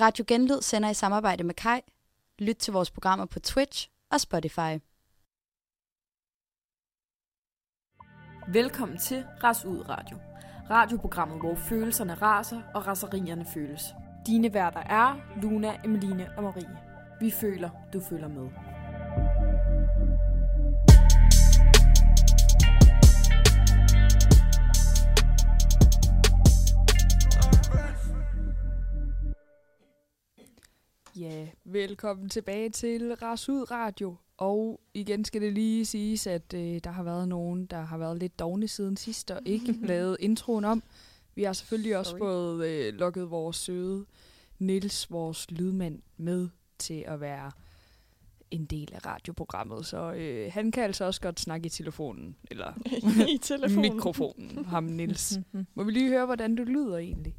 Radio 0.00 0.24
Genlyd 0.28 0.62
sender 0.62 0.90
i 0.90 0.94
samarbejde 0.94 1.44
med 1.44 1.54
Kai. 1.54 1.80
Lyt 2.38 2.56
til 2.56 2.72
vores 2.72 2.90
programmer 2.90 3.26
på 3.26 3.40
Twitch 3.40 3.88
og 4.10 4.20
Spotify. 4.20 4.78
Velkommen 8.52 8.98
til 8.98 9.24
Ras 9.44 9.64
Ud 9.64 9.88
Radio. 9.88 10.16
Radioprogrammet, 10.70 11.38
hvor 11.40 11.54
følelserne 11.54 12.14
raser 12.14 12.60
og 12.74 12.86
raserierne 12.86 13.46
føles. 13.54 13.82
Dine 14.26 14.54
værter 14.54 14.80
er 14.80 15.40
Luna, 15.42 15.80
Emeline 15.84 16.30
og 16.36 16.42
Marie. 16.42 16.78
Vi 17.20 17.30
føler, 17.30 17.70
du 17.92 18.00
føler 18.00 18.28
med. 18.28 18.73
Ja, 31.16 31.46
velkommen 31.64 32.28
tilbage 32.28 32.70
til 32.70 33.14
Ras 33.14 33.48
Ud 33.48 33.70
Radio. 33.70 34.16
Og 34.36 34.80
igen 34.94 35.24
skal 35.24 35.40
det 35.42 35.52
lige 35.52 35.84
siges, 35.86 36.26
at 36.26 36.54
øh, 36.54 36.80
der 36.84 36.90
har 36.90 37.02
været 37.02 37.28
nogen, 37.28 37.66
der 37.66 37.80
har 37.80 37.98
været 37.98 38.18
lidt 38.18 38.38
dogne 38.38 38.68
siden 38.68 38.96
sidst 38.96 39.30
og 39.30 39.40
ikke 39.44 39.72
lavet 39.86 40.16
introen 40.20 40.64
om. 40.64 40.82
Vi 41.34 41.42
har 41.42 41.52
selvfølgelig 41.52 41.96
også 41.96 42.10
Sorry. 42.10 42.18
fået 42.18 42.66
øh, 42.66 42.94
lukket 42.94 43.30
vores 43.30 43.56
søde 43.56 44.04
Nils, 44.58 45.10
vores 45.10 45.50
lydmand, 45.50 46.02
med 46.16 46.48
til 46.78 47.04
at 47.06 47.20
være 47.20 47.50
en 48.50 48.64
del 48.64 48.90
af 48.94 49.06
radioprogrammet. 49.06 49.86
Så 49.86 50.12
øh, 50.12 50.52
han 50.52 50.70
kan 50.70 50.84
altså 50.84 51.04
også 51.04 51.20
godt 51.20 51.40
snakke 51.40 51.66
i 51.66 51.70
telefonen, 51.70 52.36
eller 52.50 52.72
I 53.34 53.38
telefonen. 53.38 53.94
mikrofonen, 53.94 54.64
ham 54.64 54.84
Nils. 54.84 55.38
Må 55.74 55.82
vi 55.84 55.92
lige 55.92 56.08
høre, 56.08 56.26
hvordan 56.26 56.56
du 56.56 56.62
lyder 56.62 56.98
egentlig? 56.98 57.36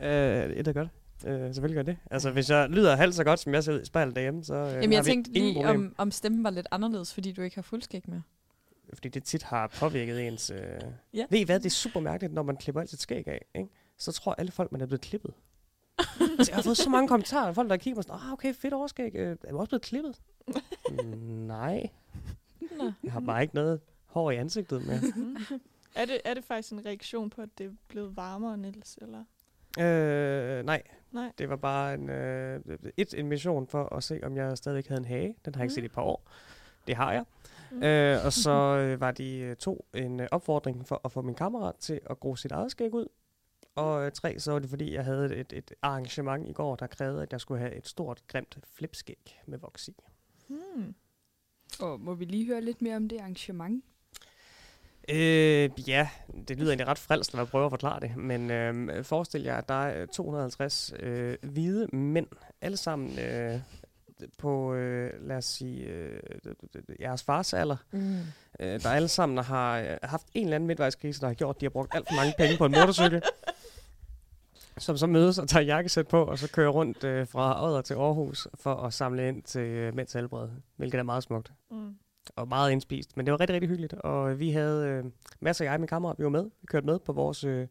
Øh, 0.00 0.56
det 0.56 0.68
er 0.68 0.72
godt. 0.72 0.88
Øh, 1.26 1.54
selvfølgelig 1.54 1.74
gør 1.76 1.82
det. 1.92 1.96
Altså, 2.10 2.30
hvis 2.30 2.50
jeg 2.50 2.68
lyder 2.70 2.96
halvt 2.96 3.14
så 3.14 3.24
godt, 3.24 3.40
som 3.40 3.54
jeg 3.54 3.64
ser 3.64 3.72
ud 3.74 3.80
i 3.80 3.84
spejlet 3.84 4.14
derhjemme, 4.16 4.44
så 4.44 4.54
øh, 4.54 4.60
Jamen, 4.72 4.74
har 4.74 4.96
jeg 4.96 5.04
vi 5.04 5.10
tænkte 5.10 5.30
ingen 5.32 5.52
lige, 5.52 5.64
problem. 5.64 5.80
om, 5.80 5.94
om 5.98 6.10
stemmen 6.10 6.44
var 6.44 6.50
lidt 6.50 6.66
anderledes, 6.70 7.14
fordi 7.14 7.32
du 7.32 7.42
ikke 7.42 7.56
har 7.56 7.62
fuldskæg 7.62 8.02
med. 8.08 8.20
Fordi 8.94 9.08
det 9.08 9.24
tit 9.24 9.42
har 9.42 9.66
påvirket 9.66 10.26
ens... 10.26 10.50
Øh... 10.50 10.58
Ja. 11.14 11.24
Ved 11.30 11.38
I 11.38 11.42
hvad? 11.42 11.58
Det 11.60 11.66
er 11.66 11.70
super 11.70 12.00
mærkeligt, 12.00 12.34
når 12.34 12.42
man 12.42 12.56
klipper 12.56 12.80
alt 12.80 12.90
sit 12.90 13.00
skæg 13.00 13.28
af. 13.28 13.44
Ikke? 13.54 13.68
Så 13.98 14.12
tror 14.12 14.34
alle 14.38 14.52
folk, 14.52 14.72
man 14.72 14.80
er 14.80 14.86
blevet 14.86 15.00
klippet. 15.00 15.34
altså, 15.98 16.50
jeg 16.52 16.54
har 16.56 16.62
fået 16.62 16.76
så 16.76 16.90
mange 16.90 17.08
kommentarer 17.08 17.48
af 17.48 17.54
folk, 17.54 17.70
der 17.70 17.76
kigger 17.76 17.96
på 17.98 18.02
sådan, 18.02 18.14
ah, 18.26 18.32
okay, 18.32 18.54
fedt 18.54 18.74
overskæg. 18.74 19.14
Øh, 19.14 19.36
er 19.44 19.50
du 19.52 19.58
også 19.58 19.68
blevet 19.70 19.82
klippet? 19.82 20.20
"Mm, 20.90 21.06
Nej, 21.56 21.90
Nå. 22.78 22.92
jeg 23.04 23.12
har 23.12 23.20
bare 23.20 23.42
ikke 23.42 23.54
noget 23.54 23.80
hår 24.04 24.30
i 24.30 24.36
ansigtet 24.36 24.86
mere. 24.86 25.00
Er 25.94 26.04
det, 26.04 26.20
er 26.24 26.34
det 26.34 26.44
faktisk 26.44 26.72
en 26.72 26.86
reaktion 26.86 27.30
på, 27.30 27.42
at 27.42 27.48
det 27.58 27.66
er 27.66 27.70
blevet 27.88 28.16
varmere, 28.16 28.58
Niels? 28.58 28.98
Eller? 29.02 29.24
Øh, 29.78 30.64
nej, 30.64 30.82
Nej. 31.12 31.32
det 31.38 31.48
var 31.48 31.56
bare 31.56 31.94
en, 31.94 32.10
øh, 32.10 32.60
et, 32.96 33.14
en 33.14 33.28
mission 33.28 33.66
for 33.66 33.94
at 33.94 34.04
se, 34.04 34.20
om 34.22 34.36
jeg 34.36 34.58
stadigvæk 34.58 34.88
havde 34.88 34.98
en 34.98 35.04
hage. 35.04 35.36
Den 35.44 35.54
har 35.54 35.60
jeg 35.60 35.64
ikke 35.64 35.74
set 35.74 35.82
i 35.82 35.86
et 35.86 35.92
par 35.92 36.02
år. 36.02 36.28
Det 36.86 36.96
har 36.96 37.12
jeg. 37.12 37.24
Mm. 37.70 37.82
Øh, 37.82 38.24
og 38.24 38.32
så 38.32 38.50
øh, 38.82 39.00
var 39.00 39.10
de 39.10 39.38
øh, 39.38 39.56
to 39.56 39.86
en 39.94 40.20
øh, 40.20 40.28
opfordring 40.30 40.86
for 40.86 41.00
at 41.04 41.12
få 41.12 41.22
min 41.22 41.34
kammerat 41.34 41.74
til 41.74 42.00
at 42.10 42.20
gro 42.20 42.36
sit 42.36 42.52
eget 42.52 42.70
skæg 42.70 42.94
ud. 42.94 43.06
Og 43.74 44.06
øh, 44.06 44.12
tre, 44.12 44.38
så 44.38 44.52
var 44.52 44.58
det 44.58 44.70
fordi, 44.70 44.94
jeg 44.94 45.04
havde 45.04 45.36
et, 45.36 45.52
et 45.52 45.74
arrangement 45.82 46.48
i 46.48 46.52
går, 46.52 46.76
der 46.76 46.86
krævede, 46.86 47.22
at 47.22 47.32
jeg 47.32 47.40
skulle 47.40 47.60
have 47.60 47.74
et 47.74 47.88
stort, 47.88 48.22
grimt 48.26 48.58
flipskæg 48.64 49.40
med 49.46 49.58
voks 49.58 49.88
i. 49.88 49.94
Hmm. 50.48 50.94
Og 51.80 52.00
må 52.00 52.14
vi 52.14 52.24
lige 52.24 52.46
høre 52.46 52.60
lidt 52.60 52.82
mere 52.82 52.96
om 52.96 53.08
det 53.08 53.18
arrangement? 53.20 53.84
Øh, 55.08 55.70
ja, 55.88 56.08
det 56.48 56.58
lyder 56.58 56.70
egentlig 56.70 56.88
ret 56.88 56.98
frelst, 56.98 57.34
når 57.34 57.40
jeg 57.40 57.48
prøver 57.48 57.66
at 57.66 57.72
forklare 57.72 58.00
det. 58.00 58.16
Men 58.16 58.50
øh, 58.50 59.04
forestil 59.04 59.42
jer, 59.42 59.56
at 59.56 59.68
der 59.68 59.84
er 59.84 60.06
250 60.06 60.92
øh, 60.98 61.36
hvide 61.42 61.96
mænd, 61.96 62.26
alle 62.60 62.76
sammen 62.76 63.18
øh, 63.18 63.60
på, 64.38 64.74
øh, 64.74 65.28
lad 65.28 65.36
os 65.36 65.44
sige, 65.44 65.84
øh, 65.84 66.20
jeres 67.00 67.22
fars 67.22 67.52
alder. 67.52 67.76
Mm. 67.90 68.18
øh, 68.60 68.82
der 68.82 68.88
alle 68.90 69.08
sammen 69.08 69.38
har 69.44 69.78
øh, 69.78 69.96
haft 70.02 70.26
en 70.34 70.44
eller 70.44 70.54
anden 70.54 70.66
midtvejskrise, 70.66 71.20
der 71.20 71.26
har 71.26 71.34
gjort, 71.34 71.56
at 71.56 71.60
de 71.60 71.66
har 71.66 71.70
brugt 71.70 71.94
alt 71.94 72.08
for 72.08 72.16
mange 72.16 72.34
penge 72.38 72.56
på 72.56 72.66
en 72.66 72.72
motorcykel. 72.72 73.22
som 74.78 74.96
så 74.96 75.06
mødes 75.06 75.38
og 75.38 75.48
tager 75.48 75.64
jakkesæt 75.64 76.08
på, 76.08 76.24
og 76.24 76.38
så 76.38 76.50
kører 76.52 76.68
rundt 76.68 77.04
øh, 77.04 77.26
fra 77.26 77.66
Odder 77.66 77.82
til 77.82 77.94
Aarhus 77.94 78.48
for 78.54 78.74
at 78.74 78.94
samle 78.94 79.28
ind 79.28 79.42
til 79.42 79.60
øh, 79.60 79.94
Mænds 79.94 80.12
Helbred, 80.12 80.48
hvilket 80.76 80.98
er 80.98 81.02
meget 81.02 81.22
smukt 81.22 81.52
Mm. 81.70 81.94
Og 82.36 82.48
meget 82.48 82.72
indspist. 82.72 83.16
Men 83.16 83.26
det 83.26 83.32
var 83.32 83.40
rigtig, 83.40 83.54
rigtig 83.54 83.68
hyggeligt, 83.68 83.92
og 83.92 84.38
vi 84.38 84.50
havde 84.50 84.86
øh, 84.86 85.04
masser 85.40 85.64
af 85.64 85.66
jeg 85.66 85.74
og 85.74 85.80
min 85.80 85.88
kammerat, 85.88 86.18
vi 86.18 86.24
var 86.24 86.30
med. 86.30 86.44
Vi 86.44 86.66
kørte 86.66 86.86
med 86.86 86.98
på 86.98 87.12
vores 87.12 87.44
øh, 87.44 87.66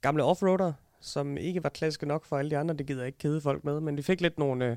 gamle 0.00 0.24
offroader, 0.24 0.72
som 1.00 1.36
ikke 1.36 1.62
var 1.62 1.68
klassiske 1.68 2.06
nok 2.06 2.24
for 2.24 2.38
alle 2.38 2.50
de 2.50 2.58
andre. 2.58 2.74
Det 2.74 2.86
gider 2.86 3.00
jeg 3.00 3.06
ikke 3.06 3.18
kede 3.18 3.40
folk 3.40 3.64
med, 3.64 3.80
men 3.80 3.96
vi 3.96 4.02
fik 4.02 4.20
lidt 4.20 4.38
nogle... 4.38 4.66
Øh, 4.66 4.76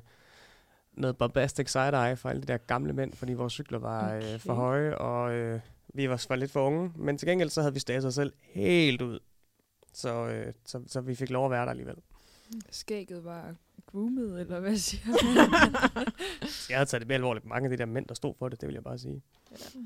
noget 0.93 1.17
bombastic 1.17 1.69
side-eye 1.71 2.13
for 2.15 2.29
alle 2.29 2.41
de 2.41 2.47
der 2.47 2.57
gamle 2.57 2.93
mænd, 2.93 3.13
fordi 3.13 3.33
vores 3.33 3.53
cykler 3.53 3.79
var 3.79 4.15
okay. 4.15 4.33
øh, 4.33 4.39
for 4.39 4.53
Okay. 4.53 4.61
høje, 4.61 4.97
og 4.97 5.33
øh, 5.33 5.59
vi 5.93 6.09
var, 6.09 6.25
var 6.29 6.35
lidt 6.35 6.51
for 6.51 6.67
unge. 6.67 6.91
Men 6.95 7.17
til 7.17 7.27
gengæld 7.27 7.49
så 7.49 7.61
havde 7.61 7.73
vi 7.73 7.79
staget 7.79 8.05
os 8.05 8.15
selv 8.15 8.33
helt 8.41 9.01
ud. 9.01 9.19
Så, 9.93 10.27
øh, 10.27 10.53
så, 10.65 10.81
så 10.87 11.01
vi 11.01 11.15
fik 11.15 11.29
lov 11.29 11.45
at 11.45 11.51
være 11.51 11.63
der 11.63 11.69
alligevel. 11.69 11.95
Skægget 12.69 13.25
var 13.25 13.55
groomet, 13.91 14.41
eller 14.41 14.59
hvad 14.59 14.77
siger 14.77 15.05
Jeg 16.69 16.77
havde 16.77 16.89
taget 16.89 17.01
det 17.01 17.07
mere 17.07 17.15
alvorligt. 17.15 17.45
Mange 17.45 17.65
af 17.65 17.69
de 17.69 17.77
der 17.77 17.85
mænd, 17.85 18.05
der 18.05 18.13
stod 18.13 18.33
for 18.39 18.49
det, 18.49 18.61
det 18.61 18.67
vil 18.67 18.73
jeg 18.73 18.83
bare 18.83 18.97
sige. 18.97 19.21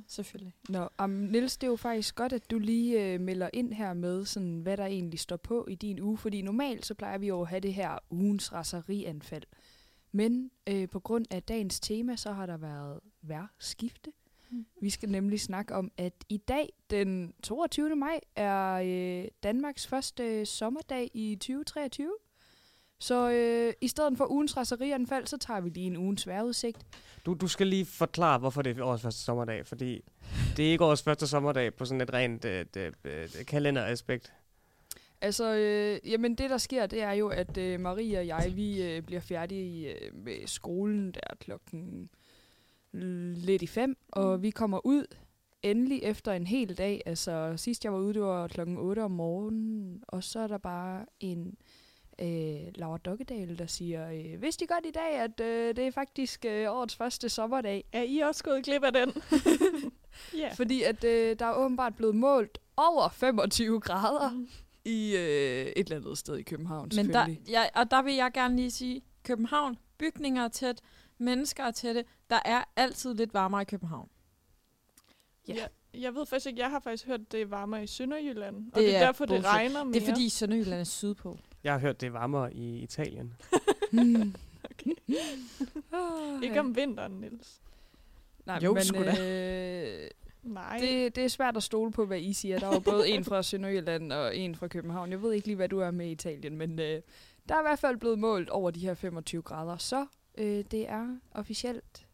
Selvfølgelig. 0.08 0.54
Nå, 0.70 0.90
um, 1.04 1.10
Nils, 1.10 1.58
det 1.58 1.68
er 1.68 1.72
jo 1.72 1.76
faktisk 1.76 2.16
godt, 2.16 2.34
at 2.34 2.52
du 2.52 2.60
lige 2.60 3.14
øh, 3.14 3.22
melder 3.22 3.50
ind 3.54 3.74
her 3.74 3.94
med, 3.94 4.26
sådan, 4.26 4.60
hvad 4.60 4.78
der 4.78 4.86
egentlig 4.86 5.20
står 5.20 5.38
på 5.38 5.68
i 5.70 5.76
din 5.76 6.00
uge. 6.02 6.18
Fordi 6.18 6.42
normalt 6.42 6.86
så 6.86 6.94
plejer 6.94 7.18
vi 7.18 7.28
jo 7.28 7.42
at 7.42 7.48
have 7.48 7.60
det 7.60 7.74
her 7.74 7.98
ugens 8.10 8.54
raserianfald. 8.54 9.44
Men 10.12 10.52
øh, 10.70 10.90
på 10.90 11.00
grund 11.00 11.26
af 11.32 11.44
dagens 11.44 11.80
tema, 11.80 12.16
så 12.16 12.32
har 12.32 12.46
der 12.46 12.58
været 12.58 13.00
vejrskifte. 13.22 14.12
Mm. 14.52 14.66
Vi 14.82 14.90
skal 14.90 15.10
nemlig 15.10 15.42
snakke 15.42 15.76
om, 15.76 15.92
at 15.98 16.14
i 16.30 16.38
dag, 16.38 16.74
den 16.90 17.34
22. 17.44 17.96
maj, 17.96 18.20
er 18.36 18.74
øh, 18.74 19.28
Danmarks 19.44 19.88
første 19.88 20.46
sommerdag 20.46 21.12
i 21.14 21.36
2023. 21.36 22.14
Så 23.04 23.32
øh, 23.32 23.74
i 23.82 23.88
stedet 23.88 24.18
for 24.18 24.32
ugens 24.32 24.58
raserianfald, 24.58 25.28
så 25.28 25.38
tager 25.38 25.62
vi 25.62 25.70
lige 25.70 25.88
en 25.88 25.98
ugens 25.98 26.28
vejrudsigt. 26.28 26.78
Du, 27.26 27.34
du 27.34 27.48
skal 27.48 27.68
lige 27.68 27.86
forklare, 27.86 28.40
hvorfor 28.40 28.62
det 28.62 28.78
er 28.78 28.84
årets 28.84 29.04
første 29.04 29.22
sommerdag, 29.22 29.68
fordi 29.68 30.02
det 30.58 30.68
er 30.68 30.72
ikke 30.72 30.86
årets 30.86 31.04
første 31.04 31.28
sommerdag 31.28 31.74
på 31.74 31.86
sådan 31.86 32.02
et 32.02 32.14
rent 32.14 32.46
øh, 32.46 32.66
øh, 33.04 33.30
kalenderaspekt. 33.48 34.34
Altså, 35.22 35.56
øh, 35.56 36.12
jamen 36.12 36.36
det 36.36 36.50
der 36.50 36.58
sker, 36.58 36.86
det 36.86 37.02
er 37.02 37.12
jo, 37.12 37.28
at 37.28 37.58
øh, 37.58 37.80
Marie 37.80 38.20
og 38.20 38.28
jeg, 38.28 38.52
vi 38.56 38.84
øh, 38.84 39.02
bliver 39.02 39.22
færdige 39.22 39.94
øh, 39.94 40.16
med 40.16 40.48
skolen 40.48 41.12
der 41.12 41.36
klokken 41.40 42.10
lidt 43.36 43.62
i 43.62 43.68
fem, 43.68 43.98
og 44.12 44.42
vi 44.42 44.50
kommer 44.50 44.86
ud 44.86 45.06
endelig 45.64 46.04
efter 46.04 46.32
en 46.32 46.48
hel 46.48 46.78
dag. 46.78 47.02
Altså 47.06 47.54
sidst 47.58 47.84
jeg 47.84 47.94
var 47.94 48.00
ude, 48.00 48.14
det 48.14 48.22
var 48.22 48.48
klokken 48.48 48.78
8 48.78 49.04
om 49.04 49.12
morgenen, 49.12 50.04
og 50.08 50.24
så 50.24 50.40
er 50.40 50.48
der 50.48 50.58
bare 50.58 51.06
en 51.20 51.58
øh, 52.22 52.72
Laura 52.76 52.98
Dokkedal, 52.98 53.58
der 53.60 53.66
siger, 53.68 54.10
øh, 54.12 54.42
vidste 54.42 54.66
I 54.66 54.68
godt 54.68 54.86
i 54.86 54.92
dag, 54.92 55.12
at 55.20 55.40
øh, 55.40 55.76
det 55.76 55.88
er 55.88 55.92
faktisk 55.92 56.46
øh, 56.46 56.72
årets 56.72 56.96
første 56.96 57.30
sommerdag? 57.30 57.84
Er 57.92 58.02
I 58.04 58.20
også 58.20 58.44
gået 58.44 58.64
glip 58.64 58.84
af 58.84 58.94
den? 58.94 59.14
Ja. 60.38 60.50
Fordi 60.54 60.84
at 60.84 61.04
øh, 61.04 61.40
der 61.40 61.46
er 61.46 61.54
åbenbart 61.54 61.96
blevet 61.96 62.16
målt 62.16 62.58
over 62.78 63.10
25 63.10 63.80
grader 63.80 64.30
Mm. 64.32 64.48
i 64.86 65.16
øh, 65.16 65.22
et 65.66 65.74
eller 65.78 65.96
andet 65.96 66.18
sted 66.18 66.38
i 66.38 66.42
København, 66.44 66.90
Men 66.96 67.10
der, 67.14 67.36
ja, 67.50 67.64
og 67.76 67.92
der 67.92 68.02
vil 68.02 68.14
jeg 68.14 68.32
gerne 68.34 68.56
lige 68.56 68.72
sige, 68.72 69.02
København, 69.24 69.78
bygninger 69.98 70.44
er 70.44 70.48
tæt, 70.48 70.82
mennesker 71.18 71.64
er 71.64 71.72
tætte. 71.72 72.06
Der 72.30 72.40
er 72.46 72.64
altid 72.76 73.14
lidt 73.14 73.34
varmere 73.34 73.62
i 73.62 73.66
København. 73.66 74.10
Ja. 75.48 75.54
Jeg, 75.54 75.70
jeg 76.02 76.16
ved 76.16 76.26
faktisk 76.26 76.46
ikke, 76.48 76.60
jeg 76.62 76.70
har 76.70 76.80
faktisk 76.80 77.06
hørt, 77.08 77.20
at 77.22 77.32
det 77.32 77.42
er 77.42 77.46
varmere 77.46 77.84
i 77.84 77.88
Sønderjylland. 77.88 78.56
og 78.56 78.64
Det 78.66 78.76
det 78.76 78.96
er 78.96 79.00
er 79.00 79.06
derfor, 79.06 79.26
bullshit. 79.26 79.44
det 79.44 79.52
regner 79.54 79.84
mere. 79.84 79.94
Det 79.94 80.02
er 80.04 80.06
fordi 80.12 80.30
Sønderjylland 80.30 80.80
er 80.80 80.84
sydpå. 80.84 81.38
Jeg 81.64 81.74
har 81.74 81.80
hørt, 81.80 82.02
det 82.02 82.08
er 82.08 82.12
varmere 82.12 82.54
i 82.54 82.78
Italien. 82.80 83.34
Okay. 84.72 84.92
Ah, 85.94 86.44
Ikke 86.44 86.60
om 86.60 86.76
vinteren, 86.76 87.12
Niels. 87.12 87.62
Nej, 88.46 88.60
Jo, 88.64 88.74
men, 88.74 88.84
sgu 88.84 88.98
øh, 89.00 90.10
Nej. 90.44 90.78
det, 90.78 91.16
det 91.16 91.24
er 91.24 91.28
svært 91.28 91.58
at 91.58 91.64
stole 91.64 91.92
på, 91.92 92.06
hvad 92.06 92.20
I 92.20 92.34
siger. 92.34 92.60
Der 92.60 92.68
er 92.68 92.74
jo 92.74 92.80
både 92.92 93.10
en 93.10 93.24
fra 93.24 93.44
Sønderjylland 93.44 94.12
og 94.12 94.38
en 94.38 94.56
fra 94.56 94.68
København. 94.68 95.12
Jeg 95.12 95.22
ved 95.22 95.34
ikke 95.34 95.48
lige, 95.48 95.56
hvad 95.56 95.70
du 95.70 95.80
er 95.80 95.92
med 95.92 96.08
i 96.08 96.12
Italien, 96.12 96.58
men 96.58 96.80
øh, 96.80 97.02
der 97.50 97.56
er 97.56 97.60
i 97.60 97.64
hvert 97.64 97.80
fald 97.80 97.98
blevet 97.98 98.20
målt 98.20 98.50
over 98.50 98.72
de 98.72 98.80
her 98.80 98.94
25 98.94 99.42
grader. 99.42 99.78
Så 99.78 100.06
øh, 100.38 100.64
det 100.72 100.90
er 100.90 101.18
officielt, 101.32 102.08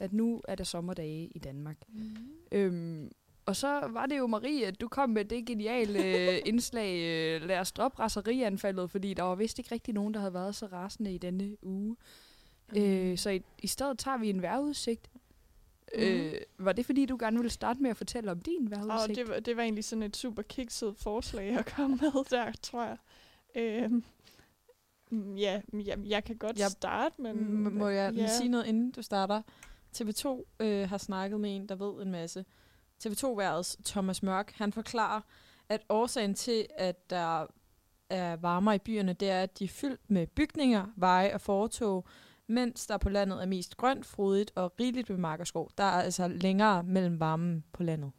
at 0.00 0.12
nu 0.12 0.42
er 0.48 0.54
der 0.54 0.64
sommerdage 0.64 1.26
i 1.34 1.38
Danmark. 1.38 1.76
Mm. 1.88 2.16
Øhm, 2.52 3.10
og 3.46 3.56
så 3.56 3.80
var 3.90 4.06
det 4.06 4.18
jo 4.18 4.26
Marie, 4.26 4.66
at 4.66 4.80
du 4.80 4.88
kom 4.88 5.10
med 5.10 5.24
det 5.24 5.46
geniale 5.46 6.04
øh, 6.04 6.38
indslag, 6.46 6.96
øh, 7.02 7.48
lad 7.48 7.58
os 7.58 7.72
droppe 7.72 7.98
raserianfaldet, 7.98 8.90
fordi 8.90 9.14
der 9.14 9.22
var 9.22 9.34
vist 9.34 9.58
ikke 9.58 9.72
rigtig 9.74 9.94
nogen, 9.94 10.14
der 10.14 10.20
havde 10.20 10.34
været 10.34 10.54
så 10.54 10.66
rasende 10.66 11.14
i 11.14 11.18
denne 11.18 11.56
uge. 11.64 11.96
Mm. 12.72 12.78
Øh, 12.82 13.18
så 13.18 13.30
i, 13.30 13.42
i 13.62 13.66
stedet 13.66 13.98
tager 13.98 14.18
vi 14.18 14.30
en 14.30 14.42
vejrudsigt. 14.42 15.10
Mm. 15.96 16.02
Øh, 16.02 16.34
var 16.58 16.72
det 16.72 16.86
fordi, 16.86 17.06
du 17.06 17.16
gerne 17.20 17.36
ville 17.36 17.50
starte 17.50 17.82
med 17.82 17.90
at 17.90 17.96
fortælle 17.96 18.30
om 18.30 18.40
din 18.40 18.72
Og 18.74 18.88
vejrudsigt? 18.88 19.16
det, 19.18 19.28
var, 19.28 19.40
det 19.40 19.56
var 19.56 19.62
egentlig 19.62 19.84
sådan 19.84 20.02
et 20.02 20.16
super 20.16 20.42
kikset 20.42 20.94
forslag 20.96 21.48
at 21.58 21.66
komme 21.76 21.96
med 21.96 22.24
der, 22.36 22.52
tror 22.62 22.84
jeg. 22.84 22.96
Øhm, 23.54 24.04
Mm, 25.10 25.36
Ja, 25.36 25.60
jeg, 25.72 25.98
jeg 26.04 26.24
kan 26.24 26.36
godt 26.36 26.58
Jeg- 26.58 26.70
starte, 26.70 27.22
men... 27.22 27.36
M- 27.36 27.70
må 27.70 27.88
jeg 27.88 28.14
ja. 28.14 28.26
sige 28.36 28.48
noget, 28.48 28.66
inden 28.66 28.90
du 28.90 29.02
starter? 29.02 29.42
TV2 29.96 30.44
øh, 30.60 30.88
har 30.88 30.98
snakket 30.98 31.40
med 31.40 31.56
en, 31.56 31.68
der 31.68 31.74
ved 31.74 32.02
en 32.06 32.10
masse. 32.12 32.44
TV2-værets 33.06 33.76
Thomas 33.84 34.22
Mørk, 34.22 34.52
han 34.54 34.72
forklarer, 34.72 35.20
at 35.68 35.82
årsagen 35.88 36.34
til, 36.34 36.66
at 36.78 37.10
der 37.10 37.46
er 38.10 38.36
varmere 38.36 38.74
i 38.74 38.78
byerne, 38.78 39.12
det 39.12 39.30
er, 39.30 39.42
at 39.42 39.58
de 39.58 39.64
er 39.64 39.68
fyldt 39.68 40.10
med 40.10 40.26
bygninger, 40.26 40.86
veje 40.96 41.34
og 41.34 41.40
fortog, 41.40 42.06
mens 42.46 42.86
der 42.86 42.98
på 42.98 43.08
landet 43.08 43.42
er 43.42 43.46
mest 43.46 43.76
grønt, 43.76 44.06
frodigt 44.06 44.52
og 44.54 44.72
rigeligt 44.80 45.10
med 45.10 45.18
mark 45.18 45.40
og 45.40 45.46
skov. 45.46 45.70
Der 45.78 45.84
er 45.84 46.02
altså 46.02 46.28
længere 46.28 46.82
mellem 46.82 47.20
varmen 47.20 47.64
på 47.72 47.82
landet. 47.82 48.12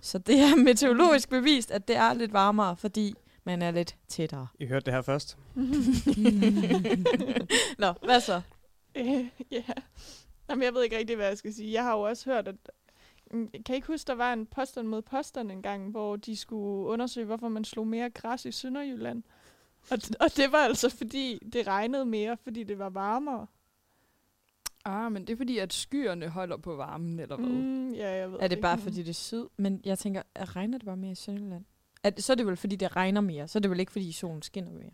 Så 0.00 0.18
det 0.18 0.38
er 0.38 0.56
meteorologisk 0.64 1.28
bevist, 1.28 1.70
at 1.70 1.88
det 1.88 1.96
er 1.96 2.12
lidt 2.12 2.32
varmere, 2.32 2.76
fordi 2.76 3.14
man 3.44 3.62
er 3.62 3.70
lidt 3.70 3.96
tættere. 4.08 4.46
I 4.58 4.66
hørte 4.66 4.84
det 4.84 4.94
her 4.94 5.02
først. 5.02 5.38
Nå, 7.82 7.92
hvad 8.04 8.20
så? 8.20 8.40
Øh, 8.94 9.26
ja. 9.50 9.62
Jamen, 10.50 10.62
jeg 10.62 10.74
ved 10.74 10.82
ikke 10.82 10.98
rigtig, 10.98 11.16
hvad 11.16 11.26
jeg 11.26 11.38
skal 11.38 11.54
sige. 11.54 11.72
Jeg 11.72 11.84
har 11.84 11.92
jo 11.92 12.00
også 12.00 12.30
hørt, 12.30 12.48
at... 12.48 12.54
Mm, 13.30 13.50
Kan 13.66 13.74
I 13.74 13.76
ikke 13.76 13.86
huske, 13.86 14.06
der 14.06 14.14
var 14.14 14.32
en 14.32 14.46
påstand 14.46 14.88
mod 14.88 15.02
påstand 15.02 15.52
en 15.52 15.62
gang, 15.62 15.90
hvor 15.90 16.16
de 16.16 16.36
skulle 16.36 16.86
undersøge, 16.88 17.26
hvorfor 17.26 17.48
man 17.48 17.64
slog 17.64 17.86
mere 17.86 18.10
græs 18.10 18.44
i 18.44 18.52
Sønderjylland? 18.52 19.22
Og, 19.90 19.98
og 20.20 20.36
det 20.36 20.52
var 20.52 20.58
altså, 20.58 20.88
fordi 20.90 21.38
det 21.52 21.66
regnede 21.66 22.04
mere, 22.04 22.36
fordi 22.36 22.64
det 22.64 22.78
var 22.78 22.90
varmere. 22.90 23.46
Ah, 24.84 25.12
men 25.12 25.26
det 25.26 25.32
er 25.32 25.36
fordi, 25.36 25.58
at 25.58 25.72
skyerne 25.72 26.28
holder 26.28 26.56
på 26.56 26.76
varmen, 26.76 27.20
eller 27.20 27.36
hvad? 27.36 27.48
Mm, 27.48 27.92
ja, 27.92 28.10
jeg 28.10 28.32
ved 28.32 28.38
Er 28.40 28.48
det 28.48 28.52
ikke, 28.52 28.62
bare 28.62 28.78
fordi 28.78 28.96
det 29.02 29.08
er 29.08 29.12
syd? 29.12 29.46
Men 29.56 29.80
jeg 29.84 29.98
tænker, 29.98 30.22
at 30.34 30.56
regner 30.56 30.78
det 30.78 30.86
bare 30.86 30.96
mere 30.96 31.12
i 31.12 31.14
Sønderjylland? 31.14 31.64
Er 32.02 32.10
det, 32.10 32.24
så 32.24 32.32
er 32.32 32.34
det 32.34 32.46
vel 32.46 32.56
fordi 32.56 32.76
det 32.76 32.96
regner 32.96 33.20
mere, 33.20 33.48
så 33.48 33.58
er 33.58 33.60
det 33.60 33.70
vel 33.70 33.80
ikke 33.80 33.92
fordi 33.92 34.12
solen 34.12 34.42
skinner 34.42 34.72
mere. 34.72 34.90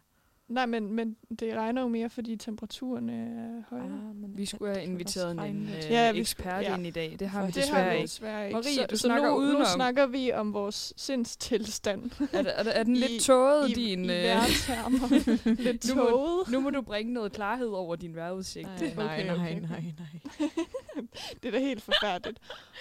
Nej, 0.49 0.67
men, 0.67 0.93
men 0.93 1.17
det 1.39 1.55
regner 1.55 1.83
jo 1.83 1.89
mere, 1.89 2.11
fordi 2.11 2.37
temperaturen 2.37 3.11
er 3.11 3.63
højere. 3.71 3.85
Ah, 3.87 4.17
men 4.17 4.37
Vi 4.37 4.47
skulle 4.47 4.73
have 4.75 4.85
inviteret 4.85 5.31
en 5.49 5.65
lidt. 5.67 5.85
øh, 5.85 5.91
Ja, 5.91 6.13
vi 6.13 6.19
ekspert 6.21 6.45
skulle- 6.45 6.71
ja. 6.71 6.77
ind 6.77 6.87
i 6.87 6.91
dag. 6.91 7.17
Det 7.19 7.29
har 7.29 7.41
vi 7.41 7.47
Det 7.47 7.55
desværre 7.55 7.83
har 7.83 7.91
vi 7.91 7.97
ikke. 7.97 8.03
desværre 8.07 8.47
ikke. 8.47 8.55
Marie, 8.55 8.75
så, 8.75 8.87
du 8.91 8.97
så 8.97 9.03
snakker 9.03 9.31
nu, 9.31 9.59
nu 9.59 9.65
snakker 9.75 10.07
vi 10.07 10.33
om 10.33 10.53
vores 10.53 10.93
sindstilstand. 10.97 12.11
Er, 12.33 12.39
er, 12.43 12.71
er 12.71 12.83
den 12.83 12.97
I- 12.97 12.99
lidt 12.99 13.23
tåget, 13.23 13.71
I, 13.71 13.73
din... 13.73 14.05
i 14.05 14.09
øh, 14.09 14.09
vejrtermer. 14.25 15.55
Lidt 15.63 15.89
Nu 15.89 15.95
må- 15.95 16.11
tåget. 16.11 16.49
nu 16.51 16.61
må 16.61 16.71
du 16.71 16.83
bringe 16.83 17.13
noget 17.13 17.33
klarhed 17.33 17.69
over 17.69 17.97
din 17.97 18.15
vejrudsigt. 18.15 18.67
Nej, 18.69 18.95
nej, 18.97 19.05
Okay, 19.05 19.27
nej, 19.27 19.35
okay, 19.35 19.61
nej, 19.61 19.79
okay. 19.79 19.93
nej. 20.41 20.49
Det 21.43 21.49
er 21.49 21.53
da 21.53 21.59
helt 21.59 21.83
forfærdeligt. 21.83 22.39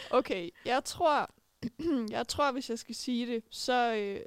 Okay, 0.10 0.50
jeg 0.66 0.84
tror, 0.86 1.30
jeg 2.12 2.28
tror, 2.28 2.52
hvis 2.52 2.70
jeg 2.70 2.80
skal 2.80 2.96
sige 2.96 3.28
det, 3.28 3.44
så, 3.52 3.96
øh, 3.96 4.20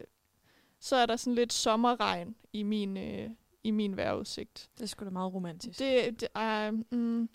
så 0.81 0.97
er 0.97 1.07
der 1.07 1.17
sådan 1.17 1.35
lidt 1.35 1.53
sommerregn 1.53 2.35
i 2.59 2.63
min, 2.63 2.97
øh, 2.97 3.31
i 3.65 3.71
min 3.71 3.97
vejrudsigt. 3.97 4.71
Det 4.79 4.83
er 4.83 4.87
sgu 4.87 5.05
da 5.05 5.11
meget 5.11 5.35
romantisk. 5.35 5.79
Det, 5.79 6.21
det 6.21 6.29
er... 6.35 6.71
Mm, 6.71 7.29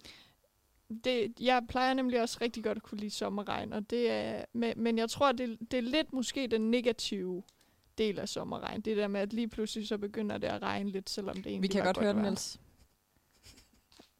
det, 1.03 1.33
jeg 1.39 1.65
plejer 1.69 1.93
nemlig 1.93 2.21
også 2.21 2.37
rigtig 2.41 2.63
godt 2.63 2.77
at 2.77 2.83
kunne 2.83 2.99
lide 2.99 3.11
sommerregn, 3.11 3.73
og 3.73 3.89
det 3.89 4.11
er, 4.11 4.45
men, 4.53 4.73
men 4.75 4.97
jeg 4.97 5.09
tror, 5.09 5.31
det, 5.31 5.57
det 5.71 5.77
er 5.77 5.81
lidt 5.81 6.13
måske 6.13 6.47
den 6.47 6.71
negative 6.71 7.43
del 7.97 8.19
af 8.19 8.29
sommerregn. 8.29 8.81
Det 8.81 8.97
der 8.97 9.07
med, 9.07 9.21
at 9.21 9.33
lige 9.33 9.47
pludselig 9.47 9.87
så 9.87 9.97
begynder 9.97 10.37
det 10.37 10.47
at 10.47 10.61
regne 10.61 10.89
lidt, 10.89 11.09
selvom 11.09 11.35
det 11.35 11.45
egentlig 11.45 11.61
Vi 11.61 11.67
kan 11.67 11.79
var 11.79 11.85
godt 11.85 11.97
høre 11.97 12.13
den. 12.13 12.21
Niels. 12.21 12.59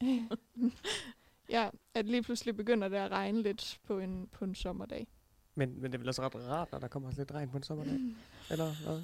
ja, 1.56 1.70
at 1.94 2.06
lige 2.06 2.24
pludselig 2.24 2.56
begynder 2.56 2.88
det 2.88 2.98
at 2.98 3.12
regne 3.12 3.42
lidt 3.42 3.80
på 3.84 4.00
en, 4.00 4.28
på 4.32 4.46
en 4.46 4.56
sommerdag. 4.56 5.08
Men, 5.56 5.82
men 5.82 5.92
det 5.92 5.98
er 5.98 6.00
vel 6.00 6.08
også 6.08 6.22
ret 6.22 6.36
rart, 6.36 6.72
når 6.72 6.80
der 6.80 6.88
kommer 6.88 7.12
lidt 7.18 7.32
regn 7.32 7.50
på 7.50 7.58
en 7.58 7.64
sommerdag. 7.64 8.00
Eller 8.52 8.84
hvad? 8.84 9.04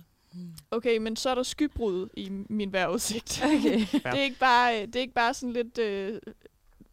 Okay, 0.72 0.98
men 0.98 1.16
så 1.16 1.30
er 1.30 1.36
der 1.36 1.44
skybrud 1.44 2.10
i 2.14 2.30
min 2.30 2.74
vejrudsigt. 2.74 3.42
Okay. 3.46 3.80
Ja. 3.80 3.86
det, 4.12 4.20
er 4.20 4.24
ikke 4.24 4.40
bare, 4.40 4.86
det 4.86 4.96
er 4.96 5.00
ikke 5.00 5.14
bare 5.14 5.34
sådan 5.34 5.54
lidt 5.54 5.78
øh, 5.78 6.22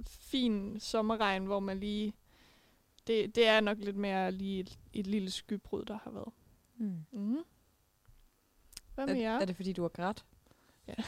fin 0.06 0.80
sommerregn, 0.80 1.46
hvor 1.46 1.60
man 1.60 1.80
lige... 1.80 2.12
Det, 3.06 3.34
det 3.34 3.46
er 3.46 3.60
nok 3.60 3.78
lidt 3.78 3.96
mere 3.96 4.32
lige 4.32 4.60
et, 4.60 4.78
et 4.92 5.06
lille 5.06 5.30
skybrud, 5.30 5.84
der 5.84 5.98
har 6.04 6.10
været. 6.10 6.32
Hmm. 6.76 7.04
Mm. 7.12 7.38
Hvad 8.94 9.06
med 9.06 9.16
jer? 9.16 9.36
Er, 9.36 9.40
er 9.40 9.44
det 9.44 9.56
fordi, 9.56 9.72
du 9.72 9.82
har 9.82 9.88
grædt? 9.88 10.24
Ja. 10.88 10.94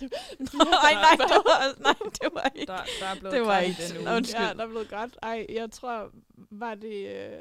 nej, 0.00 0.94
nej, 0.94 1.16
det 1.18 1.42
var, 1.46 1.82
nej, 1.82 1.94
det 2.22 2.28
var 2.32 2.52
ikke. 2.54 2.66
Der, 2.66 2.82
der 3.00 3.06
er 3.06 3.14
blevet 3.20 3.34
Det 3.34 3.46
var 3.46 3.58
ikke 3.58 3.82
den 3.88 3.98
uge. 3.98 4.16
Undskyld. 4.16 4.40
Ja, 4.40 4.52
der 4.52 4.64
er 4.64 4.68
blevet 4.68 4.88
grædt. 4.88 5.18
Ej, 5.22 5.46
jeg 5.48 5.70
tror, 5.70 6.10
var 6.50 6.74
det, 6.74 7.16
øh, 7.16 7.40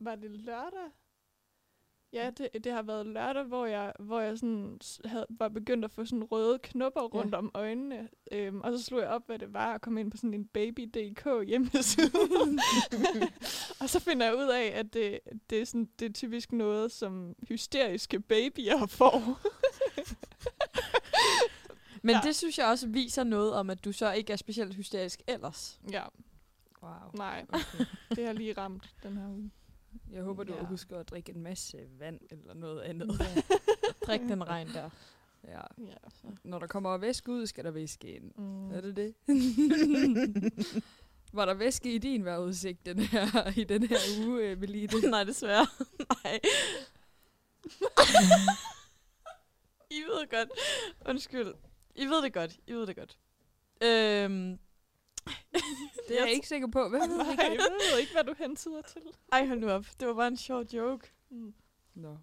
var 0.00 0.14
det 0.14 0.30
lørdag? 0.30 0.90
Ja, 2.14 2.30
det, 2.30 2.64
det 2.64 2.72
har 2.72 2.82
været 2.82 3.06
lørdag, 3.06 3.42
hvor 3.44 3.66
jeg, 3.66 3.92
hvor 3.98 4.20
jeg 4.20 4.38
sådan 4.38 4.78
havde, 5.04 5.26
var 5.30 5.48
begyndt 5.48 5.84
at 5.84 5.90
få 5.90 6.04
sådan 6.04 6.24
røde 6.24 6.58
knopper 6.58 7.00
rundt 7.00 7.32
Ja. 7.32 7.38
om 7.38 7.50
øjnene. 7.54 8.08
Øhm, 8.32 8.60
og 8.60 8.78
så 8.78 8.84
slog 8.84 9.00
jeg 9.00 9.08
op, 9.08 9.22
hvad 9.26 9.38
det 9.38 9.52
var, 9.52 9.72
og 9.74 9.80
kom 9.80 9.98
ind 9.98 10.10
på 10.10 10.16
sådan 10.16 10.34
en 10.34 10.44
baby.dk 10.46 11.46
hjemmeside. 11.46 12.10
og 13.80 13.88
så 13.90 14.00
finder 14.00 14.26
jeg 14.26 14.36
ud 14.36 14.48
af, 14.54 14.72
at 14.74 14.94
det, 14.94 15.20
det, 15.50 15.60
er 15.60 15.64
sådan, 15.64 15.88
det 15.98 16.08
er 16.08 16.12
typisk 16.12 16.52
noget, 16.52 16.92
som 16.92 17.34
hysteriske 17.48 18.20
babyer 18.20 18.86
får. 18.86 19.22
Men 22.02 22.14
Ja. 22.14 22.20
det 22.24 22.36
synes 22.36 22.58
jeg 22.58 22.66
også 22.66 22.86
viser 22.88 23.24
noget 23.24 23.52
om, 23.52 23.70
at 23.70 23.84
du 23.84 23.92
så 23.92 24.12
ikke 24.12 24.32
er 24.32 24.36
specielt 24.36 24.74
hysterisk 24.74 25.22
ellers. 25.28 25.80
ja, 25.92 26.02
Wow. 26.82 26.92
nej, 27.14 27.44
Okay. 27.48 27.84
det 28.16 28.26
har 28.26 28.32
lige 28.32 28.52
ramt 28.52 28.94
den 29.02 29.16
her 29.16 29.28
uge. 29.28 29.50
Jeg 30.14 30.22
håber, 30.22 30.44
du 30.44 30.52
Ja. 30.52 30.58
ja. 30.58 30.64
husker 30.64 30.98
at 30.98 31.08
drikke 31.08 31.32
en 31.34 31.42
masse 31.42 31.78
vand 31.98 32.20
eller 32.30 32.54
noget 32.54 32.80
andet. 32.80 33.10
Drik 34.06 34.20
den 34.20 34.48
regn 34.48 34.68
der. 34.68 34.90
Ja. 35.44 35.60
Ja. 35.78 35.94
Når 36.44 36.58
der 36.58 36.66
kommer 36.66 36.96
væske 36.98 37.32
ud, 37.32 37.46
skal 37.46 37.64
der 37.64 37.70
væske 37.70 38.16
ind. 38.16 38.32
Mm. 38.36 38.70
Er 38.70 38.80
det 38.80 38.96
det? 38.96 39.14
Var 41.32 41.44
der 41.44 41.54
væske 41.54 41.94
i 41.94 41.98
din 41.98 42.24
vejrudsigt 42.24 42.86
den 42.86 42.98
her, 42.98 43.58
i 43.58 43.64
den 43.64 43.82
her 43.86 43.96
uge, 44.26 44.42
øh, 44.50 44.58
Meline? 44.60 45.00
Nej, 45.10 45.24
desværre. 45.24 45.66
Nej. 46.24 46.40
I 49.90 50.00
ved 50.00 50.30
godt. 50.30 50.48
Undskyld. 51.08 51.54
I 51.94 52.04
ved 52.06 52.22
det 52.22 52.32
godt. 52.32 52.56
I 52.66 52.72
ved 52.72 52.86
det 52.86 52.96
godt. 52.96 53.18
Øhm. 53.82 54.58
Det 56.08 56.20
er 56.20 56.24
jeg 56.24 56.32
ikke 56.32 56.48
sikker 56.48 56.66
på. 56.68 56.88
Hvad 56.88 57.00
Nej, 57.00 57.36
jeg 57.38 57.58
ved 57.92 57.98
ikke, 58.00 58.12
hvad 58.12 58.24
du 58.24 58.34
hentyder 58.38 58.82
til. 58.82 59.02
Ej, 59.32 59.46
hold 59.46 59.58
nu 59.58 59.70
op. 59.70 59.84
Det 60.00 60.08
var 60.08 60.14
bare 60.14 60.28
en 60.28 60.36
sjov 60.36 60.62
joke. 60.62 61.12
Mm. 61.30 61.54
Nå. 61.94 62.16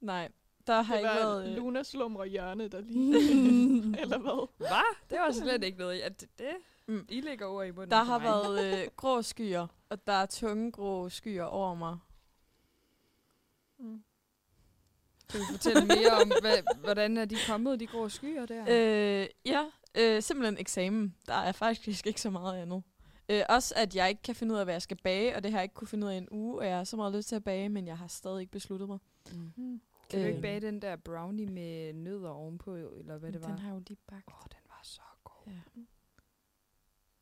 Nej, 0.00 0.28
der 0.66 0.82
har 0.82 0.94
Det 0.94 1.00
ikke 1.00 1.08
været... 1.14 1.48
øh, 1.50 1.56
Luna 1.56 1.82
slumrer 1.82 2.24
hjørne, 2.24 2.68
der 2.68 2.80
lige... 2.80 3.14
Eller 4.02 4.18
hvad? 4.18 4.48
Hvad? 4.56 4.96
Det 5.10 5.18
var 5.18 5.32
slet 5.32 5.64
ikke 5.64 5.78
noget. 5.78 6.00
At 6.00 6.20
det, 6.20 6.28
det 6.38 6.46
Mm. 6.86 7.06
I 7.08 7.20
lægger 7.20 7.46
over 7.46 7.62
i 7.62 7.70
munden 7.70 7.90
Der 7.90 8.02
har 8.02 8.18
mig. 8.18 8.26
været 8.26 8.82
øh, 8.82 8.88
grå 8.96 9.22
skyer, 9.22 9.66
og 9.88 10.06
der 10.06 10.12
er 10.12 10.26
tunge 10.26 10.72
grå 10.72 11.08
skyer 11.08 11.44
over 11.44 11.74
mig. 11.74 11.98
Mm. 13.78 14.02
Kan 15.30 15.40
du 15.40 15.46
fortælle 15.50 15.86
mere 15.86 16.10
om, 16.22 16.32
hvad, 16.40 16.76
hvordan 16.80 17.16
er 17.16 17.24
de 17.24 17.36
kommet, 17.48 17.80
de 17.80 17.86
grå 17.86 18.08
skyer 18.08 18.46
der? 18.46 18.62
Øh, 19.22 19.26
ja, 19.46 19.64
øh, 19.94 20.22
simpelthen 20.22 20.58
eksamen. 20.58 21.14
Der 21.26 21.34
er 21.34 21.52
faktisk 21.52 22.06
ikke 22.06 22.20
så 22.20 22.30
meget 22.30 22.62
andet. 22.62 22.82
Øh, 23.28 23.42
også 23.48 23.74
at 23.76 23.94
jeg 23.96 24.08
ikke 24.08 24.22
kan 24.22 24.34
finde 24.34 24.54
ud 24.54 24.58
af, 24.58 24.66
hvad 24.66 24.74
jeg 24.74 24.82
skal 24.82 24.96
bage, 24.96 25.36
og 25.36 25.42
det 25.42 25.50
har 25.50 25.58
jeg 25.58 25.62
ikke 25.64 25.74
kunne 25.74 25.88
finde 25.88 26.06
ud 26.06 26.10
af 26.12 26.14
i 26.14 26.18
en 26.18 26.28
uge, 26.30 26.58
og 26.58 26.66
jeg 26.66 26.76
har 26.76 26.84
så 26.84 26.96
meget 26.96 27.14
lyst 27.14 27.28
til 27.28 27.36
at 27.36 27.44
bage, 27.44 27.68
men 27.68 27.86
jeg 27.86 27.98
har 27.98 28.06
stadig 28.06 28.40
ikke 28.40 28.52
besluttet 28.52 28.88
mig. 28.88 28.98
Mm. 29.32 29.52
Mm. 29.56 29.80
Kan 30.10 30.20
du 30.20 30.26
ikke 30.26 30.36
Øh, 30.36 30.42
bage 30.42 30.60
den 30.60 30.82
der 30.82 30.96
brownie 30.96 31.46
med 31.46 31.92
nødder 31.92 32.30
ovenpå, 32.30 32.74
eller 32.74 33.18
hvad 33.18 33.32
det 33.32 33.42
var? 33.42 33.48
Den 33.48 33.58
har 33.58 33.72
jo 33.74 33.82
lige 33.88 33.98
bagt. 34.08 34.24
Åh, 34.28 34.34
oh, 34.34 34.42
den 34.50 34.58
var 34.68 34.80
så 34.82 35.00
god. 35.24 35.52
Ja. 35.52 35.60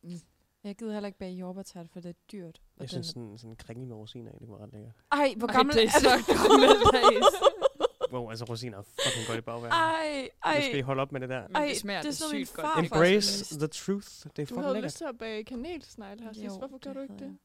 Mm. 0.03 0.21
Jeg 0.65 0.77
gider 0.77 0.93
heller 0.93 1.07
ikke 1.07 1.19
bage 1.19 1.33
jordbærtert, 1.33 1.89
for 1.91 2.01
det 2.01 2.09
er 2.09 2.15
dyrt. 2.33 2.61
Og 2.77 2.81
Jeg 2.83 2.89
synes, 2.91 3.09
er- 3.09 3.13
sådan, 3.13 3.39
sådan 3.39 3.51
en 3.51 3.57
kringe 3.57 3.87
med 3.87 3.97
rosiner 3.97 4.33
det 4.33 4.49
var 4.49 4.59
ret 4.63 4.73
lækkert. 4.73 4.93
Ej, 5.13 5.35
hvor 5.37 5.49
Ej, 5.49 5.55
gammel 5.55 5.75
det 5.75 5.85
er 5.85 5.91
så 5.91 6.09
gammeldags. 6.27 7.35
Wow, 8.12 8.31
altså 8.31 8.45
rosiner 8.45 8.79
er 8.79 8.83
fucking 8.83 9.27
godt 9.27 9.38
i 9.38 9.41
bagværk. 9.41 9.73
Ej, 9.73 10.23
Nu 10.23 10.29
ej. 10.50 10.62
skal 10.62 10.79
I 10.79 10.81
holde 10.81 11.03
op 11.03 11.12
med 11.12 11.21
det 11.21 11.29
der. 11.29 11.47
Ej, 11.55 11.67
det 11.67 11.77
smager 11.77 12.03
det 12.03 12.09
er 12.09 12.12
sådan 12.12 12.45
sygt 12.47 12.57
godt. 12.57 12.85
Embrace 12.85 13.59
the 13.59 13.67
truth. 13.67 14.09
Det 14.09 14.25
er 14.25 14.31
Du 14.33 14.45
fucking 14.45 14.61
havde 14.61 14.73
lækkert. 14.75 14.85
lyst 14.88 14.97
til 14.97 15.05
at 15.05 15.19
bage 15.19 15.45
kanelsnegle 15.45 16.23
her 16.25 16.33
sidst. 16.33 16.59
Hvorfor 16.59 16.79
gør 16.79 16.93
du 16.93 17.00
ikke 17.00 17.15
havde 17.15 17.31
det? 17.31 17.38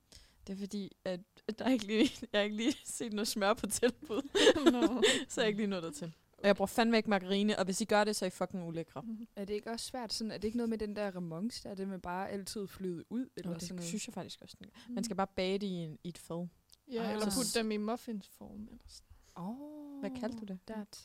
Det 0.47 0.53
er 0.53 0.57
fordi, 0.57 0.91
at 1.05 1.19
der 1.59 1.65
er 1.65 1.69
ikke 1.69 1.85
lige, 1.87 2.11
jeg 2.33 2.39
har 2.39 2.43
ikke 2.43 2.55
lige 2.55 2.73
set 2.97 3.13
noget 3.13 3.27
smør 3.27 3.53
på 3.53 3.67
tilbud, 3.67 4.21
så 5.29 5.41
jeg 5.41 5.43
er 5.43 5.47
ikke 5.47 5.59
lige 5.59 5.67
nået 5.67 5.83
dertil. 5.83 6.13
Og 6.37 6.47
jeg 6.47 6.55
bruger 6.55 6.67
fandme 6.67 6.97
ikke 6.97 7.09
margarine, 7.09 7.59
og 7.59 7.65
hvis 7.65 7.81
I 7.81 7.85
gør 7.85 8.03
det, 8.03 8.15
så 8.15 8.25
er 8.25 8.27
I 8.27 8.29
fucking 8.29 8.67
ulækre. 8.67 9.01
Mhm. 9.01 9.27
Er 9.35 9.45
det 9.45 9.53
ikke 9.53 9.71
også 9.71 9.85
svært? 9.85 10.13
Sådan, 10.13 10.31
er 10.31 10.37
det 10.37 10.43
ikke 10.43 10.57
noget 10.57 10.69
med 10.69 10.77
den 10.77 10.95
der 10.95 11.15
remons, 11.15 11.61
der 11.61 11.69
er 11.69 11.75
det 11.75 11.87
med 11.87 11.99
bare 11.99 12.29
altid 12.29 12.67
flyde 12.67 13.03
ud? 13.11 13.29
Eller 13.37 13.53
det 13.53 13.61
sådan 13.61 13.75
noget? 13.75 13.87
synes 13.87 14.07
jeg 14.07 14.13
faktisk 14.13 14.41
også. 14.41 14.57
gør. 14.63 14.69
Man 14.89 15.03
skal 15.03 15.15
bare 15.15 15.27
bage 15.35 15.57
det 15.59 15.67
i, 15.67 15.69
en, 15.73 15.97
i 16.03 16.09
et 16.09 16.17
fad. 16.17 16.47
Ja, 16.91 17.03
Ah. 17.03 17.13
eller 17.13 17.29
Så- 17.29 17.37
putte 17.39 17.59
dem 17.59 17.71
i 17.71 17.77
muffinsform. 17.77 18.67
Eller 18.71 18.83
sådan. 18.87 19.07
Oh, 19.35 19.72
Hvad 20.03 20.19
kaldte 20.19 20.37
du 20.37 20.45
det? 20.45 20.59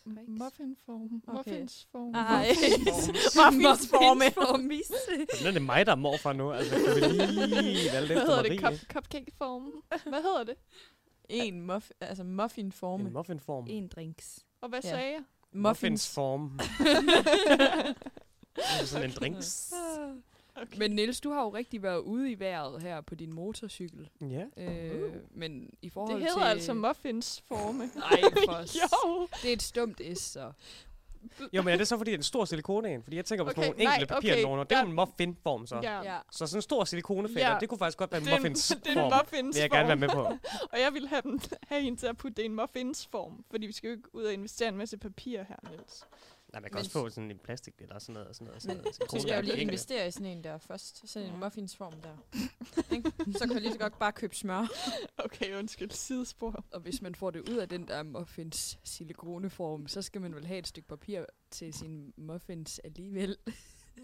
M- 0.06 0.30
Muffinform. 0.38 1.22
Okay. 1.28 1.36
Muffinsform. 1.50 2.14
Ej. 2.14 2.46
Muffinsforme. 3.62 4.24
Men 5.38 5.46
er 5.46 5.50
det 5.58 5.62
mig, 5.62 5.86
der 5.86 5.92
er 5.92 5.96
morfar 5.96 6.32
nu. 6.32 6.52
Altså, 6.52 6.74
kan 6.74 6.94
vi 6.94 7.00
lige 7.62 7.92
valge 7.92 8.06
Hvad 8.14 8.26
hedder 8.26 8.42
det? 8.42 8.60
Cup, 8.60 8.72
cupcakeform? 8.92 9.62
Hvad 9.88 10.22
hedder 10.22 10.44
det? 10.44 10.54
En 11.28 11.60
muff, 11.60 11.90
altså 12.00 12.24
muffinforme. 12.24 13.04
En 13.06 13.12
muffinform. 13.12 13.66
En 13.68 13.88
drinks. 13.88 14.38
Og 14.60 14.68
hvad 14.68 14.80
Ja. 14.84 14.90
sagde 14.90 15.12
jeg? 15.12 15.22
Muffins 15.52 16.14
form. 16.14 16.58
Det 18.56 18.64
er 18.80 18.84
sådan 18.84 19.10
en 19.10 19.16
drinks. 19.16 19.72
Okay. 20.62 20.78
Men 20.78 20.90
Niels, 20.90 21.20
du 21.20 21.30
har 21.32 21.42
jo 21.42 21.48
rigtig 21.48 21.82
været 21.82 21.98
ude 21.98 22.30
i 22.30 22.38
vejret 22.38 22.82
her 22.82 23.00
på 23.00 23.14
din 23.14 23.32
motorcykel. 23.34 24.08
Ja. 24.20 24.44
Øh, 24.64 25.12
men 25.30 25.70
i 25.82 25.90
forhold 25.90 26.14
det 26.14 26.22
hedder 26.22 26.38
til... 26.42 26.48
altså 26.50 26.74
muffins 26.74 27.44
forme. 27.48 27.78
Nej, 27.78 28.20
for 28.48 28.58
jo. 28.82 29.28
Det 29.42 29.48
er 29.48 29.52
et 29.52 29.62
stumt 29.62 30.00
S, 30.14 30.20
så. 30.20 30.52
Jo, 31.52 31.62
men 31.62 31.72
er 31.74 31.76
det 31.78 31.88
så, 31.88 31.96
fordi 31.98 32.10
det 32.10 32.14
er 32.14 32.18
en 32.18 32.22
stor 32.22 32.44
silikone 32.44 32.94
en? 32.94 33.02
Fordi 33.02 33.16
jeg 33.16 33.24
tænker 33.24 33.44
på 33.44 33.50
sådan 33.50 33.60
Okay, 33.60 33.70
nogle 33.70 33.82
enkelte 33.94 34.10
nej, 34.12 34.18
okay. 34.18 34.28
Det 34.68 34.72
er 34.76 34.80
jo 34.82 34.86
en 34.88 34.92
muffin-form, 34.96 35.66
så. 35.66 35.80
Ja. 35.82 36.02
Ja. 36.02 36.18
Så 36.30 36.46
sådan 36.46 36.58
en 36.58 36.62
stor 36.62 36.84
silikonefælder, 36.84 37.48
Ja. 37.50 37.56
det 37.60 37.68
kunne 37.68 37.78
faktisk 37.78 37.98
godt 37.98 38.12
være 38.12 38.20
en 38.20 38.26
Det 38.26 38.32
er 38.32 38.36
en, 38.36 38.42
muffins 38.42 38.68
det 38.84 38.86
er 38.86 38.90
en 38.90 39.10
form. 39.10 39.12
muffins 39.24 39.56
Vil 39.56 39.60
jeg 39.60 39.70
gerne 39.70 39.88
være 39.88 39.96
med 39.96 40.08
på. 40.08 40.22
Og 40.72 40.80
jeg 40.80 40.90
vil 40.94 41.08
have, 41.08 41.22
dem, 41.22 41.40
have 41.68 41.82
hende 41.82 41.98
til 42.00 42.06
at 42.06 42.16
putte 42.16 42.36
det 42.36 42.42
i 42.42 42.46
en 42.46 42.54
muffins 42.54 43.06
form. 43.06 43.44
Fordi 43.50 43.66
vi 43.66 43.72
skal 43.72 43.88
jo 43.88 43.96
ikke 43.96 44.14
ud 44.14 44.22
og 44.24 44.32
investere 44.32 44.68
en 44.68 44.76
masse 44.76 44.96
papir 44.98 45.42
her, 45.42 45.56
Niels. 45.70 46.04
Nej, 46.52 46.60
man 46.60 46.70
kan 46.70 46.74
Men- 46.74 46.78
også 46.78 46.90
få 46.90 47.10
sådan 47.10 47.30
en 47.30 47.38
plastik 47.38 47.74
eller 47.78 47.98
sådan 47.98 48.12
noget. 48.12 48.28
og 48.28 48.34
Sådan 48.34 48.46
noget, 48.46 48.62
sådan 48.62 48.76
Men 48.76 48.82
noget 48.84 49.10
du 49.12 49.20
skal 49.20 49.34
jo 49.34 49.40
lige 49.42 49.60
investere 49.60 50.08
i 50.08 50.10
sådan 50.10 50.26
en 50.26 50.44
der 50.44 50.58
først. 50.58 51.08
Sådan 51.10 51.28
en 51.28 51.40
muffinsform 51.40 51.92
der. 52.00 52.16
Ikke? 52.94 53.12
Så 53.32 53.38
kan 53.38 53.48
du 53.48 53.58
lige 53.60 53.72
så 53.72 53.78
godt 53.78 53.98
bare 53.98 54.12
købe 54.12 54.36
smør. 54.36 54.66
Okay, 55.24 55.54
undskyld. 55.58 55.90
Sidespor. 55.90 56.64
Og 56.72 56.80
hvis 56.80 57.02
man 57.02 57.14
får 57.14 57.30
det 57.30 57.48
ud 57.50 57.56
af 57.56 57.68
den 57.68 57.88
der 57.88 58.02
muffins 58.02 58.78
silikoneform, 58.84 59.88
så 59.88 60.02
skal 60.02 60.20
man 60.20 60.34
vel 60.34 60.46
have 60.46 60.58
et 60.58 60.66
stykke 60.66 60.88
papir 60.88 61.24
til 61.50 61.74
sin 61.74 62.12
muffins 62.16 62.78
alligevel. 62.84 63.36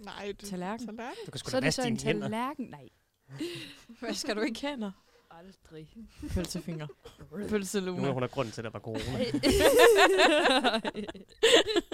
Nej, 0.03 0.27
det 0.27 0.39
Tallerken. 0.51 0.87
tallerken. 0.87 1.17
Du 1.27 1.31
kan 1.31 1.39
sgu 1.39 1.51
Så 1.51 1.53
da 1.53 1.57
er 1.57 1.61
det 1.61 1.67
vaske 1.67 1.83
så 1.83 1.89
en 1.89 1.97
dine 1.97 2.07
hænder. 2.13 2.23
tallerken. 2.29 2.67
Nej, 2.67 2.89
Hvad 4.01 4.15
skal 4.15 4.37
du 4.37 4.41
ikke 4.41 4.61
hænder? 4.61 4.91
aldrig. 5.31 5.95
Pølsefinger. 6.31 6.87
Nu 7.91 8.05
er 8.09 8.13
hun 8.13 8.23
af 8.23 8.31
grunden 8.31 8.53
til, 8.53 8.61
at 8.61 8.65
der 8.65 8.71
var 8.71 8.79
corona. 8.81 9.01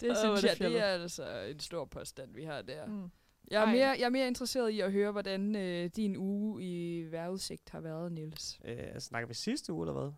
det 0.00 0.16
synes 0.18 0.18
er 0.18 0.34
det 0.34 0.44
jeg, 0.44 0.56
fjollet. 0.56 0.76
det 0.80 0.88
er 0.88 0.92
altså 0.92 1.40
en 1.40 1.60
stor 1.60 1.84
påstand, 1.84 2.34
vi 2.34 2.44
har 2.44 2.62
der. 2.62 2.86
Mm. 2.86 3.10
Jeg 3.50 3.62
er, 3.62 3.66
Ej. 3.66 3.72
mere, 3.72 3.88
jeg 3.88 4.00
er 4.00 4.08
mere 4.10 4.26
interesseret 4.26 4.70
i 4.70 4.80
at 4.80 4.92
høre, 4.92 5.12
hvordan 5.12 5.56
øh, 5.56 5.90
din 5.96 6.16
uge 6.16 6.62
i 6.62 7.02
vejrudsigt 7.10 7.70
har 7.70 7.80
været, 7.80 8.12
Niels. 8.12 8.60
øh, 8.64 8.98
snakker 8.98 9.28
vi 9.28 9.34
sidste 9.34 9.72
uge, 9.72 9.88
eller 9.88 10.00
hvad? 10.00 10.12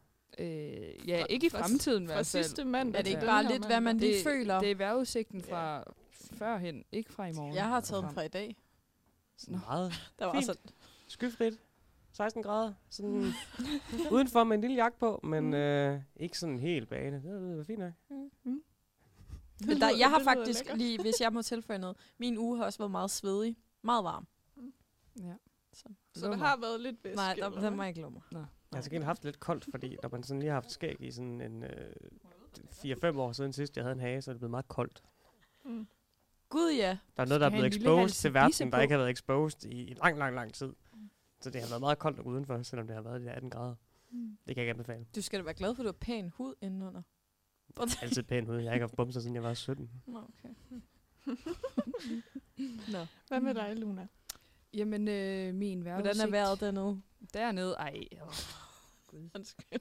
Øh, 0.47 1.09
ja, 1.09 1.23
Fra- 1.23 1.27
ikke 1.31 1.47
i 1.47 1.51
fremtiden 1.51 2.05
i 2.05 2.07
Fra 2.07 2.23
sidste 2.23 2.65
mandag 2.65 2.99
Er 2.99 3.03
det 3.03 3.11
ikke 3.11 3.27
bare 3.27 3.45
lidt, 3.53 3.67
hvad 3.67 3.81
man 3.81 3.99
lige 3.99 4.15
det, 4.17 4.25
føler? 4.25 4.61
Det 4.61 4.71
er 4.71 4.75
vejrudsigten 4.75 5.43
fra 5.43 5.85
førhen, 6.33 6.85
ikke 6.93 7.13
fra 7.13 7.27
i 7.27 7.33
morgen. 7.33 7.55
Jeg 7.55 7.69
har 7.69 7.81
taget 7.81 8.05
den 8.05 8.15
fra 8.15 8.23
i 8.23 8.29
dag. 8.29 8.57
Sådan 9.37 9.61
meget 9.69 9.93
Der 10.19 10.25
var 10.27 10.33
Fint. 10.33 10.75
skyfrit. 11.09 11.61
16 12.13 12.43
grader. 12.43 12.73
Sådan 12.91 13.33
udenfor 14.13 14.45
med 14.45 14.55
en 14.57 14.61
lille 14.61 14.77
jakke 14.77 14.99
på, 14.99 15.21
men 15.25 15.55
øh, 15.55 16.01
ikke 16.17 16.39
sådan 16.39 16.59
helt 16.59 16.89
bane. 16.89 17.17
Det 17.17 17.25
det 17.25 17.57
var 17.57 17.65
fint 17.65 17.79
nok. 17.79 17.93
Det 19.63 19.69
Men 19.69 19.81
der, 19.81 19.91
jeg 19.99 20.11
har 20.11 20.19
det 20.19 20.25
faktisk 20.25 20.65
lige, 20.75 21.03
hvis 21.03 21.21
jeg 21.21 21.33
må 21.33 21.43
tilføje 21.43 21.79
noget, 21.79 21.97
min 22.19 22.39
uge 22.39 22.59
har 22.59 22.65
også 22.65 22.79
været 22.79 22.91
meget 22.91 23.11
svedig. 23.11 23.57
Meget 23.83 24.05
varm. 24.05 24.27
Ja. 25.21 25.35
Så. 25.73 25.89
Så 26.15 26.27
der 26.27 26.37
har 26.37 26.57
været 26.61 26.81
lidt 26.81 27.05
væske. 27.05 27.17
Nej, 27.17 27.35
der, 27.35 27.51
der 27.51 27.71
må 27.71 27.83
jeg 27.83 27.89
ikke 27.89 28.01
glemme. 28.01 28.21
Jeg 28.33 28.47
har 28.73 28.83
til 28.83 28.91
gengæld 28.91 29.05
haft 29.05 29.23
det 29.23 29.25
lidt 29.25 29.41
koldt, 29.41 29.67
fordi 29.71 29.97
når 30.03 30.09
man 30.09 30.23
sådan 30.23 30.41
lige 30.41 30.49
har 30.49 30.57
haft 30.57 30.73
skæg 30.73 30.97
i 31.01 31.11
sådan 31.11 31.41
en 31.41 31.65
øh, 31.65 31.95
4-5 32.59 33.19
år 33.19 33.33
siden 33.33 33.53
sidst, 33.53 33.77
jeg 33.77 33.85
havde 33.85 33.93
en 33.95 34.01
hage, 34.01 34.23
så 34.23 34.31
er 34.31 34.33
det 34.33 34.41
blevet 34.41 34.51
meget 34.51 34.69
koldt. 34.69 35.03
Mm. 35.65 35.87
Gud 36.49 36.73
ja. 36.73 36.99
Der 37.17 37.23
er 37.23 37.27
noget, 37.27 37.41
der 37.41 37.47
er 37.47 37.51
blevet 37.51 37.67
exposed 37.67 38.21
til 38.21 38.35
verden, 38.35 38.73
der 38.73 38.81
ikke 38.81 38.93
har 38.93 38.99
været 38.99 39.11
exposed 39.11 39.65
i, 39.65 39.83
i 39.83 39.95
lang, 39.95 40.19
lang, 40.19 40.35
lang 40.35 40.55
tid. 40.55 40.73
Så 41.41 41.51
det 41.51 41.61
har 41.61 41.69
været 41.69 41.81
meget 41.81 41.99
koldt 41.99 42.19
udenfor, 42.19 42.63
selvom 42.63 42.87
det 42.87 42.97
har 42.97 43.03
været 43.03 43.21
de 43.21 43.27
der 43.27 43.33
18 43.33 43.51
grader. 43.51 43.75
Mm. 44.11 44.39
Det 44.47 44.55
kan 44.55 44.57
jeg 44.57 44.63
ikke 44.63 44.71
anbefale. 44.71 45.07
Du 45.17 45.23
skal 45.23 45.39
da 45.39 45.45
være 45.45 45.55
glad 45.55 45.75
for, 45.75 45.83
at 45.83 45.85
du 45.85 45.89
har 45.89 45.99
pæn 46.01 46.29
hud 46.29 46.55
indenunder. 46.61 47.03
Altid 48.03 48.23
pæn 48.23 48.49
ud. 48.51 48.57
Jeg 48.57 48.71
har 48.71 48.75
ikke 48.75 48.83
haft 48.83 48.97
bumser, 48.97 49.21
siden 49.21 49.35
jeg 49.35 49.43
var 49.43 49.55
17. 49.55 49.91
Nå, 50.07 50.19
okay. 50.19 50.49
Nå. 52.93 52.99
Hvad 53.29 53.41
med 53.41 53.55
dig, 53.55 53.77
Luna? 53.77 54.07
Jamen, 54.75 55.09
øh, 55.09 55.55
min 55.55 55.85
vejrudsigt... 55.85 56.17
Hvordan 56.17 56.29
er 56.29 56.31
vejret 56.31 56.61
dernede? 56.61 57.03
Dernede, 57.35 57.75
ej. 57.75 58.01
Oh, 58.21 58.29
Undskyld. 59.35 59.81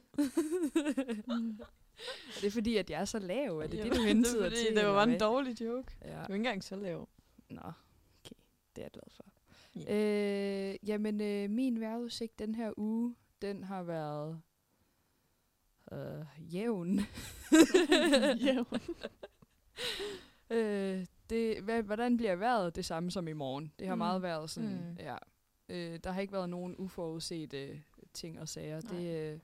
er 2.35 2.41
det 2.41 2.53
fordi, 2.53 2.77
at 2.77 2.89
jeg 2.89 3.01
er 3.01 3.05
så 3.05 3.19
lav? 3.19 3.57
Er 3.59 3.67
det 3.67 3.79
Jo, 3.79 3.83
det, 3.83 3.95
du 3.95 4.01
hentyder 4.01 4.43
fordi, 4.49 4.55
til? 4.67 4.75
Det 4.75 4.85
var 4.85 4.93
bare 4.93 5.13
en 5.13 5.19
dårlig 5.19 5.61
joke. 5.61 5.97
Ja. 6.01 6.09
Du 6.09 6.13
er 6.15 6.21
ikke 6.21 6.35
engang 6.35 6.63
så 6.63 6.75
lav. 6.75 7.09
Nå, 7.49 7.61
okay. 7.61 8.35
Det 8.75 8.81
er 8.81 8.85
jeg 8.85 8.91
glad 8.91 9.03
for. 9.15 9.23
Ja. 9.75 10.71
Øh, 10.73 10.75
jamen, 10.89 11.21
øh, 11.21 11.49
min 11.49 11.79
vejrudsigt 11.79 12.39
den 12.39 12.55
her 12.55 12.71
uge, 12.77 13.15
den 13.41 13.63
har 13.63 13.83
været 13.83 14.41
øh, 15.93 16.53
jævn. 16.55 16.99
Jævn. 18.45 18.81
øh, 20.49 21.05
det, 21.29 21.61
hvad, 21.63 21.83
hvordan 21.83 22.17
bliver 22.17 22.35
vejret 22.35 22.75
det 22.75 22.85
samme 22.85 23.11
som 23.11 23.27
i 23.27 23.33
morgen? 23.33 23.71
Det 23.79 23.87
har 23.87 23.95
Mm. 23.95 23.99
meget 23.99 24.21
været 24.21 24.49
sådan, 24.49 24.69
mm. 24.69 24.97
ja. 24.99 25.15
Øh, 25.69 25.99
der 26.03 26.11
har 26.11 26.21
ikke 26.21 26.33
været 26.33 26.49
nogen 26.49 26.75
uforudsete 26.77 27.81
ting 28.13 28.39
og 28.39 28.49
sager. 28.49 28.81
Nej. 28.81 28.99
Det, 28.99 29.33
øh, 29.33 29.39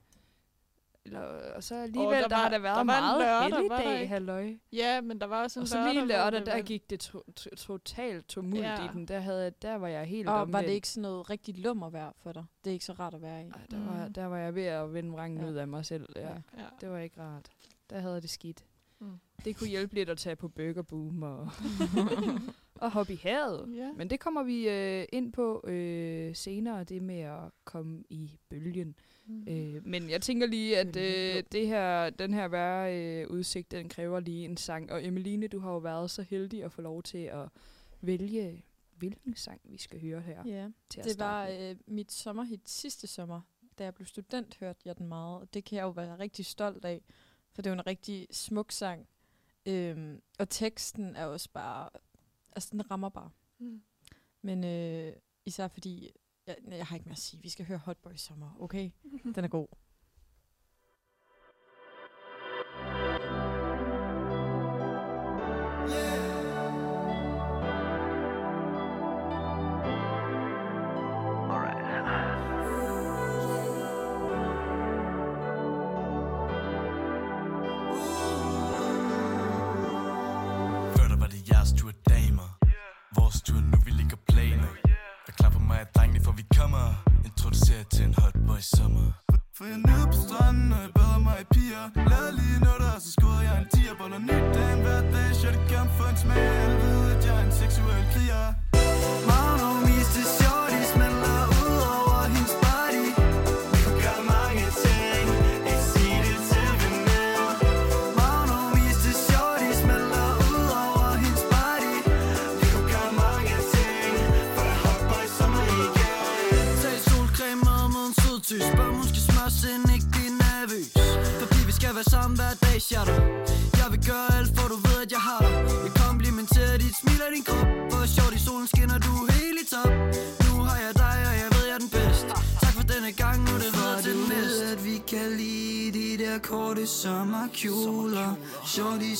eller, 1.08 1.20
og 1.56 1.62
så 1.64 1.74
alligevel, 1.74 2.12
der 2.14 2.20
der, 2.22 2.28
der 2.28 2.36
var- 2.36 2.42
har 2.42 2.48
der 2.50 2.58
været 2.58 2.72
der 2.74 2.78
var 2.78 2.82
meget 2.84 3.18
lørdag, 3.20 3.40
var 3.40 3.76
der 3.76 3.76
helligdag, 3.76 4.00
ikke? 4.00 4.08
halløj. 4.12 4.54
Ja, 4.72 5.00
men 5.00 5.20
der 5.20 5.26
var 5.26 5.42
også 5.42 5.60
en 5.60 5.62
Og 5.62 5.68
så 5.68 5.76
lørdag, 5.76 5.92
lige 5.94 6.06
lørdag, 6.06 6.38
det 6.40 6.46
der 6.46 6.54
var- 6.54 6.62
gik 6.62 6.90
det 6.90 7.00
to, 7.00 7.22
to, 7.36 7.50
totalt 7.56 8.28
tumult 8.28 8.62
Ja. 8.62 8.84
i 8.84 8.88
den. 8.92 9.08
Der, 9.08 9.18
havde, 9.20 9.50
der 9.62 9.74
var 9.74 9.88
jeg 9.88 10.04
helt 10.04 10.28
Og 10.28 10.34
var 10.34 10.40
omvendt. 10.42 10.66
det 10.68 10.74
ikke 10.74 10.88
sådan 10.88 11.02
noget 11.02 11.30
rigtig 11.30 11.58
lummervejr 11.58 12.12
for 12.22 12.32
dig? 12.32 12.44
Det 12.64 12.70
er 12.70 12.72
ikke 12.74 12.84
så 12.84 12.92
rart 12.92 13.14
at 13.14 13.22
være 13.22 13.42
i. 13.42 13.48
Ej, 13.48 13.60
der, 13.70 13.78
var, 13.84 14.06
Mm. 14.06 14.12
der 14.12 14.24
var 14.26 14.38
jeg 14.38 14.54
ved 14.54 14.64
at 14.64 14.94
vende 14.94 15.10
vrangen 15.12 15.40
Ja. 15.40 15.48
ud 15.50 15.54
af 15.54 15.68
mig 15.68 15.84
selv. 15.86 16.08
Ja. 16.16 16.20
Ja. 16.22 16.28
ja. 16.58 16.64
Det 16.80 16.90
var 16.90 16.98
ikke 16.98 17.20
rart. 17.20 17.48
Der 17.90 17.98
havde 17.98 18.20
det 18.20 18.30
skidt. 18.30 18.64
Mm. 19.00 19.06
Det 19.44 19.56
kunne 19.56 19.68
hjælpe 19.70 19.94
lidt 19.94 20.08
at 20.10 20.18
tage 20.18 20.36
på 20.36 20.48
Burger 20.48 20.82
Boom 20.82 21.22
og, 21.22 21.48
og 22.74 22.90
hoppe 22.90 23.12
i 23.12 23.16
havet. 23.22 23.76
Ja. 23.76 23.92
Men 23.96 24.10
det 24.10 24.20
kommer 24.20 24.42
vi 24.42 24.68
øh, 24.68 25.04
ind 25.12 25.32
på 25.32 25.64
øh, 25.66 26.36
senere, 26.36 26.84
det 26.84 27.02
med 27.02 27.20
at 27.20 27.40
komme 27.64 28.02
i 28.10 28.38
bølgen. 28.50 28.94
Mm. 29.28 29.44
Øh, 29.48 29.86
men 29.86 30.10
jeg 30.10 30.22
tænker 30.22 30.46
lige, 30.46 30.78
at 30.78 30.96
øh, 30.96 31.42
det 31.52 31.66
her, 31.66 32.10
den 32.10 32.34
her 32.34 32.48
værre 32.48 32.98
øh, 32.98 33.30
udsigt, 33.30 33.70
den 33.70 33.88
kræver 33.88 34.20
lige 34.20 34.44
en 34.44 34.56
sang. 34.56 34.92
Og 34.92 35.04
Emeline, 35.04 35.48
du 35.48 35.58
har 35.58 35.72
jo 35.72 35.78
været 35.78 36.10
så 36.10 36.22
heldig 36.22 36.64
at 36.64 36.72
få 36.72 36.82
lov 36.82 37.02
til 37.02 37.18
at 37.18 37.48
vælge, 38.00 38.64
hvilken 38.96 39.36
sang 39.36 39.60
vi 39.64 39.78
skal 39.78 40.00
høre 40.00 40.20
her 40.20 40.42
Ja, 40.46 40.68
til 40.90 41.00
at 41.00 41.06
det 41.06 41.18
var 41.18 41.48
øh, 41.48 41.76
mit 41.86 42.12
sommerhit 42.12 42.68
sidste 42.68 43.06
sommer. 43.06 43.40
Da 43.78 43.84
jeg 43.84 43.94
blev 43.94 44.06
student, 44.06 44.56
hørte 44.60 44.80
jeg 44.84 44.98
den 44.98 45.06
meget. 45.06 45.40
Og 45.40 45.54
det 45.54 45.64
kan 45.64 45.76
jeg 45.76 45.82
jo 45.82 45.90
være 45.90 46.18
rigtig 46.18 46.46
stolt 46.46 46.84
af, 46.84 47.02
for 47.52 47.62
det 47.62 47.70
er 47.70 47.74
jo 47.74 47.80
en 47.80 47.86
rigtig 47.86 48.26
smuk 48.30 48.72
sang. 48.72 49.08
Øhm, 49.66 50.22
og 50.38 50.48
teksten 50.48 51.16
er 51.16 51.24
også 51.24 51.48
bare... 51.52 51.88
Altså, 52.52 52.68
den 52.72 52.90
rammer 52.90 53.08
bare. 53.08 53.30
Mm. 53.58 53.82
Men 54.42 54.64
øh, 54.64 55.12
især 55.44 55.68
fordi... 55.68 56.10
Jeg, 56.48 56.56
jeg 56.68 56.86
har 56.86 56.96
ikke 56.96 57.04
mere 57.08 57.12
at 57.12 57.18
sige. 57.18 57.42
Vi 57.42 57.48
skal 57.48 57.66
høre 57.66 57.78
Hot 57.78 57.96
Boy 57.96 58.14
Sommer, 58.16 58.56
okay? 58.60 58.90
Den 59.34 59.44
er 59.44 59.48
god. 59.48 59.66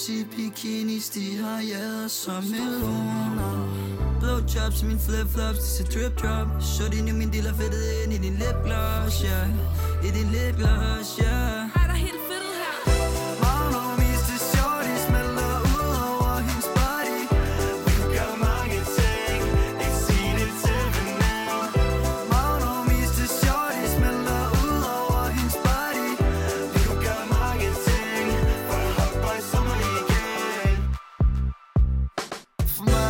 I 0.09 0.25
bikinis, 0.37 1.09
de 1.09 1.37
har 1.37 1.61
jæder 1.61 2.09
som 2.09 2.45
meloner 2.45 3.69
Blowjobs, 4.21 4.83
min 4.83 4.99
flip-flops, 4.99 5.79
det 5.79 5.87
er 5.87 5.91
drip 5.93 6.23
drop 6.23 6.62
Shorty, 6.62 6.97
nu 6.97 7.12
min 7.15 7.31
dealer 7.33 7.55
fedtet 7.55 7.83
ind 8.05 8.12
i 8.12 8.19
din 8.19 8.35
lipgloss, 8.35 8.65
gloss, 8.65 9.21
yeah. 9.21 9.49
I 10.05 10.11
din 10.19 10.29
lipgloss, 10.33 11.17
gloss, 11.17 11.19
yeah. 11.23 11.58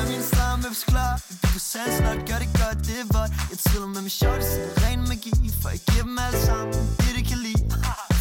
Min 0.08 0.22
stamvævs 0.30 0.82
klar 0.90 1.14
Vi 1.28 1.34
på 1.54 1.58
sandsnot, 1.70 2.20
gør 2.28 2.38
det 2.44 2.50
godt, 2.60 2.78
det 2.88 2.96
er 3.02 3.08
vådt 3.16 3.32
Jeg 3.50 3.58
triller 3.64 3.90
med 3.94 4.02
min 4.06 4.14
shorty, 4.20 4.46
så 4.52 4.58
det 4.64 4.70
er 4.76 4.80
ren 4.84 5.00
magi 5.10 5.32
For 5.62 5.70
jeg 5.74 5.80
giver 5.88 6.04
dem 6.08 6.18
alle 6.26 6.40
sammen 6.48 6.80
det, 7.00 7.10
de 7.18 7.22
kan 7.30 7.38
lide. 7.46 7.62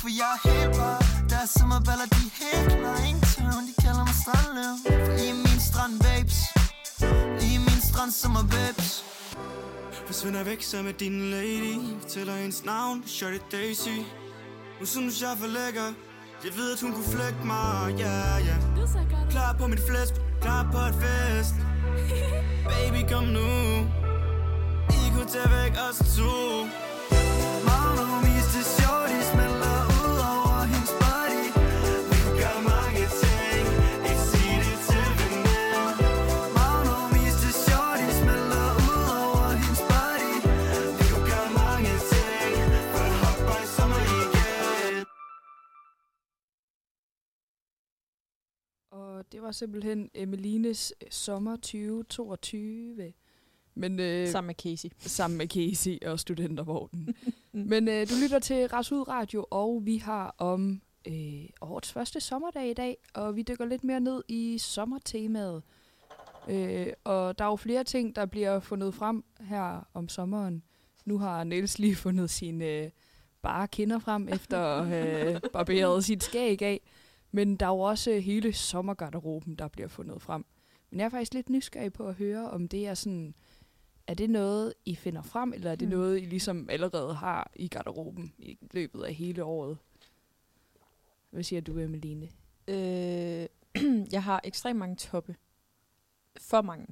For 0.02 0.10
jeg 0.20 0.30
er 0.36 0.40
helt 0.50 0.74
bare 0.80 1.02
Deres 1.32 1.50
sommerballer, 1.58 2.08
de 2.16 2.22
er 2.30 2.34
helt 2.44 2.68
klar 2.80 2.98
Ingen 3.10 3.24
tvivl, 3.32 3.64
de 3.70 3.74
kalder 3.84 4.04
mig 4.10 4.18
strandløv. 4.24 4.74
For 5.06 5.14
I 5.24 5.28
er 5.34 5.40
min 5.48 5.60
strand 5.70 5.96
babes. 6.06 6.38
I 7.46 7.50
er 7.58 7.62
min 7.70 7.82
strand 7.90 8.12
sommer 8.22 8.44
babes. 8.56 8.90
Forsvinder 10.10 10.44
væk 10.44 10.62
sammen 10.64 10.86
med 10.90 10.96
din 11.04 11.18
lady. 11.36 11.76
Fortæller 12.02 12.36
hendes 12.44 12.66
navn, 12.66 13.04
Shorty 13.16 13.42
Daisy. 13.52 13.98
Hun 14.78 14.88
synes 14.88 15.22
jeg 15.22 15.32
er 15.32 15.38
for 15.44 15.48
lækker 15.48 15.90
Jeg 16.46 16.52
ved 16.58 16.68
at 16.74 16.80
hun 16.82 16.92
kunne 16.96 17.10
flække 17.16 17.42
mig, 17.46 17.96
ja 18.02 18.08
yeah, 18.08 18.48
ja. 18.48 18.56
Yeah. 18.78 19.04
Er. 19.12 19.30
Klar 19.30 19.56
på 19.60 19.68
mit 19.68 19.82
flæsk, 19.90 20.14
klar 20.42 20.68
på 20.72 20.78
et 20.78 20.96
fest. 21.04 21.56
Baby 22.72 23.12
kom 23.12 23.24
nu. 23.24 23.50
I 24.90 25.12
kunne 25.14 25.30
tage 25.30 25.50
væk 25.50 25.74
os 25.90 25.98
to 26.18 26.68
Og 49.28 49.32
det 49.34 49.42
var 49.42 49.52
simpelthen 49.52 50.10
Emelines 50.14 50.94
øh, 51.04 51.08
sommer 51.12 51.56
2022. 51.56 53.14
Men, 53.76 54.00
øh, 54.00 54.28
Sammen 54.28 54.48
med 54.48 54.56
Casey. 54.56 54.90
sammen 55.00 55.38
med 55.38 55.48
Casey 55.48 55.98
og 56.06 56.20
studentervognen. 56.20 57.16
Men 57.72 57.88
øh, 57.88 58.10
du 58.10 58.14
lytter 58.24 58.40
til 58.40 58.68
Rasud 58.68 59.08
Radio, 59.08 59.46
og 59.52 59.82
vi 59.86 59.98
har 59.98 60.36
om 60.38 60.82
øh, 61.08 61.46
årets 61.62 61.92
første 61.92 62.20
sommerdag 62.20 62.70
i 62.70 62.74
dag, 62.74 62.98
og 63.14 63.36
vi 63.36 63.42
dykker 63.42 63.66
lidt 63.66 63.84
mere 63.84 64.00
ned 64.00 64.24
i 64.28 64.58
sommertemaet. 64.58 65.64
Øh, 66.50 66.88
og 67.04 67.38
der 67.40 67.46
er 67.46 67.50
jo 67.50 67.56
flere 67.56 67.84
ting, 67.84 68.16
der 68.16 68.26
bliver 68.26 68.60
fundet 68.60 68.94
frem 68.94 69.24
her 69.40 69.88
om 69.94 70.10
sommeren. 70.10 70.64
Nu 71.06 71.18
har 71.18 71.44
Niels 71.44 71.80
lige 71.80 71.96
fundet 71.96 72.30
sine 72.30 72.66
øh, 72.66 72.90
bare 73.42 73.68
kinder 73.68 74.00
frem, 74.00 74.28
efter 74.30 74.60
at 74.60 74.88
have 74.88 75.40
barberet 75.54 76.06
sit 76.06 76.24
skæg 76.24 76.62
af. 76.62 76.82
Men 77.38 77.56
der 77.56 77.66
er 77.66 77.70
jo 77.70 77.80
også 77.80 78.20
hele 78.20 78.54
sommergarderoben, 78.54 79.56
der 79.56 79.68
bliver 79.68 79.88
fundet 79.88 80.22
frem. 80.22 80.46
Men 80.90 81.00
jeg 81.00 81.06
er 81.06 81.10
faktisk 81.10 81.34
lidt 81.34 81.50
nysgerrig 81.50 81.94
på 81.94 82.08
at 82.08 82.16
høre, 82.16 82.50
om 82.52 82.68
det 82.68 82.88
er 82.88 82.94
sådan... 82.94 83.36
Er 84.08 84.14
det 84.14 84.30
noget, 84.30 84.74
I 84.86 84.96
finder 84.96 85.22
frem, 85.22 85.54
eller 85.54 85.72
er 85.72 85.76
det 85.76 85.88
Mm. 85.88 85.94
noget, 85.94 86.22
I 86.22 86.26
ligesom 86.26 86.70
allerede 86.70 87.14
har 87.14 87.52
i 87.56 87.68
garderoben 87.68 88.34
i 88.38 88.58
løbet 88.72 89.04
af 89.04 89.14
hele 89.14 89.44
året? 89.44 89.78
Hvad 91.30 91.44
siger 91.44 91.62
du, 91.62 91.80
Emeline? 91.80 92.30
Øh, 92.68 93.48
jeg 94.16 94.24
har 94.24 94.42
ekstremt 94.44 94.80
mange 94.80 94.96
toppe. 94.96 95.36
For 96.42 96.62
mange. 96.62 96.86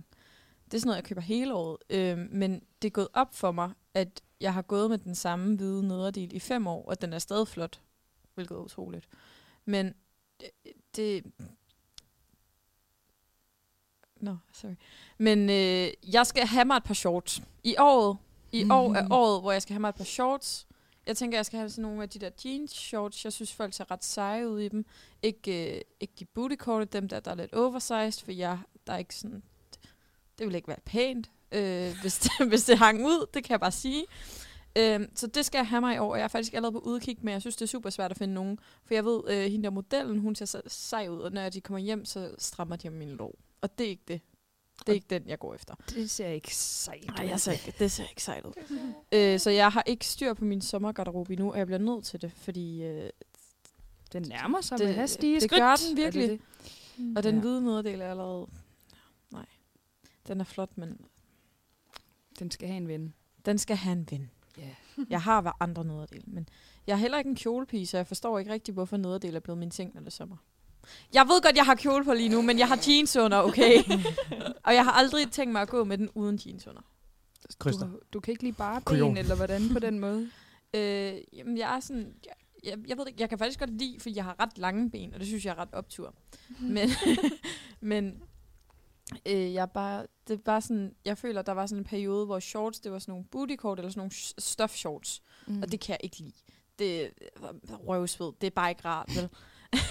Det 0.65 0.73
er 0.73 0.77
sådan 0.79 0.87
noget, 0.87 0.97
jeg 0.97 1.03
køber 1.03 1.21
hele 1.21 1.53
året. 1.53 1.77
Øh, 1.89 2.17
men 2.31 2.61
det 2.81 2.87
er 2.87 2.91
gået 2.91 3.07
op 3.13 3.35
for 3.35 3.51
mig, 3.51 3.71
at 3.93 4.21
jeg 4.41 4.53
har 4.53 4.61
gået 4.61 4.89
med 4.89 4.97
den 4.97 5.15
samme 5.15 5.55
hvide 5.55 5.87
nederdel 5.87 6.35
i 6.35 6.39
fem 6.39 6.67
år, 6.67 6.85
og 6.85 7.01
den 7.01 7.13
er 7.13 7.19
stadig 7.19 7.47
flot. 7.47 7.81
Hvilket 8.35 8.55
er 8.55 8.59
utroligt. 8.59 9.07
Men 9.65 9.93
det... 10.95 11.23
Nå, 14.21 14.31
no, 14.31 14.37
sorry. 14.53 14.75
Men 15.17 15.49
øh, 15.49 16.13
jeg 16.13 16.27
skal 16.27 16.47
have 16.47 16.65
mig 16.65 16.77
et 16.77 16.83
par 16.83 16.93
shorts. 16.93 17.41
I 17.63 17.75
året, 17.79 18.17
i 18.51 18.63
mm. 18.63 18.71
år 18.71 18.93
er 18.93 19.07
året, 19.11 19.41
hvor 19.41 19.51
jeg 19.51 19.61
skal 19.61 19.73
have 19.73 19.81
mig 19.81 19.89
et 19.89 19.95
par 19.95 20.03
shorts. 20.03 20.67
Jeg 21.07 21.17
tænker, 21.17 21.37
jeg 21.37 21.45
skal 21.45 21.59
have 21.59 21.69
sådan 21.69 21.81
nogle 21.81 22.03
af 22.03 22.09
de 22.09 22.19
der 22.19 22.29
jeans 22.45 22.71
shorts. 22.71 23.25
Jeg 23.25 23.33
synes, 23.33 23.53
folk 23.53 23.73
ser 23.73 23.91
ret 23.91 24.05
seje 24.05 24.49
ud 24.49 24.59
i 24.59 24.67
dem. 24.67 24.85
Ikke, 25.21 25.75
øh, 25.75 25.81
ikke 25.99 26.13
de 26.19 26.25
booty 26.25 26.55
cordet, 26.55 26.93
dem 26.93 27.07
der, 27.07 27.19
der 27.19 27.31
er 27.31 27.35
lidt 27.35 27.53
oversized, 27.53 28.25
for 28.25 28.31
jeg, 28.31 28.59
der 28.87 28.93
er 28.93 28.97
ikke 28.97 29.15
sådan... 29.15 29.43
Det 30.37 30.47
vil 30.47 30.55
ikke 30.55 30.67
være 30.67 30.79
pænt, 30.85 31.31
øh, 31.51 31.93
hvis, 32.01 32.19
det, 32.19 32.31
hvis 32.49 32.63
det 32.63 32.77
hang 32.77 33.05
ud, 33.05 33.25
det 33.33 33.43
kan 33.43 33.51
jeg 33.51 33.59
bare 33.59 33.71
sige. 33.71 34.05
Øh, 34.77 35.07
så 35.15 35.27
det 35.27 35.45
skal 35.45 35.57
jeg 35.59 35.67
have 35.67 35.81
mig 35.81 35.95
i 35.95 35.97
år, 35.97 36.11
og 36.11 36.17
jeg 36.17 36.23
er 36.23 36.27
faktisk 36.27 36.53
allerede 36.53 36.71
på 36.73 36.79
udkig, 36.79 37.17
men 37.21 37.31
jeg 37.31 37.41
synes, 37.41 37.55
det 37.55 37.61
er 37.65 37.67
super 37.67 37.89
svært 37.89 38.11
at 38.11 38.17
finde 38.17 38.33
nogen. 38.33 38.59
For 38.85 38.93
jeg 38.93 39.05
ved, 39.05 39.21
øh, 39.27 39.51
hende 39.51 39.63
der 39.63 39.69
modellen, 39.69 40.19
hun 40.19 40.35
ser 40.35 40.45
så 40.45 40.61
sej 40.67 41.07
ud, 41.07 41.19
og 41.19 41.31
når 41.31 41.49
de 41.49 41.61
kommer 41.61 41.79
hjem, 41.79 42.05
så 42.05 42.35
strammer 42.37 42.75
de 42.75 42.87
om 42.87 42.93
min 42.93 43.09
lov. 43.09 43.35
Og 43.61 43.77
det 43.77 43.85
er 43.85 43.89
ikke 43.89 44.03
det. 44.07 44.21
Det 44.79 44.89
er 44.89 44.93
ikke 44.93 45.07
den, 45.09 45.27
jeg 45.27 45.39
går 45.39 45.53
efter. 45.53 45.75
Det 45.89 46.09
ser 46.09 46.27
ikke 46.27 46.55
sejt 46.55 47.05
Nej, 47.07 47.27
jeg 47.27 47.39
ser 47.39 47.51
ikke, 47.51 47.73
det 47.79 47.91
ser 47.91 48.03
ikke 48.09 48.23
sejt 48.23 48.45
ud. 48.45 48.53
øh, 49.11 49.39
så 49.39 49.49
jeg 49.49 49.71
har 49.71 49.83
ikke 49.85 50.07
styr 50.07 50.33
på 50.33 50.45
min 50.45 50.61
sommergarderobe 50.61 51.33
endnu, 51.33 51.51
og 51.51 51.57
jeg 51.57 51.65
bliver 51.65 51.79
nødt 51.79 52.05
til 52.05 52.21
det, 52.21 52.31
fordi... 52.31 52.83
Øh, 52.83 53.09
Den 54.13 54.21
nærmer 54.21 54.61
sig 54.61 54.77
Det- 54.77 54.87
med 54.87 54.93
hastige 54.95 55.35
det 55.35 55.43
skridt. 55.43 55.61
gør 55.61 55.75
den 55.89 55.97
virkelig. 55.97 56.29
det 56.29 56.39
og 57.17 57.23
den 57.23 57.35
Ja. 57.35 57.41
hvide 57.41 57.61
nederdel 57.63 58.01
er 58.01 58.09
allerede... 58.09 58.47
Nej, 59.31 59.45
den 60.27 60.39
er 60.39 60.43
flot, 60.45 60.77
men 60.77 60.89
det? 60.89 60.97
Den 62.39 62.51
skal 62.51 62.67
have 62.67 62.77
en 62.77 62.87
ven. 62.87 63.13
den 63.45 63.57
skal 63.57 63.75
have 63.75 63.91
en 63.97 64.07
ven. 64.11 64.31
Jeg 65.09 65.21
har 65.21 65.41
været 65.41 65.55
andre 65.59 65.85
nederdel, 65.85 66.23
men 66.27 66.49
jeg 66.87 66.93
er 66.93 66.97
heller 66.97 67.17
ikke 67.17 67.29
en 67.29 67.35
kjolepige, 67.35 67.87
så 67.87 67.97
jeg 67.97 68.07
forstår 68.07 68.39
ikke 68.39 68.51
rigtig, 68.51 68.73
hvorfor 68.73 68.97
nederdel 68.97 69.35
er 69.35 69.39
blevet 69.39 69.57
min 69.57 69.71
ting, 69.71 69.91
når 69.93 70.01
det 70.01 70.07
er 70.07 70.11
sommer. 70.11 70.37
Jeg 71.13 71.25
ved 71.27 71.41
godt, 71.41 71.55
jeg 71.55 71.65
har 71.65 71.75
kjole 71.75 72.05
på 72.05 72.13
lige 72.13 72.29
nu, 72.29 72.41
men 72.41 72.59
jeg 72.59 72.67
har 72.67 72.79
jeans 72.87 73.15
under, 73.15 73.37
okay? 73.37 73.83
og 74.65 74.73
jeg 74.73 74.83
har 74.83 74.91
aldrig 74.91 75.31
tænkt 75.31 75.51
mig 75.51 75.61
at 75.61 75.69
gå 75.69 75.83
med 75.83 75.97
den 75.97 76.09
uden 76.15 76.39
jeans 76.45 76.67
under. 76.67 76.81
Du, 77.63 77.99
du 78.13 78.19
kan 78.19 78.31
ikke 78.31 78.43
lige 78.43 78.53
bare 78.53 78.81
ben, 78.81 79.17
eller 79.17 79.35
hvordan 79.35 79.69
på 79.69 79.79
den 79.79 79.99
måde? 79.99 80.29
Øh, 80.75 81.13
jamen, 81.33 81.57
jeg 81.57 81.75
er 81.75 81.79
sådan... 81.79 82.13
Jeg, 82.25 82.33
jeg, 82.63 82.77
jeg 82.87 82.97
ved 82.97 83.07
ikke, 83.07 83.21
jeg 83.21 83.29
kan 83.29 83.37
faktisk 83.37 83.59
godt 83.59 83.77
lide, 83.77 83.99
for 83.99 84.09
jeg 84.09 84.23
har 84.23 84.35
ret 84.39 84.57
lange 84.57 84.91
ben, 84.91 85.13
og 85.13 85.19
det 85.19 85.27
synes 85.27 85.45
jeg 85.45 85.51
er 85.51 85.57
ret 85.57 85.73
optur. 85.73 86.15
men 86.59 86.89
men 87.81 88.21
øh, 89.25 89.53
jeg 89.53 89.71
bare, 89.71 90.07
det 90.27 90.43
bare 90.43 90.61
sådan, 90.61 90.95
jeg 91.05 91.17
føler, 91.17 91.41
der 91.41 91.51
var 91.51 91.65
sådan 91.65 91.81
en 91.81 91.85
periode, 91.85 92.25
hvor 92.25 92.39
shorts, 92.39 92.79
det 92.79 92.91
var 92.91 92.99
sådan 92.99 93.11
nogle 93.11 93.25
booty 93.25 93.55
cord, 93.55 93.77
eller 93.77 93.91
sådan 93.91 93.99
nogle 93.99 94.11
stuff 94.37 94.75
shorts, 94.75 95.21
mm. 95.47 95.61
og 95.61 95.71
det 95.71 95.79
kan 95.79 95.93
jeg 95.93 95.99
ikke 96.03 96.17
lide. 96.17 96.33
Det 96.79 97.01
er 97.03 97.09
røvsved, 97.75 98.33
det 98.41 98.47
er 98.47 98.51
bare 98.51 98.69
ikke 98.69 98.85
rart, 98.85 99.09
vel? 99.15 99.29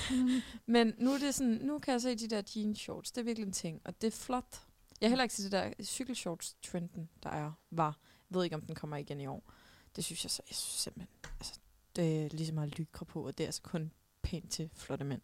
men 0.75 0.95
nu 0.99 1.11
er 1.11 1.19
det 1.19 1.35
sådan, 1.35 1.53
nu 1.63 1.79
kan 1.79 1.93
jeg 1.93 2.01
se 2.01 2.15
de 2.15 2.29
der 2.29 2.43
jeans 2.57 2.79
shorts, 2.79 3.13
det 3.13 3.21
er 3.21 3.25
virkelig 3.25 3.47
en 3.47 3.53
ting, 3.53 3.81
og 3.85 4.01
det 4.01 4.07
er 4.07 4.11
flot. 4.11 4.61
Jeg 5.01 5.07
er 5.07 5.09
heller 5.09 5.23
ikke 5.23 5.33
til 5.33 5.45
det 5.45 5.53
der 5.53 5.71
cykelshorts-trenden, 5.83 7.09
der 7.23 7.31
er, 7.31 7.53
var. 7.71 7.99
Jeg 8.31 8.37
ved 8.37 8.45
ikke, 8.45 8.57
om 8.57 8.63
den 8.63 8.75
kommer 8.75 8.97
igen 8.97 9.21
i 9.21 9.27
år. 9.27 9.53
Det 9.97 10.05
synes 10.05 10.25
jeg 10.25 10.31
så, 10.31 10.43
jeg 10.49 10.57
synes 10.57 10.81
simpelthen, 10.81 11.15
altså, 11.41 11.61
det 11.97 12.25
er 12.25 12.29
ligesom 12.29 12.59
at 12.59 12.79
lykre 12.79 13.07
på, 13.07 13.27
og 13.27 13.39
det 13.39 13.45
er 13.45 13.49
altså 13.49 13.63
kun 13.63 13.93
pænt 14.23 14.51
til 14.51 14.71
flotte 14.75 15.05
mænd. 15.05 15.21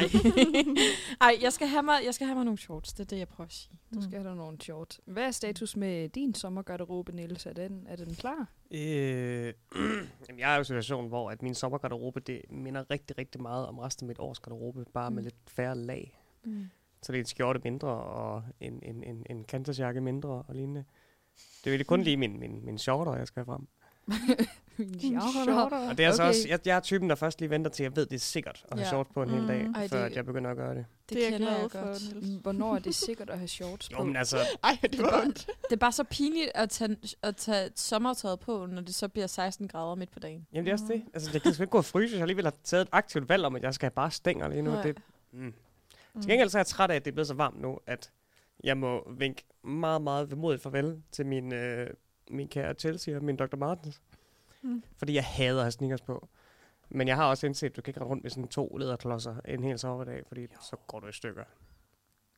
Ej. 0.00 0.10
Ej, 1.28 1.38
jeg 1.42 1.52
skal, 1.52 1.66
have 1.66 1.82
mig, 1.82 2.00
jeg 2.04 2.14
skal 2.14 2.26
have 2.26 2.34
mig 2.34 2.44
nogle 2.44 2.58
shorts, 2.58 2.92
det 2.92 3.00
er 3.00 3.04
det, 3.04 3.18
jeg 3.18 3.28
prøver 3.28 3.46
at 3.46 3.52
sige. 3.52 3.78
Du 3.94 4.02
skal 4.02 4.12
have 4.12 4.28
dig 4.28 4.36
nogle 4.36 4.60
shorts. 4.60 5.00
Hvad 5.04 5.22
er 5.22 5.30
status 5.30 5.76
med 5.76 6.08
din 6.08 6.34
sommergarderobe, 6.34 7.12
Niels? 7.12 7.46
Er 7.46 7.52
den, 7.52 7.86
er 7.88 7.96
den 7.96 8.14
klar? 8.14 8.48
Øh, 8.70 8.78
jamen, 10.28 10.38
jeg 10.38 10.50
er 10.50 10.54
jo 10.54 10.56
i 10.56 10.58
en 10.58 10.64
situation, 10.64 11.08
hvor 11.08 11.30
at 11.30 11.42
min 11.42 11.54
sommergarderobe, 11.54 12.20
det 12.20 12.42
minder 12.50 12.90
rigtig, 12.90 13.18
rigtig 13.18 13.42
meget 13.42 13.66
om 13.66 13.78
resten 13.78 14.04
af 14.04 14.08
mit 14.08 14.18
års 14.18 14.38
garderobe, 14.40 14.84
bare 14.94 15.10
mm. 15.10 15.14
med 15.14 15.22
lidt 15.22 15.36
færre 15.48 15.76
lag. 15.76 16.20
Mm. 16.44 16.70
Så 17.02 17.12
det 17.12 17.18
er 17.18 17.22
en 17.22 17.26
skjorte 17.26 17.60
mindre, 17.64 17.88
og 17.88 18.42
en, 18.60 18.80
en, 18.82 19.04
en, 19.04 19.26
en 19.30 19.44
kantersjakke 19.44 20.00
mindre, 20.00 20.30
og 20.30 20.54
lignende. 20.54 20.84
Det 21.64 21.74
er 21.74 21.78
jo 21.78 21.84
kun 21.84 22.02
lige 22.02 22.16
min, 22.16 22.40
min, 22.40 22.64
min 22.64 22.78
shorter, 22.78 23.16
jeg 23.16 23.26
skal 23.26 23.40
have 23.40 23.54
frem. 23.54 23.68
Shorter. 25.44 25.88
Og 25.88 25.98
det 25.98 26.04
er 26.04 26.06
altså 26.08 26.22
Okay. 26.22 26.28
også, 26.28 26.48
jeg, 26.48 26.58
jeg 26.66 26.76
er 26.76 26.80
typen, 26.80 27.08
der 27.10 27.16
først 27.16 27.40
lige 27.40 27.50
venter 27.50 27.70
til, 27.70 27.82
jeg 27.82 27.96
ved, 27.96 28.06
det 28.06 28.14
er 28.14 28.18
sikkert 28.20 28.64
at 28.68 28.78
have 28.78 28.82
Ja. 28.84 28.88
shorts 28.88 29.10
på 29.14 29.22
en 29.22 29.30
hel 29.30 29.48
dag, 29.48 29.66
Mm. 29.66 29.74
Ej, 29.74 29.88
før 29.88 29.98
det- 29.98 30.04
at 30.10 30.16
jeg 30.16 30.24
begynder 30.26 30.50
at 30.50 30.56
gøre 30.56 30.74
det. 30.74 30.86
Det, 31.08 31.16
Det 31.16 31.26
er 31.26 31.30
jeg 31.30 31.38
kender 31.38 31.58
jeg 31.60 31.70
for, 31.70 31.78
godt. 31.86 32.14
Niels. 32.22 32.42
Hvornår 32.42 32.74
er 32.74 32.78
det 32.78 32.94
sikkert 32.94 33.30
at 33.30 33.38
have 33.38 33.48
shorts 33.48 33.88
på? 33.88 33.96
Jo, 33.98 34.04
men 34.04 34.16
altså, 34.16 34.36
Ej, 34.64 34.78
det 34.82 34.92
Det 34.92 34.98
er 35.00 35.02
var 35.04 35.10
bare-. 35.10 35.26
Det 35.26 35.72
er 35.72 35.76
bare 35.76 35.92
så 35.92 36.04
pinligt 36.04 36.50
at 36.54 36.70
tage, 36.70 36.96
at 37.22 37.36
tage 37.36 37.70
sommertøjet 37.76 38.40
på, 38.40 38.66
når 38.66 38.82
det 38.82 38.94
så 38.94 39.08
bliver 39.08 39.26
16 39.26 39.68
grader 39.68 39.94
midt 39.94 40.10
på 40.10 40.18
dagen. 40.18 40.46
jamen 40.52 40.64
det 40.64 40.70
er 40.70 40.74
også 40.74 40.84
det. 40.92 41.02
Altså, 41.14 41.30
jeg 41.32 41.42
kan 41.42 41.54
sgu 41.54 41.62
ikke 41.62 41.70
gå 41.70 41.78
og 41.78 41.84
fryse, 41.84 42.14
jeg 42.14 42.22
alligevel 42.22 42.44
har 42.44 42.54
taget 42.64 42.82
et 42.82 42.88
aktivt 42.92 43.28
valg 43.28 43.44
om, 43.44 43.56
at 43.56 43.62
jeg 43.62 43.74
skal 43.74 43.86
have 43.86 43.94
bare 43.94 44.10
stænger 44.10 44.48
lige 44.48 44.62
nu. 44.62 44.70
Nej. 44.70 44.82
Det, 44.82 44.98
mm. 45.32 45.54
Til 46.20 46.30
gengæld 46.30 46.48
så 46.48 46.58
er 46.58 46.60
jeg 46.60 46.66
træt 46.66 46.90
af, 46.90 46.94
at 46.96 47.04
det 47.04 47.10
er 47.10 47.14
blevet 47.14 47.26
så 47.28 47.34
varmt 47.34 47.60
nu, 47.60 47.78
at 47.86 48.10
jeg 48.64 48.76
må 48.76 49.10
vinke 49.18 49.44
meget, 49.64 50.02
meget 50.02 50.30
vemodigt 50.30 50.62
farvel 50.62 51.02
til 51.12 51.26
min, 51.26 51.52
øh, 51.54 51.86
min 52.30 52.48
kære 52.48 52.74
Chelsea 52.74 53.16
og 53.16 53.24
min 53.24 53.36
Dr. 53.36 53.56
Martens. 53.56 54.00
Mm. 54.62 54.82
Fordi 54.96 55.14
jeg 55.14 55.24
hader 55.24 55.58
at 55.58 55.64
have 55.64 55.72
sneakers 55.72 56.00
på. 56.00 56.28
Men 56.88 57.08
jeg 57.08 57.16
har 57.16 57.24
også 57.24 57.46
indset, 57.46 57.70
at 57.70 57.76
du 57.76 57.82
kan 57.82 57.90
ikke 57.90 58.00
rende 58.00 58.10
rundt 58.10 58.22
med 58.22 58.30
sådan 58.30 58.48
to 58.48 58.76
lederklodser 58.76 59.36
en 59.44 59.64
hel 59.64 59.78
sommerdag, 59.78 60.22
fordi 60.28 60.46
så 60.70 60.76
går 60.86 61.00
du 61.00 61.06
i 61.06 61.12
stykker. 61.12 61.44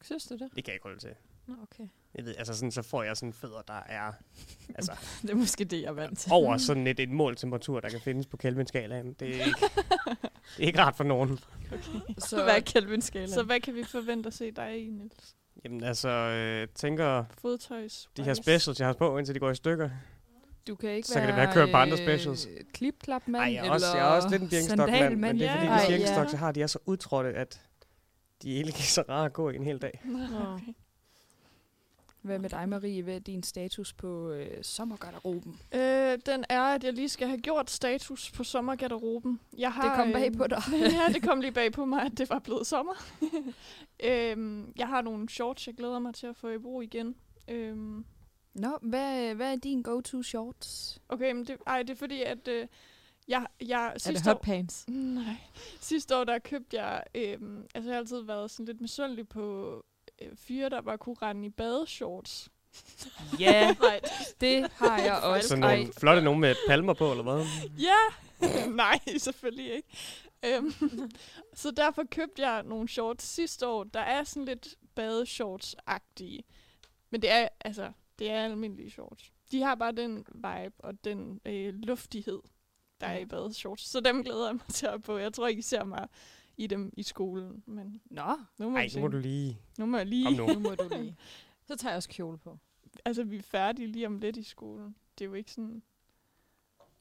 Synes 0.00 0.24
du 0.26 0.34
det? 0.34 0.50
Det 0.56 0.64
kan 0.64 0.66
jeg 0.66 0.74
ikke 0.74 0.84
holde 0.84 0.98
til. 0.98 1.14
Nå, 1.46 1.54
okay. 1.62 1.88
Jeg 2.14 2.24
ved, 2.24 2.34
altså 2.38 2.54
sådan, 2.54 2.70
så 2.72 2.82
får 2.82 3.02
jeg 3.02 3.16
sådan 3.16 3.32
fødder, 3.32 3.62
der 3.62 3.82
er 3.86 4.12
altså, 4.74 4.92
Det 5.22 5.30
er 5.30 5.34
måske 5.34 5.64
det, 5.64 5.82
jeg 5.82 5.88
er 5.88 5.92
vant 5.92 6.18
til. 6.18 6.32
over 6.32 6.56
sådan 6.56 6.86
et, 6.86 7.00
et 7.00 7.10
måltemperatur, 7.10 7.80
der 7.80 7.88
kan 7.88 8.00
findes 8.00 8.26
på 8.26 8.36
Kelvin-skalaen. 8.36 9.12
Det 9.12 9.28
er 9.40 9.44
ikke, 9.44 9.60
det 10.56 10.62
er 10.62 10.66
ikke 10.66 10.78
rart 10.78 10.96
for 10.96 11.04
nogen. 11.04 11.38
Så 12.28 12.42
hvad 12.42 12.56
er 12.56 12.60
Kelvin 12.60 13.00
skala? 13.02 13.26
Så 13.26 13.42
hvad 13.42 13.60
kan 13.60 13.74
vi 13.74 13.84
forvente 13.84 14.26
at 14.26 14.34
se 14.34 14.50
dig 14.50 14.86
i, 14.86 14.90
Niels? 14.90 15.36
Jamen 15.64 15.84
altså, 15.84 16.08
øh, 16.08 16.68
tænker 16.74 17.24
Fodtøjs. 17.40 18.08
de 18.16 18.22
her 18.22 18.34
specials, 18.34 18.80
jeg 18.80 18.88
har 18.88 18.92
på, 18.92 19.18
indtil 19.18 19.34
de 19.34 19.40
går 19.40 19.50
i 19.50 19.54
stykker. 19.54 19.90
Du 20.66 20.74
kan 20.74 20.90
ikke 20.90 21.08
Så 21.08 21.14
kan 21.14 21.22
det 21.28 21.36
være, 21.36 21.46
være 21.46 21.54
kørt 21.54 21.70
på 21.70 21.76
andre 21.76 21.96
specials. 21.96 22.46
Øh, 22.46 22.52
klipklapmand 22.74 23.42
Ej, 23.42 23.52
jeg 23.52 23.66
er, 23.66 23.70
også, 23.70 23.86
jeg 23.96 24.08
er 24.08 24.10
også 24.10 24.28
lidt 24.30 24.42
en 24.42 24.48
birkenstok-mand, 24.48 25.16
men 25.16 25.38
det 25.38 25.46
er 25.48 25.54
fordi, 25.54 25.66
Ja, 25.66 25.78
de 25.82 25.86
birkenstoks, 25.88 26.32
jeg 26.32 26.38
har, 26.40 26.52
de 26.52 26.62
er 26.62 26.66
så 26.66 26.78
udtrådte, 26.86 27.32
at 27.34 27.60
de 28.42 28.54
egentlig 28.54 28.68
ikke 28.68 28.78
er 28.78 28.82
så 28.82 29.04
rare 29.08 29.24
at 29.26 29.32
gå 29.32 29.50
i 29.50 29.56
en 29.56 29.64
hel 29.64 29.78
dag. 29.78 30.00
Nå. 30.04 30.18
Okay. 30.54 30.72
Hvad 32.22 32.38
med 32.38 32.50
dig, 32.50 32.68
Marie? 32.68 33.02
Hvad 33.02 33.14
er 33.14 33.18
din 33.18 33.42
status 33.42 33.92
på 33.92 34.30
øh, 34.30 34.64
sommergarderoben? 34.64 35.60
Øh, 35.74 36.18
den 36.26 36.44
er, 36.48 36.62
at 36.62 36.84
jeg 36.84 36.92
lige 36.92 37.08
skal 37.08 37.28
have 37.28 37.40
gjort 37.40 37.70
status 37.70 38.30
på 38.30 38.44
sommergarderoben. 38.44 39.40
Jeg 39.58 39.72
har, 39.72 39.88
Det 39.88 39.96
kom 39.96 40.12
bag 40.12 40.26
øhm, 40.26 40.36
på 40.36 40.46
dig. 40.46 40.62
ja, 40.98 41.12
det 41.12 41.22
kom 41.22 41.40
lige 41.40 41.52
bag 41.52 41.72
på 41.72 41.84
mig, 41.84 42.02
at 42.02 42.18
det 42.18 42.30
var 42.30 42.38
blevet 42.38 42.66
sommer. 42.66 42.92
øhm, 44.04 44.72
jeg 44.76 44.88
har 44.88 45.02
nogle 45.02 45.28
shorts, 45.28 45.66
jeg 45.66 45.74
glæder 45.74 45.98
mig 45.98 46.14
til 46.14 46.26
at 46.26 46.36
få 46.36 46.48
i 46.48 46.58
brug 46.58 46.82
igen. 46.82 47.14
Øhm, 47.48 48.04
Nå, 48.54 48.78
hvad, 48.82 49.34
hvad 49.34 49.52
er 49.52 49.56
din 49.56 49.82
go-to 49.82 50.22
shorts? 50.22 51.00
okay, 51.08 51.32
men 51.32 51.44
det, 51.46 51.56
ej, 51.66 51.82
det 51.82 51.90
er 51.90 51.96
fordi, 51.98 52.22
at 52.22 52.48
øh, 52.48 52.66
jeg, 53.28 53.46
jeg 53.60 53.86
Er 53.86 53.92
det 53.92 54.02
sidste 54.02 54.30
år, 54.30 54.34
hotpants? 54.34 54.88
Nej. 55.14 55.36
Sidste 55.80 56.16
år, 56.16 56.24
der 56.24 56.38
købte 56.38 56.82
jeg... 56.82 57.02
Øhm, 57.14 57.66
altså, 57.74 57.90
jeg 57.90 57.94
har 57.94 58.00
altid 58.00 58.20
været 58.22 58.50
sådan 58.50 58.66
lidt 58.66 58.80
misundelig 58.80 59.28
på 59.28 59.76
øh, 59.76 59.82
fyre, 60.34 60.68
der 60.68 60.80
bare 60.80 60.98
kunne 60.98 61.16
rende 61.22 61.46
i 61.46 61.50
badeshorts. 61.50 62.50
Ja, 63.40 63.72
Nej. 63.80 64.00
det 64.40 64.70
har 64.72 64.98
jeg 64.98 65.14
også. 65.22 65.48
Så 65.48 65.54
Ej, 65.54 65.76
nogle 65.76 65.92
flotte 65.92 66.22
nogen 66.22 66.40
med 66.40 66.54
palmer 66.68 66.94
på, 66.94 67.10
eller 67.10 67.22
hvad? 67.22 67.46
Ja! 67.78 68.00
Nej, 68.84 68.98
selvfølgelig 69.18 69.72
ikke. 69.74 69.88
Øhm, 70.44 70.72
så 71.54 71.70
derfor 71.70 72.02
købte 72.10 72.48
jeg 72.48 72.62
nogle 72.62 72.88
shorts 72.88 73.24
sidste 73.24 73.66
år, 73.66 73.84
der 73.84 74.00
er 74.00 74.24
sådan 74.24 74.44
lidt 74.44 74.74
badeshorts-agtige. 75.00 76.40
Men 77.10 77.22
det 77.22 77.30
er, 77.30 77.48
altså, 77.60 77.92
det 78.18 78.30
er 78.30 78.44
almindelige 78.44 78.90
shorts. 78.90 79.32
De 79.50 79.62
har 79.62 79.74
bare 79.74 79.92
den 79.92 80.16
vibe 80.34 80.74
og 80.78 81.04
den 81.04 81.40
øh, 81.46 81.74
luftighed, 81.74 82.38
der 83.00 83.06
er 83.06 83.18
i 83.18 83.24
badeshorts. 83.26 83.88
Så 83.88 84.00
dem 84.00 84.24
glæder 84.24 84.46
jeg 84.46 84.54
mig 84.54 84.66
til 84.68 84.86
at 84.86 84.92
have 84.92 85.00
på. 85.02 85.18
Jeg 85.18 85.32
tror 85.32 85.48
ikke, 85.48 85.58
I 85.58 85.62
ser 85.62 85.84
mig 85.84 86.08
i 86.56 86.66
dem 86.66 86.92
i 86.96 87.02
skolen, 87.02 87.62
men 87.66 88.00
Nå, 88.10 88.36
nu 88.58 88.70
må, 88.70 88.76
Ej, 88.76 88.88
nu 88.94 89.00
må 89.00 89.08
du 89.08 89.18
lige... 89.18 89.58
nu 89.78 89.86
må 89.86 89.96
jeg 89.96 90.06
lige... 90.06 90.24
Kom 90.24 90.34
nu. 90.48 90.54
Nu 90.54 90.60
må 90.60 90.74
du 90.74 90.88
lige. 90.98 91.16
Så 91.66 91.76
tager 91.76 91.92
jeg 91.92 91.96
også 91.96 92.08
kjole 92.08 92.38
på. 92.38 92.58
Altså, 93.04 93.24
vi 93.24 93.36
er 93.36 93.42
færdige 93.42 93.88
lige 93.88 94.06
om 94.06 94.18
lidt 94.18 94.36
i 94.36 94.42
skolen. 94.42 94.94
Det 95.18 95.24
er 95.24 95.28
jo 95.28 95.34
ikke 95.34 95.52
sådan... 95.52 95.82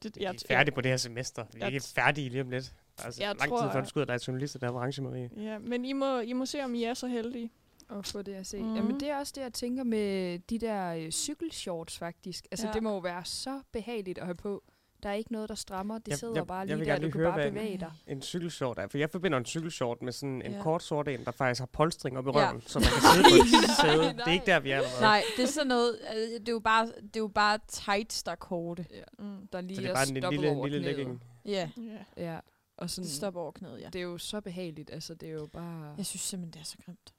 Det, 0.02 0.16
Vi 0.16 0.24
er 0.24 0.32
færdige 0.48 0.74
på 0.74 0.80
det 0.80 0.90
her 0.90 0.96
semester. 0.96 1.44
Vi 1.54 1.60
er 1.60 1.66
ikke 1.66 1.80
færdige 1.94 2.28
lige 2.28 2.40
om 2.40 2.50
lidt. 2.50 2.74
Der 2.96 3.02
er 3.02 3.06
altså 3.06 3.22
Jeg 3.22 3.36
lang 3.38 3.50
tror, 3.50 3.62
tid 3.62 3.70
før 3.72 3.80
du 3.84 4.00
og 4.00 4.06
lege 4.06 4.20
journalister 4.28 4.58
der 4.58 4.68
er 4.68 4.72
branche, 4.72 5.02
Marie. 5.02 5.30
Ja, 5.36 5.58
men 5.58 5.84
I 5.84 5.92
må, 5.92 6.18
I 6.18 6.32
må 6.32 6.46
se, 6.46 6.64
om 6.64 6.74
I 6.74 6.84
er 6.84 6.94
så 6.94 7.06
heldige. 7.06 7.50
at 7.90 8.06
få 8.06 8.22
det 8.22 8.34
at 8.34 8.46
se. 8.46 8.58
Mhm. 8.58 8.68
Mm. 8.68 8.76
Jamen, 8.76 9.00
det 9.00 9.10
er 9.10 9.16
også 9.16 9.32
det, 9.36 9.42
jeg 9.42 9.52
tænker 9.52 9.84
med 9.84 10.38
de 10.38 10.58
der 10.58 10.94
øh, 10.94 11.10
cykelshorts, 11.10 11.98
faktisk. 11.98 12.46
Altså, 12.50 12.66
ja. 12.66 12.72
det 12.72 12.82
må 12.82 12.90
jo 12.90 12.98
være 12.98 13.24
så 13.24 13.60
behageligt 13.72 14.18
at 14.18 14.24
have 14.24 14.34
på. 14.34 14.64
Der 15.02 15.08
er 15.08 15.14
ikke 15.14 15.32
noget, 15.32 15.48
der 15.48 15.54
strammer. 15.54 15.98
Det 15.98 16.08
Jeg- 16.08 16.18
sidder 16.18 16.34
jeg- 16.34 16.46
bare 16.46 16.58
jeg 16.58 16.66
lige 16.66 16.76
vil 16.78 16.86
der, 16.86 16.92
gerne 16.92 17.00
du 17.00 17.06
lige 17.06 17.12
kan 17.12 17.20
høre, 17.20 17.32
bare 17.32 17.50
bevæge 17.50 17.78
dig. 17.78 17.92
En 18.06 18.22
cykelshort 18.22 18.78
er, 18.78 18.88
for 18.88 18.98
jeg 18.98 19.10
forbinder 19.10 19.38
en 19.38 19.44
cykelshort 19.44 20.02
med 20.02 20.12
sådan 20.12 20.42
en 20.42 20.52
Ja. 20.52 20.62
kort 20.62 20.82
sort 20.82 21.08
en, 21.08 21.24
der 21.24 21.30
faktisk 21.30 21.60
har 21.60 21.66
polstring 21.66 22.18
op 22.18 22.26
i 22.26 22.30
Ja. 22.34 22.48
røven, 22.50 22.62
så 22.66 22.78
man 22.78 22.88
kan 22.88 23.02
sidde 23.14 23.24
på 23.28 23.34
et 23.34 23.70
sæde. 23.82 24.12
Det 24.18 24.20
er 24.26 24.30
ikke 24.32 24.46
der, 24.46 24.60
vi 24.60 24.70
er 24.70 24.76
allerede. 24.76 25.00
Nej, 25.00 25.22
det 25.36 25.42
er 25.42 25.46
sådan 25.46 25.66
noget, 25.66 25.98
øh, 26.14 26.40
det 26.40 26.48
er 26.48 26.52
jo 26.52 26.58
bare, 26.60 26.86
det 26.86 27.16
er 27.16 27.20
jo 27.20 27.28
bare 27.28 27.58
tights, 27.68 28.22
der 28.22 28.32
er 28.32 28.36
korte. 28.36 28.86
Ja. 28.90 29.02
Mm. 29.18 29.48
Der 29.52 29.60
lige 29.60 29.76
Så 29.76 29.82
det 29.82 29.90
er 29.90 29.94
bare 29.94 30.08
en, 30.08 30.16
en 30.16 30.30
lille, 30.30 30.50
over 30.50 30.66
lille 30.66 30.80
knæet. 30.92 30.96
legging. 30.96 31.22
Ja, 31.44 31.70
Ja. 32.16 32.24
Ja, 32.32 32.38
og 32.76 32.90
sådan, 32.90 33.04
det 33.06 33.12
stopper 33.14 33.40
over 33.40 33.52
knæet, 33.52 33.80
ja. 33.80 33.86
det 33.86 33.98
er 33.98 34.02
jo 34.02 34.18
så 34.18 34.40
behageligt. 34.40 34.90
Altså, 34.90 35.14
det 35.14 35.28
er 35.28 35.32
jo 35.32 35.46
bare... 35.52 35.94
Jeg 35.96 36.06
synes 36.06 36.22
simpelthen, 36.22 36.52
det 36.52 36.60
er 36.60 36.64
så 36.70 36.76
grimt. 36.84 37.14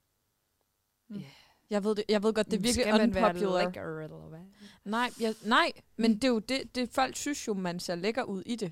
Mm. 1.10 1.16
Ja. 1.16 1.26
Jeg 1.74 1.84
ved, 1.84 1.96
det, 1.96 2.04
jeg 2.10 2.24
ved 2.24 2.34
godt, 2.34 2.48
det 2.48 2.54
er 2.54 2.58
virkelig 2.62 2.74
Skal 2.74 2.98
man 2.98 3.14
være 3.14 3.30
unpopular. 3.30 3.64
lækker, 3.64 4.00
eller 4.04 4.28
hvad? 4.30 4.40
Nej, 4.86 5.10
jeg, 5.20 5.36
nej, 5.46 5.72
men 5.98 6.16
det 6.16 6.24
er 6.24 6.28
jo 6.28 6.40
det, 6.40 6.76
det, 6.76 6.90
folk 6.90 7.16
synes 7.16 7.48
jo, 7.48 7.54
man 7.54 7.80
ser 7.80 7.96
lækker 7.96 8.24
ud 8.24 8.44
i 8.46 8.56
det. 8.56 8.72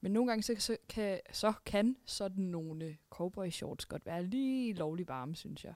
Men 0.00 0.12
nogle 0.12 0.28
gange 0.30 0.42
så, 0.42 0.54
så, 0.58 0.76
kan, 0.88 1.20
så 1.32 1.52
kan 1.66 1.96
sådan 2.06 2.44
nogle 2.44 2.96
cowboy 3.10 3.50
shorts 3.50 3.86
godt 3.86 4.06
være 4.06 4.24
lige 4.24 4.72
lovlig 4.72 5.08
varme, 5.08 5.36
synes 5.36 5.64
jeg. 5.64 5.74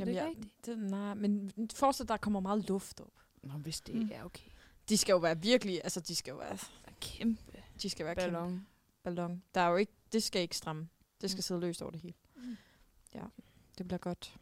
Er 0.00 0.04
det 0.04 0.14
jeg, 0.14 0.26
rigtigt? 0.28 0.66
det, 0.66 0.78
nej, 0.78 1.14
men 1.14 1.50
dig, 2.02 2.08
der 2.08 2.16
kommer 2.16 2.40
meget 2.40 2.68
luft 2.68 3.00
op. 3.00 3.12
Nå, 3.42 3.52
hvis 3.52 3.80
det 3.80 3.94
Mm. 3.94 4.10
er 4.12 4.24
okay. 4.24 4.50
De 4.88 4.96
skal 4.96 5.12
jo 5.12 5.18
være 5.18 5.40
virkelig, 5.42 5.80
altså 5.84 6.00
de 6.00 6.14
skal 6.14 6.30
jo 6.32 6.36
være, 6.38 6.58
Kæmpe 7.00 7.42
de 7.82 7.90
skal 7.90 8.06
være 8.06 8.14
kæmpe. 8.14 8.30
ballon. 8.36 8.66
ballon. 9.02 9.42
Der 9.54 9.60
er 9.60 9.68
jo 9.68 9.76
ikke, 9.76 9.92
det 10.12 10.22
skal 10.22 10.42
ikke 10.42 10.56
stramme. 10.56 10.88
Det 11.20 11.30
skal 11.30 11.38
Mm. 11.38 11.42
sidde 11.42 11.60
løst 11.60 11.82
over 11.82 11.90
det 11.90 12.00
hele. 12.00 12.14
Mm. 12.36 12.56
Ja, 13.14 13.22
det 13.78 13.88
bliver 13.88 13.98
godt. 13.98 14.36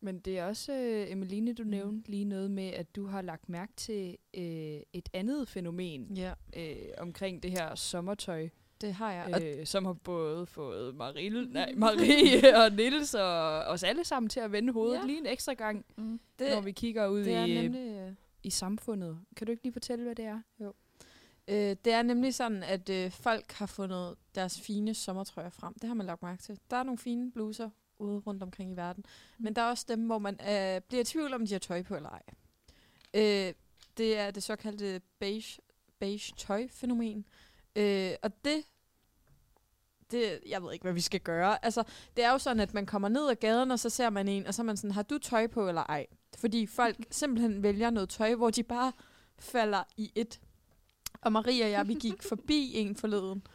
Men 0.00 0.18
det 0.18 0.38
er 0.38 0.44
også, 0.44 0.72
øh, 0.72 1.12
Emeline, 1.12 1.52
du 1.54 1.62
Mm. 1.62 1.68
nævnte 1.70 2.10
lige 2.10 2.24
noget 2.24 2.50
med, 2.50 2.66
at 2.68 2.96
du 2.96 3.06
har 3.06 3.22
lagt 3.22 3.48
mærke 3.48 3.72
til 3.76 4.16
øh, 4.36 4.42
et 4.92 5.08
andet 5.12 5.48
fænomen 5.48 6.16
Ja, 6.16 6.32
øh, 6.56 6.76
omkring 6.98 7.42
det 7.42 7.50
her 7.50 7.74
sommertøj, 7.74 8.48
det 8.80 8.94
har 8.94 9.12
jeg. 9.12 9.42
Øh, 9.58 9.66
som 9.66 9.84
har 9.84 9.92
både 9.92 10.46
fået 10.46 10.94
Marille, 10.94 11.46
nej, 11.52 11.72
Marie 11.76 12.56
og 12.64 12.72
Nils 12.72 13.14
og 13.14 13.58
os 13.64 13.82
alle 13.82 14.04
sammen 14.04 14.28
til 14.28 14.40
at 14.40 14.52
vende 14.52 14.72
hovedet 14.72 14.98
Ja. 15.00 15.06
lige 15.06 15.18
en 15.18 15.26
ekstra 15.26 15.52
gang, 15.52 15.84
Mm. 15.96 16.20
det, 16.38 16.48
når 16.54 16.60
vi 16.60 16.72
kigger 16.72 17.06
ud 17.08 17.24
det 17.24 17.34
er 17.34 17.44
i, 17.44 17.54
nemlig... 17.62 17.80
øh, 17.80 18.12
i 18.42 18.50
samfundet. 18.50 19.18
Kan 19.36 19.46
du 19.46 19.50
ikke 19.50 19.62
lige 19.62 19.72
fortælle, 19.72 20.04
hvad 20.04 20.14
det 20.14 20.24
er? 20.24 20.40
Øh, 21.48 21.76
det 21.84 21.92
er 21.92 22.02
nemlig 22.02 22.34
sådan, 22.34 22.62
at 22.62 22.90
øh, 22.90 23.10
folk 23.10 23.52
har 23.52 23.66
fundet 23.66 24.16
deres 24.34 24.60
fine 24.60 24.94
sommertrøjer 24.94 25.50
frem. 25.50 25.74
Det 25.74 25.88
har 25.88 25.94
man 25.94 26.06
lagt 26.06 26.22
mærke 26.22 26.42
til. 26.42 26.58
Der 26.70 26.76
er 26.76 26.82
nogle 26.82 26.98
fine 26.98 27.32
bluser 27.32 27.70
ude 28.00 28.18
rundt 28.18 28.42
omkring 28.42 28.72
i 28.72 28.76
verden. 28.76 29.04
Mm. 29.38 29.44
Men 29.44 29.54
der 29.56 29.62
er 29.62 29.66
også 29.66 29.84
dem, 29.88 30.06
hvor 30.06 30.18
man 30.18 30.34
øh, 30.34 30.80
bliver 30.80 31.00
i 31.00 31.04
tvivl 31.04 31.34
om, 31.34 31.46
de 31.46 31.52
har 31.54 31.58
tøj 31.58 31.82
på 31.82 31.96
eller 31.96 32.10
ej. 32.10 32.22
Øh, 33.14 33.54
det 33.96 34.18
er 34.18 34.30
det 34.30 34.42
såkaldte 34.42 35.00
beige, 35.18 35.60
beige 35.98 36.34
tøj-fænomen. 36.36 37.24
Øh, 37.76 38.12
og 38.22 38.44
det, 38.44 38.64
det, 40.10 40.40
jeg 40.48 40.62
ved 40.62 40.72
ikke, 40.72 40.82
hvad 40.82 40.92
vi 40.92 41.00
skal 41.00 41.20
gøre. 41.20 41.64
Altså, 41.64 41.82
det 42.16 42.24
er 42.24 42.32
jo 42.32 42.38
sådan, 42.38 42.60
at 42.60 42.74
man 42.74 42.86
kommer 42.86 43.08
ned 43.08 43.30
ad 43.30 43.34
gaden, 43.34 43.70
og 43.70 43.78
så 43.78 43.90
ser 43.90 44.10
man 44.10 44.28
en, 44.28 44.46
og 44.46 44.54
så 44.54 44.62
er 44.62 44.64
man 44.64 44.76
sådan, 44.76 44.90
har 44.90 45.02
du 45.02 45.18
tøj 45.18 45.46
på 45.46 45.68
eller 45.68 45.82
ej? 45.82 46.06
Fordi 46.36 46.66
folk 46.66 46.96
simpelthen 47.10 47.62
vælger 47.62 47.90
noget 47.90 48.08
tøj, 48.08 48.34
hvor 48.34 48.50
de 48.50 48.62
bare 48.62 48.92
falder 49.38 49.82
i 49.96 50.12
et. 50.14 50.40
Og 51.20 51.32
Maria 51.32 51.64
og 51.64 51.70
jeg, 51.70 51.88
vi 51.88 51.94
gik 51.94 52.22
forbi 52.28 52.72
en 52.74 52.96
forleden, 52.96 53.46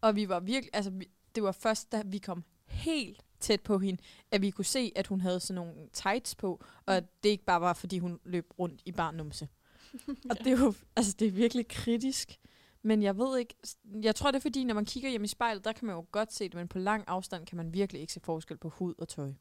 og 0.00 0.16
vi 0.16 0.28
var 0.28 0.40
virkelig, 0.40 0.70
altså 0.72 0.90
vi, 0.90 1.10
det 1.34 1.42
var 1.42 1.52
først, 1.52 1.92
da 1.92 2.02
vi 2.06 2.18
kom 2.18 2.44
helt 2.66 3.24
tæt 3.42 3.60
på 3.60 3.78
hende, 3.78 4.02
at 4.30 4.42
vi 4.42 4.50
kunne 4.50 4.64
se, 4.64 4.92
at 4.96 5.06
hun 5.06 5.20
havde 5.20 5.40
sådan 5.40 5.54
nogle 5.54 5.74
tights 5.92 6.34
på, 6.34 6.64
og 6.86 6.96
at 6.96 7.04
det 7.22 7.28
ikke 7.28 7.44
bare 7.44 7.60
var, 7.60 7.72
fordi 7.72 7.98
hun 7.98 8.20
løb 8.24 8.46
rundt 8.58 8.82
i 8.84 8.92
barnumse. 8.92 9.48
Og 10.30 10.38
det 10.38 10.46
er 10.46 10.58
jo, 10.58 10.74
altså 10.96 11.16
det 11.18 11.26
er 11.28 11.32
virkelig 11.32 11.68
kritisk. 11.68 12.38
Men 12.82 13.02
jeg 13.02 13.18
ved 13.18 13.38
ikke, 13.38 13.54
jeg 14.02 14.14
tror 14.14 14.30
det 14.30 14.36
er 14.38 14.40
fordi, 14.42 14.64
når 14.64 14.74
man 14.74 14.84
kigger 14.84 15.10
hjem 15.10 15.24
i 15.24 15.26
spejlet, 15.26 15.64
der 15.64 15.72
kan 15.72 15.86
man 15.86 15.96
jo 15.96 16.06
godt 16.12 16.32
se 16.32 16.44
det, 16.44 16.54
men 16.54 16.68
på 16.68 16.78
lang 16.78 17.04
afstand 17.06 17.46
kan 17.46 17.56
man 17.56 17.74
virkelig 17.74 18.00
ikke 18.00 18.12
se 18.12 18.20
forskel 18.20 18.56
på 18.56 18.68
hud 18.68 18.94
og 18.98 19.08
tøj. 19.08 19.32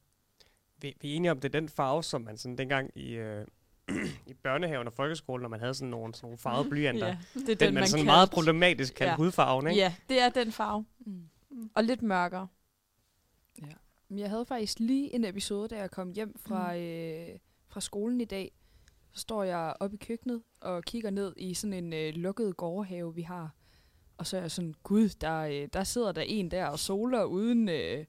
Vi, 0.82 0.94
vi 1.02 1.12
er 1.12 1.16
enige 1.16 1.32
om, 1.32 1.40
det 1.40 1.56
er 1.56 1.60
den 1.60 1.70
farve, 1.70 2.04
som 2.04 2.22
man 2.22 2.38
sådan 2.38 2.58
dengang 2.58 2.92
i, 2.98 3.12
øh, 3.14 3.46
i 4.28 4.34
børnehaven 4.34 4.88
og 4.88 4.94
folkeskolen, 4.94 5.42
når 5.42 5.50
man 5.50 5.60
havde 5.60 5.74
sådan 5.74 5.90
nogle, 5.90 6.16
sådan 6.16 6.26
nogle 6.26 6.38
farvede 6.38 6.70
blyanter. 6.72 7.08
Ja, 7.08 7.18
det 7.34 7.42
er 7.42 7.46
den, 7.46 7.60
den, 7.60 7.74
man, 7.74 7.82
man 7.82 7.88
sådan 7.90 8.00
kaldte- 8.06 8.06
meget 8.06 8.32
problematisk 8.32 8.94
kaldte 8.94 9.04
Ja. 9.06 9.12
ja. 9.12 9.18
hudfarven, 9.18 9.68
ikke? 9.68 9.80
Ja, 9.82 9.94
det 10.10 10.22
er 10.22 10.30
den 10.30 10.52
farve. 10.52 10.86
Mm. 11.00 11.30
Og 11.76 11.84
lidt 11.84 12.02
mørkere. 12.02 12.48
Men 13.62 13.74
Jeg 14.18 14.30
havde 14.30 14.46
faktisk 14.46 14.80
lige 14.80 15.16
en 15.16 15.24
episode, 15.26 15.68
da 15.68 15.78
jeg 15.78 15.92
kom 15.92 16.12
hjem 16.12 16.36
fra, 16.40 16.74
mm. 16.74 16.80
øh, 16.80 17.28
fra 17.68 17.82
skolen 17.82 18.22
i 18.22 18.26
dag, 18.26 18.52
Så 19.14 19.22
står 19.22 19.44
jeg 19.44 19.74
oppe 19.80 19.96
i 19.96 20.06
køkkenet 20.06 20.42
og 20.62 20.84
kigger 20.84 21.10
ned 21.10 21.34
i 21.38 21.54
sådan 21.54 21.74
en 21.74 21.94
øh, 21.94 22.14
lukket 22.14 22.58
gårdhave, 22.58 23.16
vi 23.16 23.22
har. 23.22 23.56
Og 24.18 24.28
så 24.28 24.38
er 24.38 24.42
jeg 24.42 24.52
sådan, 24.52 24.74
gud, 24.84 25.10
der, 25.10 25.40
øh, 25.40 25.68
der 25.74 25.84
sidder 25.84 26.12
der 26.12 26.22
en 26.22 26.52
der 26.52 26.66
og 26.66 26.80
soler 26.80 27.24
uden, 27.24 27.70
øh, 27.70 28.06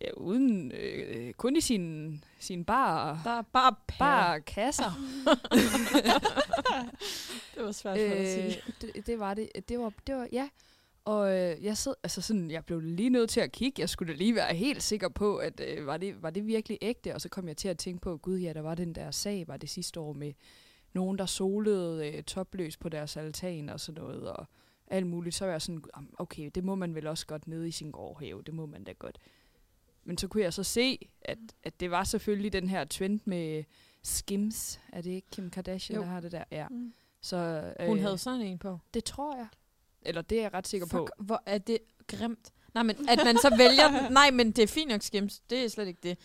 ja, 0.00 0.12
uden 0.16 0.72
øh, 0.72 1.32
kun 1.32 1.56
i 1.56 1.60
sin, 1.60 2.24
sin 2.38 2.64
bar, 2.64 3.20
Der 3.24 3.30
er 3.30 3.42
bare 3.42 3.74
bar 3.98 4.38
kasser. 4.38 4.90
Det 7.54 7.64
var 7.64 7.72
svært 7.72 7.98
for 7.98 8.14
at 8.16 8.32
sige. 8.32 8.46
øh, 8.46 8.72
det, 8.80 9.06
det 9.06 9.18
var 9.18 9.34
det. 9.34 9.48
Det 9.68 9.78
var, 9.78 9.92
det 10.06 10.14
var 10.14 10.28
ja. 10.32 10.48
Og 11.04 11.38
øh, 11.38 11.64
jeg 11.64 11.76
sid, 11.76 11.92
altså 12.02 12.20
sådan, 12.22 12.50
jeg 12.50 12.64
blev 12.64 12.80
lige 12.80 13.10
nødt 13.10 13.30
til 13.30 13.40
at 13.40 13.52
kigge. 13.52 13.80
Jeg 13.80 13.88
skulle 13.88 14.12
da 14.12 14.18
lige 14.18 14.34
være 14.34 14.54
helt 14.54 14.82
sikker 14.82 15.08
på, 15.08 15.36
at 15.36 15.60
øh, 15.60 15.86
var, 15.86 15.96
det, 15.96 16.22
var 16.22 16.30
det 16.30 16.46
virkelig 16.46 16.78
ægte? 16.82 17.14
Og 17.14 17.20
så 17.20 17.28
kom 17.28 17.48
jeg 17.48 17.56
til 17.56 17.68
at 17.68 17.78
tænke 17.78 18.00
på, 18.00 18.16
gud 18.16 18.38
ja, 18.38 18.52
der 18.52 18.60
var 18.60 18.74
den 18.74 18.94
der 18.94 19.10
sag, 19.10 19.48
var 19.48 19.56
det 19.56 19.68
sidste 19.70 20.00
år 20.00 20.12
med 20.12 20.32
nogen, 20.92 21.18
der 21.18 21.26
solede 21.26 22.08
øh, 22.08 22.22
topløs 22.22 22.76
på 22.76 22.88
deres 22.88 23.16
altan 23.16 23.68
og 23.68 23.80
sådan 23.80 24.02
noget, 24.02 24.30
og 24.30 24.46
alt 24.86 25.06
muligt. 25.06 25.34
Så 25.34 25.44
var 25.44 25.52
jeg 25.52 25.62
sådan, 25.62 25.82
"Am, 25.94 26.14
okay, 26.18 26.50
det 26.54 26.64
må 26.64 26.74
man 26.74 26.94
vel 26.94 27.06
også 27.06 27.26
godt 27.26 27.46
nede 27.48 27.68
i 27.68 27.70
sin 27.70 27.90
gårdhave, 27.90 28.42
det 28.42 28.54
må 28.54 28.66
man 28.66 28.84
da 28.84 28.92
godt. 28.92 29.18
Men 30.04 30.18
så 30.18 30.28
kunne 30.28 30.42
jeg 30.42 30.52
så 30.54 30.62
se, 30.62 31.08
at, 31.22 31.38
at 31.62 31.80
det 31.80 31.90
var 31.90 32.04
selvfølgelig 32.04 32.52
den 32.52 32.68
her 32.68 32.84
trend 32.84 33.20
med 33.24 33.64
Skims. 34.02 34.80
Er 34.92 35.00
det 35.00 35.10
ikke 35.10 35.28
Kim 35.32 35.50
Kardashian, 35.50 35.96
Jo. 35.96 36.02
der 36.02 36.08
har 36.10 36.20
det 36.20 36.32
der? 36.32 36.44
Ja. 36.50 36.68
Mm. 36.68 36.92
Så, 37.20 37.62
Hun 37.86 37.96
øh, 37.98 38.02
havde 38.02 38.18
sådan 38.18 38.40
en 38.40 38.58
på. 38.58 38.78
det 38.94 39.04
tror 39.04 39.36
jeg. 39.36 39.46
Eller 40.02 40.22
det 40.22 40.38
er 40.38 40.42
jeg 40.42 40.54
ret 40.54 40.68
sikker 40.68 40.86
på. 40.86 40.96
Fuck, 40.98 41.10
hvor 41.26 41.42
er 41.46 41.58
det 41.58 41.78
grimt. 42.06 42.50
Nej, 42.74 42.82
men 42.82 43.08
at 43.08 43.18
man 43.24 43.36
så 43.38 43.54
vælger 43.58 43.88
den. 44.00 44.12
Nej, 44.20 44.30
men 44.30 44.50
det 44.52 44.62
er 44.62 44.66
fint 44.66 44.88
nok 44.90 45.02
skims. 45.02 45.40
Det 45.40 45.64
er 45.64 45.68
slet 45.68 45.88
ikke 45.88 46.00
det. 46.02 46.18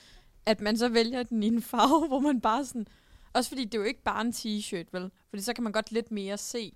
At 0.45 0.61
man 0.61 0.77
så 0.77 0.89
vælger 0.89 1.23
den 1.23 1.43
i 1.43 1.47
en 1.47 1.61
farve, 1.61 2.07
hvor 2.07 2.19
man 2.19 2.41
bare 2.41 2.65
sådan... 2.65 2.87
Også 3.33 3.49
fordi 3.49 3.63
det 3.65 3.73
er 3.73 3.79
jo 3.79 3.83
ikke 3.85 4.03
bare 4.03 4.21
en 4.21 4.31
t-shirt, 4.31 4.85
vel? 4.91 5.11
Fordi 5.29 5.43
så 5.43 5.53
kan 5.53 5.63
man 5.63 5.73
godt 5.73 5.91
lidt 5.91 6.11
mere 6.11 6.37
se, 6.37 6.73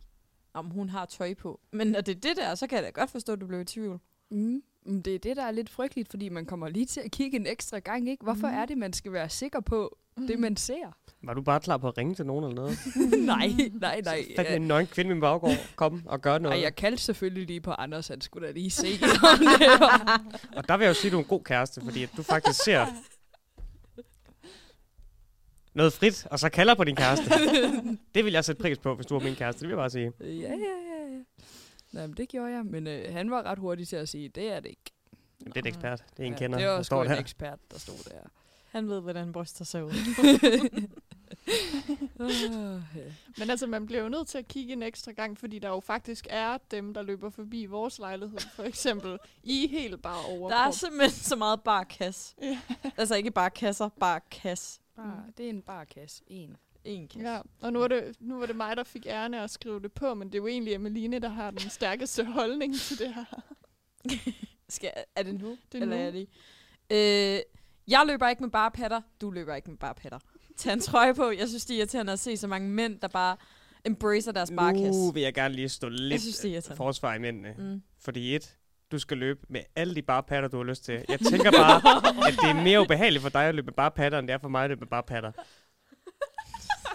om 0.54 0.66
hun 0.70 0.90
har 0.90 1.06
tøj 1.06 1.34
på. 1.34 1.60
Men 1.72 1.88
når 1.88 2.02
det 2.02 2.16
er 2.16 2.20
det 2.20 2.38
der, 2.38 2.56
så 2.56 2.68
kan 2.68 2.76
jeg 2.76 2.84
da 2.86 2.90
godt 2.90 3.10
forstå, 3.10 3.34
at 3.34 3.42
du 3.42 3.48
blev 3.48 3.62
i 3.62 3.66
tvivl. 3.66 4.00
Mm. 4.32 4.64
Men 4.86 5.02
det 5.02 5.16
er 5.16 5.20
det, 5.20 5.38
der 5.38 5.44
er 5.44 5.52
lidt 5.52 5.70
frygteligt, 5.70 6.10
fordi 6.10 6.30
man 6.30 6.46
kommer 6.46 6.70
lige 6.70 6.86
til 6.86 7.00
at 7.02 7.12
kigge 7.12 7.38
en 7.40 7.48
ekstra 7.48 7.80
gang, 7.80 8.10
ikke? 8.10 8.24
Hvorfor 8.24 8.48
Mm. 8.48 8.54
er 8.54 8.66
det, 8.66 8.78
man 8.78 8.94
skal 8.94 9.12
være 9.12 9.30
sikker 9.30 9.60
på 9.60 9.98
det, 10.28 10.40
man 10.40 10.58
ser? 10.58 10.98
Var 11.24 11.34
du 11.34 11.42
bare 11.42 11.60
klar 11.60 11.78
på 11.78 11.88
at 11.88 11.98
ringe 11.98 12.16
til 12.16 12.26
nogen 12.26 12.44
eller 12.44 12.56
noget? 12.56 12.78
nej, 13.26 13.48
nej, 13.74 14.02
nej. 14.02 14.24
Fandt 14.36 14.50
Ja. 14.50 14.56
en 14.56 14.62
nøgen 14.62 14.88
kvinde 14.88 15.10
i 15.12 15.14
min 15.14 15.22
baggård. 15.22 15.52
Kom 15.76 16.02
og 16.06 16.22
gør 16.22 16.38
noget. 16.38 16.56
Ej, 16.58 16.62
jeg 16.64 16.76
kaldte 16.76 17.04
selvfølgelig 17.04 17.48
lige 17.48 17.62
på 17.62 17.72
Anders, 17.72 18.08
han 18.08 18.22
skulle 18.22 18.48
da 18.48 18.52
lige 18.54 18.70
se. 18.72 18.88
Og 20.58 20.68
der 20.68 20.78
vil 20.78 20.84
jeg 20.86 20.90
jo 20.90 20.94
sige, 20.94 21.08
at 21.10 21.12
du 21.12 21.18
er 21.18 21.22
en 21.24 21.28
god 21.28 21.44
kæreste, 21.44 21.82
fordi 21.82 22.04
at 22.04 22.10
du 22.18 22.24
faktisk 22.24 22.64
ser 22.64 22.86
noget 25.74 25.94
frit, 25.94 26.26
og 26.32 26.40
så 26.40 26.50
kalder 26.50 26.76
på 26.76 26.84
din 26.84 26.96
kæreste. 26.96 27.26
det 28.16 28.26
vil 28.26 28.34
jeg 28.34 28.46
sætte 28.46 28.62
pris 28.62 28.78
på, 28.78 28.96
hvis 28.96 29.06
du 29.06 29.14
var 29.14 29.24
min 29.24 29.36
kæreste. 29.36 29.60
Det 29.60 29.68
vil 29.68 29.74
jeg 29.74 29.78
bare 29.82 29.90
sige. 29.90 30.12
Ja, 30.20 30.26
ja, 30.26 30.40
ja, 30.50 31.14
ja. 31.14 31.20
Nej, 31.92 32.08
men 32.08 32.18
det 32.18 32.30
gjorde 32.30 32.52
jeg, 32.52 32.66
men 32.66 32.88
øh, 32.88 33.14
han 33.14 33.32
var 33.32 33.44
ret 33.44 33.60
hurtig 33.60 33.88
til 33.88 33.96
at 33.96 34.10
sige, 34.10 34.30
det 34.30 34.52
er 34.52 34.60
det 34.60 34.70
ikke. 34.70 34.92
Det 35.46 35.56
er 35.58 35.60
en 35.62 35.68
ekspert. 35.68 36.04
Det 36.18 36.24
er 36.24 36.28
en 36.28 36.34
ja, 36.34 36.40
kender, 36.40 36.58
det 36.58 36.68
var 36.68 36.76
der 36.76 36.82
står 36.84 37.04
en 37.04 37.10
der. 37.10 37.18
ekspert, 37.20 37.60
der 37.72 37.78
stod 37.80 38.12
der. 38.12 38.30
Han 38.70 38.90
ved, 38.90 39.02
hvordan 39.02 39.32
bryster 39.32 39.66
sig 39.66 39.86
ud. 39.86 39.92
Uh, 42.20 42.82
Men 43.38 43.50
altså, 43.50 43.68
man 43.68 43.86
bliver 43.86 44.02
jo 44.02 44.10
nødt 44.10 44.28
til 44.28 44.38
at 44.38 44.48
kigge 44.48 44.74
en 44.74 44.84
ekstra 44.84 45.12
gang, 45.12 45.38
fordi 45.38 45.60
der 45.60 45.70
jo 45.70 45.80
faktisk 45.80 46.28
er 46.30 46.58
dem, 46.72 46.94
der 46.94 47.02
løber 47.02 47.30
forbi 47.30 47.66
vores 47.66 48.00
lejlighed, 48.00 48.40
for 48.56 48.64
eksempel, 48.64 49.18
i 49.44 49.68
helt 49.68 50.02
bare 50.02 50.26
overkrop. 50.26 50.52
Der 50.52 50.58
er 50.58 50.72
simpelthen 50.72 51.10
så 51.24 51.36
meget 51.36 51.62
bare 51.64 51.86
kasse. 51.86 52.36
Ja. 52.42 52.60
Altså 52.98 53.16
ikke 53.16 53.32
bare 53.32 53.50
kasser, 53.50 53.90
bare 54.00 54.20
kasse. 54.32 54.80
bare, 54.96 55.24
det 55.38 55.46
er 55.46 55.50
en 55.50 55.62
barkasse. 55.62 56.24
En. 56.28 56.58
En 56.84 57.08
kasse. 57.08 57.30
Ja, 57.30 57.42
og 57.62 57.74
nu, 57.74 57.82
er 57.82 57.88
det, 57.88 58.16
nu 58.20 58.40
var 58.40 58.46
det 58.46 58.56
mig, 58.56 58.78
der 58.78 58.84
fik 58.84 59.06
æren 59.06 59.34
af 59.34 59.44
at 59.44 59.50
skrive 59.50 59.80
det 59.80 59.92
på, 59.92 60.14
men 60.14 60.28
det 60.28 60.36
er 60.36 60.40
jo 60.40 60.48
egentlig 60.48 60.74
Emeline, 60.74 61.20
der 61.20 61.30
har 61.30 61.52
den 61.52 61.70
stærkeste 61.70 62.26
holdning 62.40 62.76
til 62.76 63.00
det 63.00 63.14
her. 63.14 63.26
Skal, 64.70 64.92
er 65.16 65.24
det 65.24 65.42
nu? 65.42 65.58
Det 65.72 65.78
er 65.78 65.82
eller 65.82 65.98
nu. 65.98 66.04
er 66.04 66.12
det 66.12 66.28
øh, 67.38 67.59
Jeg 67.90 68.04
løber 68.08 68.30
ikke 68.30 68.44
med 68.44 68.50
bare 68.52 68.72
patter. 68.72 69.02
Du 69.22 69.32
løber 69.32 69.56
ikke 69.56 69.70
med 69.70 69.78
bare 69.78 69.94
patter. 69.96 70.20
Tag 70.58 70.74
en 70.74 70.80
trøje 70.80 71.16
på. 71.16 71.32
Jeg 71.32 71.48
synes, 71.48 71.66
det 71.66 71.74
er 71.74 71.78
irriterende 71.78 72.14
at 72.14 72.20
se 72.20 72.38
så 72.38 72.48
mange 72.48 72.70
mænd, 72.70 73.00
der 73.00 73.08
bare 73.08 73.38
embracer 73.86 74.32
deres 74.32 74.52
barkasse. 74.58 75.02
Nu 75.02 75.12
vil 75.12 75.24
jeg 75.24 75.34
gerne 75.34 75.56
lige 75.56 75.70
stå 75.70 75.90
lidt 75.90 76.22
synes, 76.22 76.72
forsvar 76.78 77.14
i 77.16 77.20
mændene. 77.20 77.56
Mm. 77.58 77.82
Fordi 78.02 78.36
et, 78.36 78.58
du 78.92 79.00
skal 79.00 79.18
løbe 79.18 79.40
med 79.50 79.62
alle 79.76 79.96
de 79.96 80.02
bare 80.02 80.24
patter, 80.24 80.50
du 80.50 80.58
har 80.58 80.64
lyst 80.64 80.84
til. 80.86 80.94
Jeg 81.10 81.20
tænker 81.20 81.52
bare, 81.52 81.76
at 82.28 82.34
det 82.42 82.50
er 82.50 82.64
mere 82.64 82.82
ubehageligt 82.82 83.22
for 83.22 83.30
dig 83.30 83.44
at 83.46 83.56
løbe 83.56 83.66
med 83.66 83.74
bare 83.74 83.92
patter, 83.92 84.20
end 84.20 84.28
det 84.28 84.34
er 84.34 84.38
for 84.38 84.50
mig 84.50 84.64
at 84.64 84.70
løbe 84.70 84.80
med 84.80 84.88
bare 84.88 85.04
patter. 85.04 85.32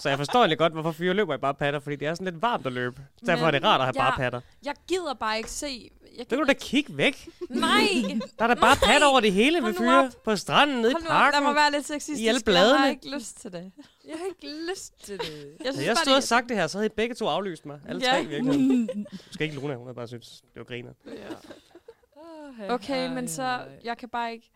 Så 0.00 0.08
jeg 0.08 0.18
forstår 0.18 0.38
egentlig 0.40 0.58
godt, 0.58 0.72
hvorfor 0.72 0.92
fyre 0.92 1.14
løber 1.14 1.34
i 1.34 1.38
bare 1.38 1.54
patter, 1.54 1.80
fordi 1.80 1.96
det 1.96 2.08
er 2.08 2.14
sådan 2.14 2.32
lidt 2.32 2.42
varmt 2.42 2.66
at 2.66 2.72
løbe. 2.72 3.02
Derfor 3.26 3.46
er 3.46 3.50
det 3.50 3.62
Men 3.62 3.68
rart 3.70 3.80
at 3.80 3.84
have 3.86 3.94
jeg- 3.96 4.02
bare 4.10 4.16
patter. 4.16 4.40
Jeg 4.64 4.74
gider 4.88 5.14
bare 5.14 5.36
ikke 5.36 5.50
se... 5.50 5.90
Jeg 6.18 6.18
Det 6.18 6.28
kan 6.28 6.38
du 6.38 6.44
da 6.44 6.52
kigge 6.52 6.96
væk. 6.96 7.28
Nej! 7.50 7.86
Der 8.38 8.44
er 8.44 8.46
da 8.46 8.54
bare 8.54 8.76
patter 8.76 9.06
over 9.06 9.20
det 9.20 9.32
hele 9.32 9.60
med 9.60 9.74
fyre 9.74 10.10
på 10.24 10.36
stranden, 10.36 10.76
nede 10.76 10.90
i 10.90 10.92
Hold 10.92 11.02
nu 11.02 11.08
parken. 11.08 11.42
mig 11.42 11.54
være 11.54 11.70
lidt 11.72 11.86
sexistisk. 11.86 12.20
I 12.20 12.26
alle 12.26 12.42
Jeg 12.46 12.54
har 12.62 12.68
bladene. 12.72 12.90
ikke 12.90 13.10
lyst 13.16 13.40
til 13.40 13.52
det. 13.52 13.72
Jeg 14.04 14.14
har 14.18 14.26
ikke 14.26 14.70
lyst 14.72 15.04
til 15.04 15.18
det. 15.18 15.56
Jeg 15.64 15.72
Havde 15.74 15.86
jeg 15.86 15.96
stod 15.96 16.12
og 16.14 16.22
sagt 16.22 16.48
det 16.48 16.56
her, 16.56 16.66
så 16.66 16.78
havde 16.78 16.86
I 16.86 16.94
begge 16.96 17.14
to 17.14 17.26
aflyst 17.26 17.66
mig. 17.66 17.80
Alle 17.88 18.06
Ja. 18.06 18.12
tre 18.12 18.24
virkelig. 18.24 18.88
Måske 19.26 19.44
ikke 19.44 19.54
Luna, 19.56 19.74
hun 19.74 19.86
havde 19.86 19.94
bare 19.96 20.08
synes, 20.08 20.40
det 20.40 20.56
var 20.58 20.64
griner. 20.64 20.92
Okay, 22.68 23.08
men 23.14 23.28
så... 23.28 23.66
Jeg 23.84 23.98
kan 23.98 24.08
bare 24.08 24.32
ikke... 24.32 24.50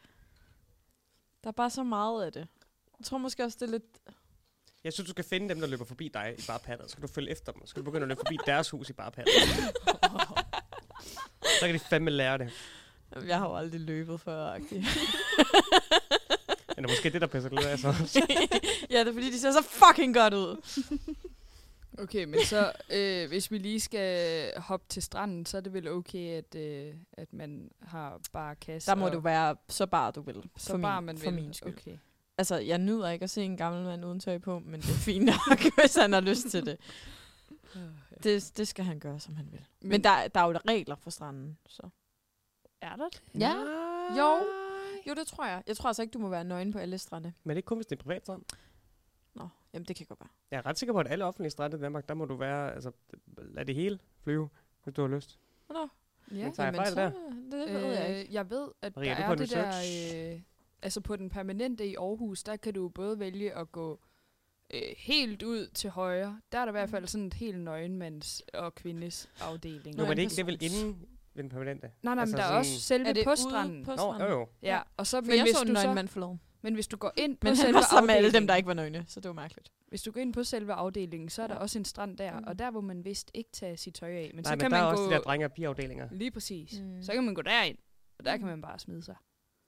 Der 1.45 1.49
er 1.49 1.53
bare 1.53 1.71
så 1.71 1.83
meget 1.83 2.25
af 2.25 2.33
det. 2.33 2.47
Jeg 2.99 3.05
tror 3.07 3.19
måske 3.19 3.45
også, 3.45 3.57
det 3.61 3.67
er 3.67 3.71
lidt... 3.73 3.85
Jeg 4.85 4.93
synes, 4.93 5.07
du 5.07 5.11
skal 5.11 5.25
finde 5.25 5.49
dem, 5.49 5.61
der 5.61 5.67
løber 5.67 5.85
forbi 5.85 6.09
dig 6.15 6.35
i 6.39 6.43
bare 6.47 6.59
patter. 6.59 6.85
Så 6.87 6.91
skal 6.91 7.03
du 7.03 7.09
følge 7.09 7.31
efter 7.31 7.53
dem. 7.53 7.61
Så 7.67 7.71
skal 7.71 7.81
du 7.81 7.85
begynde 7.85 8.03
at 8.03 8.09
løbe 8.09 8.19
forbi 8.27 8.39
deres 8.47 8.71
hus 8.71 8.91
i 8.91 8.93
bare 8.93 9.11
patter. 9.11 9.33
så 11.61 11.67
kan 11.67 11.75
de 11.75 11.79
fandme 11.79 12.11
lære 12.11 12.39
det. 12.39 12.51
Jeg 13.27 13.39
har 13.39 13.49
jo 13.49 13.57
aldrig 13.57 13.81
løbet 13.81 14.21
før, 14.21 14.47
agtigt. 14.47 14.87
Eller 16.77 16.89
måske 16.89 17.11
det, 17.11 17.21
der 17.21 17.27
pisser 17.27 17.51
lidt 17.51 17.67
af 17.67 17.79
så. 17.79 17.89
ja, 18.91 18.99
det 18.99 19.09
er 19.09 19.13
fordi, 19.13 19.31
de 19.31 19.41
ser 19.41 19.53
så 19.53 19.63
fucking 19.63 20.15
godt 20.15 20.35
ud. 20.35 20.57
Okay, 22.03 22.25
men 22.25 22.41
så 22.45 22.73
øh, 22.91 23.29
hvis 23.29 23.51
vi 23.51 23.59
lige 23.59 23.81
skal 23.81 24.53
hoppe 24.57 24.87
til 24.89 25.03
stranden, 25.03 25.47
så 25.47 25.57
er 25.57 25.61
det 25.61 25.73
vel 25.73 25.89
okay, 25.89 26.37
at, 26.39 26.55
øh, 26.55 26.95
at 27.13 27.33
man 27.33 27.71
har 27.83 28.21
bare 28.33 28.55
kasse. 28.55 28.91
Der 28.91 28.97
må 28.97 29.09
du 29.09 29.21
være 29.21 29.57
så 29.69 29.87
bare, 29.87 30.11
du 30.11 30.21
vil. 30.21 30.43
så 30.57 30.71
for 30.71 30.79
bare 30.79 31.03
min, 31.03 31.07
man 31.07 31.19
for 31.19 31.31
vil. 31.31 31.35
min 31.35 31.55
skyld. 31.55 31.73
Okay. 31.73 31.97
Altså, 32.39 32.57
jeg 32.57 32.79
nyder 32.79 33.11
ikke 33.11 33.23
at 33.23 33.31
se 33.31 33.43
en 33.43 33.57
gammel 33.57 33.85
mand 33.85 34.05
uden 34.05 34.21
tøj 34.21 34.39
på, 34.39 34.59
men 34.59 34.81
det 34.81 34.89
er 34.89 34.95
fint 34.95 35.25
nok, 35.25 35.61
hvis 35.81 35.97
han 35.97 36.13
har 36.13 36.21
lyst 36.21 36.51
til 36.51 36.67
det. 36.67 36.77
Det. 38.25 38.53
Det 38.57 38.69
skal 38.69 38.85
han 38.85 38.99
gøre, 38.99 39.21
som 39.21 39.37
han 39.37 39.53
vil. 39.53 39.65
Men, 39.81 39.89
men 39.91 40.05
der, 40.05 40.29
der 40.29 40.41
er 40.41 40.47
jo 40.47 40.59
regler 40.69 40.97
for 40.97 41.11
stranden, 41.11 41.59
så... 41.67 41.89
er 42.81 42.97
der 42.97 43.09
det? 43.09 43.23
Ja. 43.41 43.55
Jo. 44.19 44.47
Jo, 45.09 45.15
det 45.15 45.27
tror 45.27 45.47
jeg. 45.47 45.63
Jeg 45.67 45.77
tror 45.77 45.89
altså 45.89 46.03
ikke, 46.03 46.13
du 46.13 46.19
må 46.19 46.29
være 46.29 46.45
nøgen 46.45 46.73
på 46.73 46.79
alle 46.79 46.99
strande. 46.99 47.33
Men 47.45 47.49
det 47.51 47.55
er 47.55 47.57
ikke 47.57 47.67
kun, 47.67 47.79
hvis 47.79 47.87
det 47.87 47.99
er 47.99 48.03
privat 48.03 48.23
strand. 48.23 48.43
Nå, 49.35 49.49
jamen 49.73 49.85
det 49.87 49.97
kan 49.97 50.07
godt 50.07 50.21
være. 50.21 50.29
Jeg 50.51 50.59
er 50.59 50.67
ret 50.67 50.79
sikker 50.79 50.93
på, 50.93 50.99
at 50.99 51.09
alle 51.11 51.25
offentlige 51.25 51.51
strande 51.51 51.77
i 51.77 51.81
Danmark, 51.81 52.09
der 52.09 52.15
må 52.15 52.25
du 52.25 52.37
være, 52.37 52.75
altså, 52.75 52.91
lad 53.37 53.65
det 53.65 53.75
hele 53.75 53.99
flyve, 54.23 54.49
hvis 54.85 54.95
du 54.95 55.01
har 55.03 55.09
lyst. 55.09 55.39
Nå, 55.71 55.89
Ja. 56.31 56.45
Men 56.45 56.53
tager 56.53 56.67
jeg 56.67 56.75
fejl 56.75 56.93
så, 56.93 57.01
der? 57.01 57.11
det 57.51 57.75
ved 57.75 57.93
jeg 57.93 58.09
ikke. 58.09 58.29
Øh, 58.29 58.35
jeg 58.35 58.51
ved, 58.51 58.69
at 58.83 58.97
Maria, 58.97 59.15
der 59.15 59.17
er 59.17 59.31
er 59.31 59.35
det 59.35 59.51
der... 59.51 60.33
Øh, 60.35 60.41
altså 60.83 61.01
på 61.01 61.17
den 61.17 61.29
permanente 61.29 61.87
i 61.87 61.95
Aarhus, 61.95 62.43
der 62.43 62.57
kan 62.57 62.75
du 62.75 62.89
både 62.89 63.19
vælge 63.19 63.55
at 63.55 63.73
gå 63.73 64.01
øh, 64.75 64.81
helt 64.97 65.43
ud 65.43 65.67
til 65.67 65.91
højre. 65.91 66.41
Der 66.53 66.59
er 66.59 66.65
der 66.65 66.73
i 66.73 66.77
hvert 66.79 66.91
fald 66.91 67.07
sådan 67.07 67.27
et 67.27 67.35
helt 67.35 67.69
nøgenmands- 67.69 68.41
og 68.55 68.75
kvindes 68.75 69.29
afdeling. 69.41 69.97
Nu, 69.97 70.03
Nå, 70.03 70.09
men 70.09 70.17
det 70.17 70.19
er 70.19 70.23
ikke 70.23 70.31
det 70.31 70.39
er 70.41 70.45
vel 70.45 70.59
inden 70.63 71.07
ved 71.35 71.43
den 71.43 71.51
permanente. 71.51 71.91
Nej, 72.03 72.15
nej, 72.15 72.23
Altså 72.23 72.37
men 72.37 72.41
der 72.43 72.49
er 72.49 72.59
også 72.59 72.81
selve 72.81 73.09
Er 73.09 73.13
det 73.13 73.25
på 73.25 73.35
stranden. 73.37 73.85
på 73.85 73.95
Nå, 73.97 74.15
jo, 74.21 74.31
jo. 74.31 74.49
Ja, 74.63 74.81
og 74.97 75.07
så, 75.07 75.21
men 75.21 75.31
jeg 75.31 75.43
hvis 75.43 75.57
så 75.57 75.63
en 75.63 76.39
men 76.63 76.75
hvis 76.75 76.87
du 76.89 76.97
går 76.97 77.13
ind 77.17 77.37
på 77.37 77.45
Men 77.49 77.57
selve 77.57 77.75
var 77.75 77.87
sammen 77.91 78.07
med 78.07 78.15
alle 78.15 78.33
dem, 78.33 78.47
der 78.47 78.55
ikke 78.57 78.67
var 78.67 78.75
nøgne, 78.75 79.05
så 79.09 79.21
det 79.21 79.29
var 79.29 79.35
mærkeligt. 79.35 79.73
hvis 79.89 80.03
du 80.03 80.11
går 80.13 80.21
ind 80.21 80.33
på 80.33 80.45
selve 80.45 80.73
afdelingen, 80.73 81.29
så 81.29 81.43
er 81.43 81.47
der 81.47 81.55
Ja. 81.55 81.61
også 81.61 81.79
en 81.79 81.85
strand 81.85 82.17
der, 82.19 82.39
Mm. 82.39 82.45
og 82.47 82.59
der 82.59 82.71
hvor 82.71 82.81
man 82.81 83.05
vist 83.05 83.31
ikke 83.35 83.51
tage 83.53 83.77
sit 83.77 83.95
tøj 83.95 84.09
af. 84.11 84.31
Men 84.35 84.43
Nej, 84.45 84.45
så 84.45 84.51
men 84.51 84.59
kan 84.61 84.71
der 84.71 84.77
er 84.77 84.83
man 84.83 84.91
også 84.91 85.03
gå 85.05 85.11
de 85.11 85.15
der 85.15 85.21
drenge- 85.21 85.45
og 85.47 85.53
pigeafdelinger. 85.53 86.09
lige 86.13 86.31
præcis. 86.31 86.81
Mm. 86.81 87.03
Så 87.03 87.13
kan 87.13 87.25
man 87.25 87.35
gå 87.35 87.43
derind, 87.43 87.79
og 88.19 88.25
der 88.25 88.31
kan 88.37 88.41
Mm. 88.41 88.47
man 88.51 88.63
bare 88.63 88.79
smide 88.79 89.03
sig. 89.03 89.17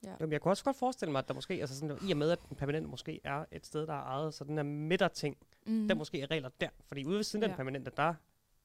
Jo, 0.06 0.16
men 0.20 0.32
jeg 0.32 0.40
kunne 0.40 0.52
også 0.52 0.64
godt 0.64 0.76
forestille 0.76 1.12
mig, 1.12 1.18
at 1.18 1.28
der 1.28 1.34
måske, 1.34 1.54
altså 1.54 1.78
sådan, 1.78 1.98
i 2.08 2.10
og 2.12 2.16
med, 2.18 2.30
at 2.30 2.38
den 2.48 2.56
permanente 2.56 2.88
måske 2.88 3.20
er 3.24 3.44
et 3.52 3.66
sted, 3.66 3.86
der 3.86 3.92
er 3.92 4.02
ejet, 4.02 4.34
så 4.34 4.44
den 4.44 4.56
her 4.56 4.62
midterting, 4.62 5.36
Mm. 5.66 5.72
mm. 5.72 5.88
der 5.88 5.94
måske 5.94 6.20
er 6.20 6.30
regler 6.30 6.48
der. 6.60 6.68
Fordi 6.86 7.04
ude 7.04 7.16
ved 7.16 7.22
siden 7.24 7.42
af 7.42 7.46
Ja. 7.46 7.50
den 7.52 7.56
permanente, 7.56 7.90
der 7.96 8.14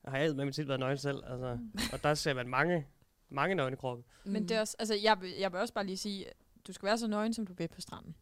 har 0.06 0.18
jeg 0.18 0.36
med 0.36 0.46
mit 0.46 0.56
tid 0.56 0.64
været 0.66 0.80
nøgen 0.80 0.98
selv, 0.98 1.24
altså, 1.26 1.60
og 1.94 2.04
der 2.04 2.14
ser 2.14 2.34
man 2.34 2.48
mange, 2.48 2.88
mange 3.30 3.56
nøgne 3.56 3.76
kroppe. 3.78 4.04
Mm. 4.26 4.32
Men 4.32 4.50
det 4.50 4.58
er 4.58 4.60
også, 4.62 4.76
altså, 4.80 4.96
jeg, 5.04 5.22
vil- 5.22 5.34
jeg 5.40 5.52
vil 5.52 5.60
også 5.60 5.74
bare 5.74 5.86
lige 5.86 5.98
sige, 5.98 6.26
du 6.68 6.74
skal 6.74 6.86
være 6.88 6.98
så 6.98 7.08
nøgen, 7.08 7.34
som 7.34 7.48
du 7.48 7.54
vil 7.54 7.68
på 7.68 7.82
stranden. 7.82 8.16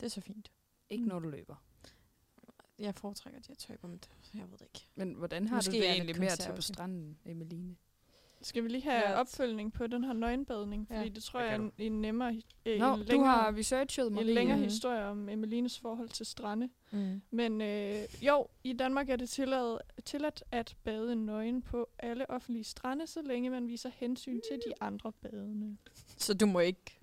Det 0.00 0.06
er 0.06 0.10
så 0.10 0.20
fint. 0.20 0.50
Ikke 0.90 1.06
når 1.08 1.18
du 1.18 1.28
løber. 1.28 1.56
Jeg 2.78 2.94
foretrækker 2.94 3.40
de 3.40 3.44
her 3.48 3.54
tøj 3.54 3.76
på, 3.76 3.86
men 3.86 3.98
det- 3.98 4.10
jeg 4.34 4.42
ved 4.50 4.58
det 4.58 4.64
ikke. 4.74 4.86
Men 4.94 5.12
hvordan 5.14 5.48
har 5.48 5.56
Måske 5.56 5.70
du 5.70 5.76
er 5.76 5.80
det 5.80 5.86
jeg 5.88 5.94
egentlig 5.94 6.30
at 6.30 6.38
tage 6.38 6.54
på 6.56 6.62
stranden, 6.62 7.18
Emeline? 7.24 7.76
Skal 8.42 8.62
vi 8.64 8.68
lige 8.68 8.82
have 8.82 8.96
Ja. 9.10 9.20
opfølgning 9.20 9.72
på 9.72 9.86
den 9.86 10.04
her 10.04 10.12
nøgenbadning? 10.12 10.86
Fordi 10.86 11.00
Ja. 11.00 11.08
det 11.08 11.22
tror 11.22 11.40
jeg 11.40 11.50
er 11.50 11.54
en, 11.54 11.72
en 11.78 12.00
nemmere, 12.00 12.42
øh, 12.66 12.78
Nå, 12.78 12.94
en 12.94 13.00
du 13.00 13.06
længere, 13.08 13.30
har 13.32 13.56
researchet 13.56 14.06
en 14.06 14.14
Marie. 14.14 14.34
længere 14.34 14.56
Mhm. 14.56 14.64
historie 14.64 15.04
om 15.04 15.28
Emelines 15.28 15.78
forhold 15.78 16.08
til 16.08 16.26
strande. 16.26 16.68
Mm. 16.90 17.22
Men 17.30 17.60
øh, 17.60 17.94
jo, 18.22 18.46
i 18.64 18.72
Danmark 18.72 19.08
er 19.08 19.16
det 19.16 19.28
tilladt, 19.30 19.82
tilladt 20.04 20.42
at 20.50 20.76
bade 20.84 21.16
nøgen 21.16 21.62
på 21.62 21.88
alle 21.98 22.30
offentlige 22.30 22.64
strande, 22.64 23.06
så 23.06 23.22
længe 23.22 23.50
man 23.50 23.68
viser 23.68 23.90
hensyn 23.94 24.40
til 24.50 24.58
de 24.66 24.72
andre 24.80 25.12
badende. 25.12 25.76
Så 26.16 26.34
du 26.34 26.46
må 26.46 26.60
ikke, 26.60 27.00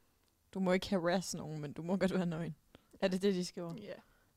du 0.54 0.60
må 0.60 0.72
ikke 0.72 0.90
harass 0.90 1.36
nogen, 1.36 1.62
men 1.62 1.74
du 1.74 1.82
må 1.82 1.98
godt 1.98 2.14
være 2.14 2.26
nøgen. 2.26 2.56
Er 3.02 3.08
det 3.08 3.22
det, 3.22 3.36
de 3.36 3.46
skriver? 3.46 3.74
Ja. 3.78 3.94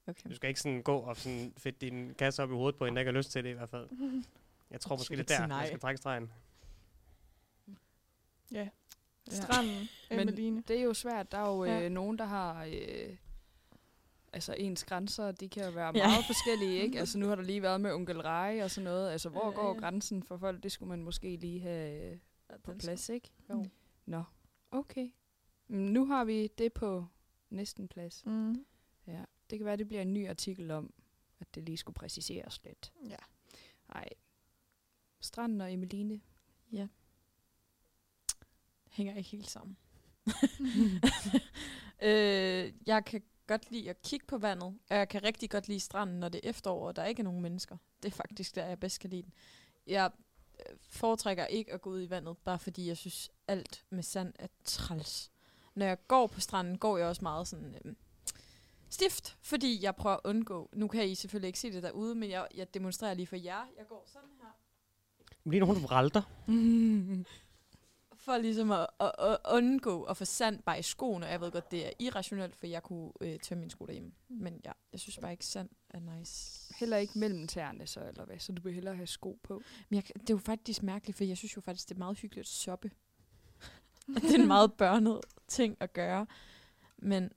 Okay. 0.06 0.30
Du 0.30 0.34
skal 0.34 0.48
ikke 0.48 0.60
sådan 0.60 0.82
gå 0.82 0.96
og 0.96 1.16
sådan 1.16 1.52
fedte 1.58 1.78
din 1.86 2.14
kasse 2.18 2.42
op 2.42 2.50
i 2.50 2.54
hovedet 2.54 2.78
på 2.78 2.86
en, 2.86 2.94
der 2.94 3.00
ikke 3.00 3.12
har 3.12 3.18
lyst 3.18 3.30
til 3.30 3.44
det 3.44 3.50
i 3.50 3.52
hvert 3.52 3.68
fald. 3.70 3.88
Jeg 4.70 4.80
tror 4.80 4.96
Du 4.96 5.00
måske, 5.00 5.16
det 5.16 5.30
er 5.30 5.46
der, 5.46 5.56
jeg 5.58 5.66
skal 5.66 5.80
trække 5.80 5.98
stregen. 5.98 6.30
Ja. 8.52 8.68
Ja. 9.30 9.32
Stranden, 9.42 9.88
Men- 10.10 10.20
Emeline. 10.20 10.62
Det 10.68 10.78
er 10.78 10.82
jo 10.82 10.94
svært. 10.94 11.32
Der 11.32 11.38
er 11.38 11.48
jo 11.56 11.64
Ja. 11.64 11.84
øh, 11.84 11.90
nogen, 11.90 12.18
der 12.18 12.24
har... 12.24 12.64
Øh, 12.64 13.16
altså 14.32 14.54
ens 14.58 14.84
grænser, 14.84 15.32
de 15.32 15.48
kan 15.48 15.64
jo 15.64 15.70
være 15.70 15.92
Ja. 15.96 16.06
meget 16.06 16.24
forskellige, 16.26 16.80
ikke? 16.82 16.98
Altså 16.98 17.18
nu 17.18 17.26
har 17.26 17.34
der 17.34 17.42
lige 17.42 17.62
været 17.62 17.80
med 17.80 17.92
onkel 17.92 18.20
Rej 18.20 18.60
og 18.64 18.70
sådan 18.70 18.84
noget. 18.84 19.10
Altså 19.10 19.28
hvor 19.28 19.46
Ja, 19.46 19.54
går 19.54 19.74
ja. 19.74 19.80
grænsen 19.80 20.22
for 20.22 20.36
folk? 20.36 20.62
Det 20.62 20.72
skulle 20.72 20.88
man 20.88 21.02
måske 21.02 21.36
lige 21.36 21.60
have 21.60 22.12
øh, 22.12 22.18
på 22.62 22.74
plads, 22.74 23.08
ikke? 23.08 23.30
Jo. 23.50 23.66
Nå, 24.06 24.22
okay. 24.70 25.10
Men 25.68 25.92
nu 25.92 26.06
har 26.06 26.24
vi 26.24 26.46
det 26.46 26.72
på 26.72 27.06
næsten 27.50 27.88
plads. 27.88 28.26
Mm. 28.26 28.64
Ja. 29.06 29.24
Det 29.50 29.58
kan 29.58 29.66
være, 29.66 29.76
det 29.76 29.88
bliver 29.88 30.02
en 30.02 30.12
ny 30.14 30.28
artikel 30.28 30.70
om, 30.70 30.92
at 31.40 31.54
det 31.54 31.62
lige 31.62 31.76
skulle 31.76 31.94
præciseres 31.94 32.60
lidt. 32.64 32.92
Ja. 33.08 33.16
Nej. 33.94 34.08
Stranden 35.20 35.60
og 35.60 35.72
Emeline. 35.72 36.20
Ja. 36.72 36.88
Hænger 38.90 39.16
ikke 39.16 39.30
helt 39.30 39.50
sammen. 39.50 39.76
øh, 42.02 42.72
jeg 42.86 43.04
kan 43.04 43.22
godt 43.46 43.70
lide 43.70 43.90
at 43.90 44.02
kigge 44.02 44.26
på 44.26 44.38
vandet, 44.38 44.78
og 44.90 44.96
jeg 44.96 45.08
kan 45.08 45.24
rigtig 45.24 45.50
godt 45.50 45.68
lide 45.68 45.80
stranden, 45.80 46.20
når 46.20 46.28
det 46.28 46.40
er 46.44 46.50
efterår, 46.50 46.86
og 46.86 46.96
der 46.96 47.04
ikke 47.04 47.20
er 47.20 47.24
nogen 47.24 47.40
mennesker. 47.40 47.76
Det 48.02 48.08
er 48.08 48.16
faktisk 48.16 48.54
der, 48.54 48.66
jeg 48.66 48.80
bedst 48.80 49.00
kan 49.00 49.10
lide 49.10 49.22
den. 49.22 49.32
Jeg 49.86 50.10
øh, 50.60 50.76
foretrækker 50.88 51.46
ikke 51.46 51.72
at 51.72 51.80
gå 51.80 51.90
ud 51.90 52.02
i 52.02 52.10
vandet, 52.10 52.38
bare 52.38 52.58
fordi 52.58 52.88
jeg 52.88 52.96
synes, 52.96 53.30
alt 53.48 53.84
med 53.90 54.02
sand 54.02 54.32
er 54.38 54.46
træls. 54.64 55.30
Når 55.74 55.86
jeg 55.86 56.06
går 56.08 56.26
på 56.26 56.40
stranden, 56.40 56.78
går 56.78 56.98
jeg 56.98 57.06
også 57.06 57.22
meget 57.22 57.48
sådan... 57.48 57.76
Øh, 57.84 57.94
stift, 58.90 59.36
fordi 59.42 59.78
jeg 59.82 59.96
prøver 59.96 60.16
at 60.16 60.20
undgå. 60.24 60.70
Nu 60.72 60.88
kan 60.88 61.08
I 61.08 61.14
selvfølgelig 61.14 61.46
ikke 61.46 61.58
se 61.58 61.72
det 61.72 61.82
derude, 61.82 62.14
men 62.14 62.30
jeg, 62.30 62.48
jeg 62.54 62.74
demonstrerer 62.74 63.14
lige 63.14 63.26
for 63.26 63.36
jer. 63.36 63.64
Jeg 63.78 63.86
går 63.88 64.04
sådan 64.12 64.28
her. 64.42 64.48
Lige 65.44 65.64
hun 65.64 65.82
vralter. 65.82 66.22
For 68.22 68.38
ligesom 68.38 68.70
at, 68.70 68.86
at, 69.00 69.12
at 69.18 69.38
undgå 69.52 70.02
at 70.02 70.16
få 70.16 70.24
sand 70.24 70.62
bare 70.62 70.78
i 70.78 70.82
skoene. 70.82 71.26
Og 71.26 71.32
jeg 71.32 71.40
ved 71.40 71.50
godt, 71.50 71.70
det 71.70 71.86
er 71.86 71.90
irrationelt, 71.98 72.56
for 72.56 72.66
jeg 72.66 72.82
kunne 72.82 73.12
øh, 73.20 73.38
tømme 73.38 73.60
mine 73.60 73.70
sko 73.70 73.86
derhjemme. 73.86 74.12
Men 74.28 74.60
ja, 74.64 74.72
jeg 74.92 75.00
synes 75.00 75.18
bare 75.18 75.30
ikke, 75.30 75.46
sand 75.46 75.68
er 75.90 76.18
nice. 76.18 76.74
Heller 76.78 76.96
ikke 76.96 77.18
mellem 77.18 77.46
tæerne 77.46 77.86
så, 77.86 78.00
eller 78.00 78.24
hvad? 78.24 78.38
Så 78.38 78.52
du 78.52 78.62
vil 78.62 78.74
hellere 78.74 78.96
have 78.96 79.06
sko 79.06 79.38
på. 79.42 79.62
Men 79.88 79.96
jeg, 79.96 80.04
det 80.14 80.30
er 80.30 80.34
jo 80.34 80.38
faktisk 80.38 80.82
mærkeligt, 80.82 81.16
for 81.16 81.24
jeg 81.24 81.36
synes 81.36 81.56
jo 81.56 81.60
faktisk, 81.60 81.88
det 81.88 81.94
er 81.94 81.98
meget 81.98 82.18
hyggeligt 82.18 82.44
at 82.44 82.48
soppe. 82.48 82.90
det 84.14 84.34
er 84.34 84.38
en 84.38 84.46
meget 84.46 84.72
børnet 84.72 85.20
ting 85.48 85.76
at 85.80 85.92
gøre. 85.92 86.26
Men, 86.96 87.30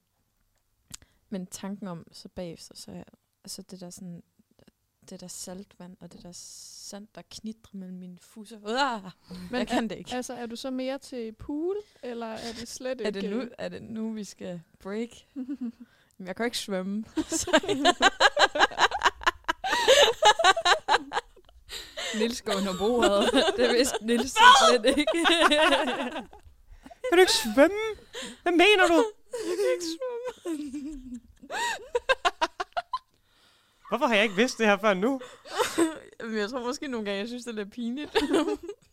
men 1.30 1.48
tanken 1.48 1.88
om, 1.88 2.08
så 2.12 2.30
bagefter, 2.30 2.76
så 2.76 2.92
er 2.92 3.04
altså 3.44 3.62
det 3.62 3.82
der 3.82 3.90
sådan, 3.90 4.24
det 5.10 5.22
der 5.22 5.28
saltvand, 5.28 5.98
og 6.02 6.14
det 6.14 6.24
der 6.24 6.32
sand, 6.34 7.08
der 7.16 7.22
knitrer 7.32 7.72
mellem 7.74 7.98
mine 7.98 8.18
fusser. 8.22 8.58
Uh, 8.58 9.12
Men 9.52 9.60
jeg 9.60 9.68
kan 9.68 9.88
det 9.90 9.98
ikke. 9.98 10.16
Altså, 10.16 10.34
er 10.34 10.46
du 10.46 10.56
så 10.56 10.72
mere 10.72 10.98
til 10.98 11.32
pool, 11.32 11.76
eller 12.04 12.28
er 12.28 12.54
det 12.60 12.68
slet 12.68 12.92
ikke? 12.92 13.04
Er 13.04 13.12
det, 13.12 13.30
nu, 13.30 13.44
er 13.58 13.70
det 13.70 13.82
nu, 13.82 14.12
vi 14.12 14.24
skal 14.24 14.62
break? 14.80 15.10
Jamen, 15.36 16.28
jeg 16.28 16.36
kan 16.36 16.44
jo 16.44 16.46
ikke 16.46 16.58
svømme. 16.58 17.04
Nils 22.20 22.42
går 22.42 22.54
under 22.54 22.78
bordet. 22.78 23.32
det 23.58 23.70
vidste 23.74 23.98
Nils 24.02 24.32
slet 24.32 24.86
ikke. 24.86 25.06
Kan 27.10 27.18
du 27.18 27.20
ikke 27.20 27.32
svømme? 27.32 27.84
Hvad 28.44 28.52
mener 28.52 28.88
du? 28.88 29.00
jeg 29.48 29.56
kan 29.60 29.70
ikke 29.74 29.86
svømme. 29.96 30.03
Hvorfor 33.94 34.06
har 34.06 34.16
jeg 34.16 34.24
ikke 34.24 34.36
vidst 34.36 34.58
det 34.58 34.66
her 34.66 34.78
før 34.78 34.94
nu? 34.94 35.22
Jamen, 36.20 36.38
jeg 36.38 36.50
tror 36.50 36.66
måske 36.66 36.88
nogle 36.88 37.06
gange, 37.06 37.20
jeg 37.20 37.28
synes, 37.28 37.44
det 37.44 37.52
er 37.52 37.56
lidt 37.56 37.72
pinligt. 37.72 38.16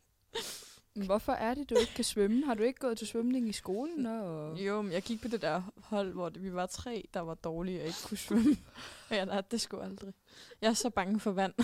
Men 0.95 1.07
Hvorfor 1.07 1.33
er 1.33 1.55
det, 1.55 1.71
du 1.71 1.75
ikke 1.75 1.95
kan 1.95 2.05
svømme? 2.05 2.47
Har 2.47 2.55
du 2.55 2.63
ikke 2.63 2.79
gået 2.79 2.99
til 2.99 3.07
svømning 3.07 3.49
i 3.49 3.53
skolen? 3.53 4.07
Og... 4.07 4.59
jo, 4.59 4.83
men 4.83 4.93
jeg 4.93 5.03
gik 5.03 5.23
på 5.23 5.29
det 5.29 5.43
der 5.43 5.63
hold, 5.77 6.13
hvor 6.13 6.29
det, 6.29 6.43
vi 6.43 6.55
var 6.55 6.67
tre, 6.67 7.09
der 7.15 7.21
var 7.21 7.35
dårlige 7.35 7.81
og 7.81 7.87
ikke 7.87 7.99
kunne 8.05 8.19
svømme. 8.19 8.57
og 9.11 9.17
jeg 9.17 9.27
lærte 9.27 9.47
det 9.51 9.61
sgu 9.61 9.81
aldrig. 9.81 10.15
Jeg 10.61 10.69
er 10.69 10.75
så 10.75 10.91
bange 10.91 11.21
for 11.21 11.31
vand. 11.31 11.55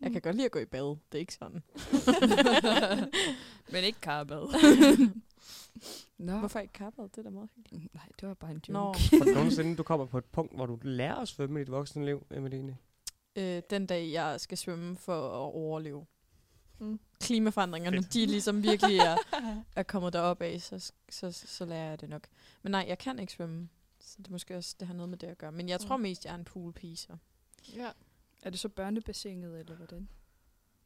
jeg 0.00 0.12
kan 0.12 0.20
godt 0.20 0.36
lide 0.36 0.46
at 0.46 0.52
gå 0.52 0.58
i 0.58 0.64
bad. 0.64 0.96
Det 1.12 1.18
er 1.18 1.18
ikke 1.18 1.34
sådan. 1.34 1.62
Men 3.72 3.84
ikke 3.84 4.00
karbad. 4.00 4.48
Nå. 6.18 6.38
Hvorfor 6.38 6.58
ikke 6.60 6.72
kappet? 6.72 7.10
Det 7.16 7.18
er 7.18 7.22
da 7.22 7.30
meget 7.30 7.48
hyggeligt. 7.56 7.94
Nej, 7.94 8.08
det 8.20 8.28
var 8.28 8.34
bare 8.34 8.50
en 8.50 8.56
joke. 8.68 8.72
Nå, 8.72 8.92
Har 9.18 9.24
du 9.24 9.30
nogensinde, 9.34 9.76
du 9.76 9.82
kommer 9.82 10.06
på 10.06 10.18
et 10.18 10.24
punkt, 10.24 10.54
hvor 10.54 10.66
du 10.66 10.78
lærer 10.82 11.14
at 11.14 11.28
svømme 11.28 11.60
i 11.60 11.64
dit 11.64 11.70
voksne 11.70 12.04
liv, 12.04 12.26
Emeline? 12.30 12.76
øh, 13.36 13.62
den 13.70 13.86
dag, 13.86 14.12
jeg 14.12 14.40
skal 14.40 14.58
svømme 14.58 14.96
for 14.96 15.26
at 15.28 15.52
overleve. 15.54 16.06
Mm. 16.78 17.00
Klimaforandringerne, 17.20 17.96
Fedt. 18.02 18.14
de 18.14 18.26
ligesom 18.26 18.62
virkelig 18.62 18.98
er, 18.98 19.16
er 19.76 19.82
kommet 19.82 20.12
derop 20.12 20.42
af, 20.42 20.60
så, 20.60 20.92
så, 21.08 21.32
så 21.32 21.64
lærer 21.64 21.88
jeg 21.88 22.00
det 22.00 22.08
nok. 22.08 22.26
Men 22.62 22.70
nej, 22.70 22.84
jeg 22.88 22.98
kan 22.98 23.18
ikke 23.18 23.32
svømme. 23.32 23.68
Så 24.00 24.14
det 24.18 24.26
er 24.26 24.30
måske 24.32 24.56
også, 24.56 24.76
det 24.80 24.86
har 24.88 24.94
noget 24.94 25.08
med 25.08 25.18
det 25.18 25.26
at 25.26 25.38
gøre. 25.38 25.52
Men 25.52 25.68
jeg 25.68 25.80
tror 25.80 25.96
Mm. 25.96 26.02
mest, 26.02 26.24
jeg 26.24 26.30
er 26.30 26.34
en 26.34 26.44
poolpige, 26.44 26.96
så. 26.96 27.16
ja. 27.76 27.90
Er 28.42 28.50
det 28.50 28.60
så 28.60 28.68
børnebassinet, 28.68 29.60
eller 29.60 29.74
hvordan? 29.74 30.08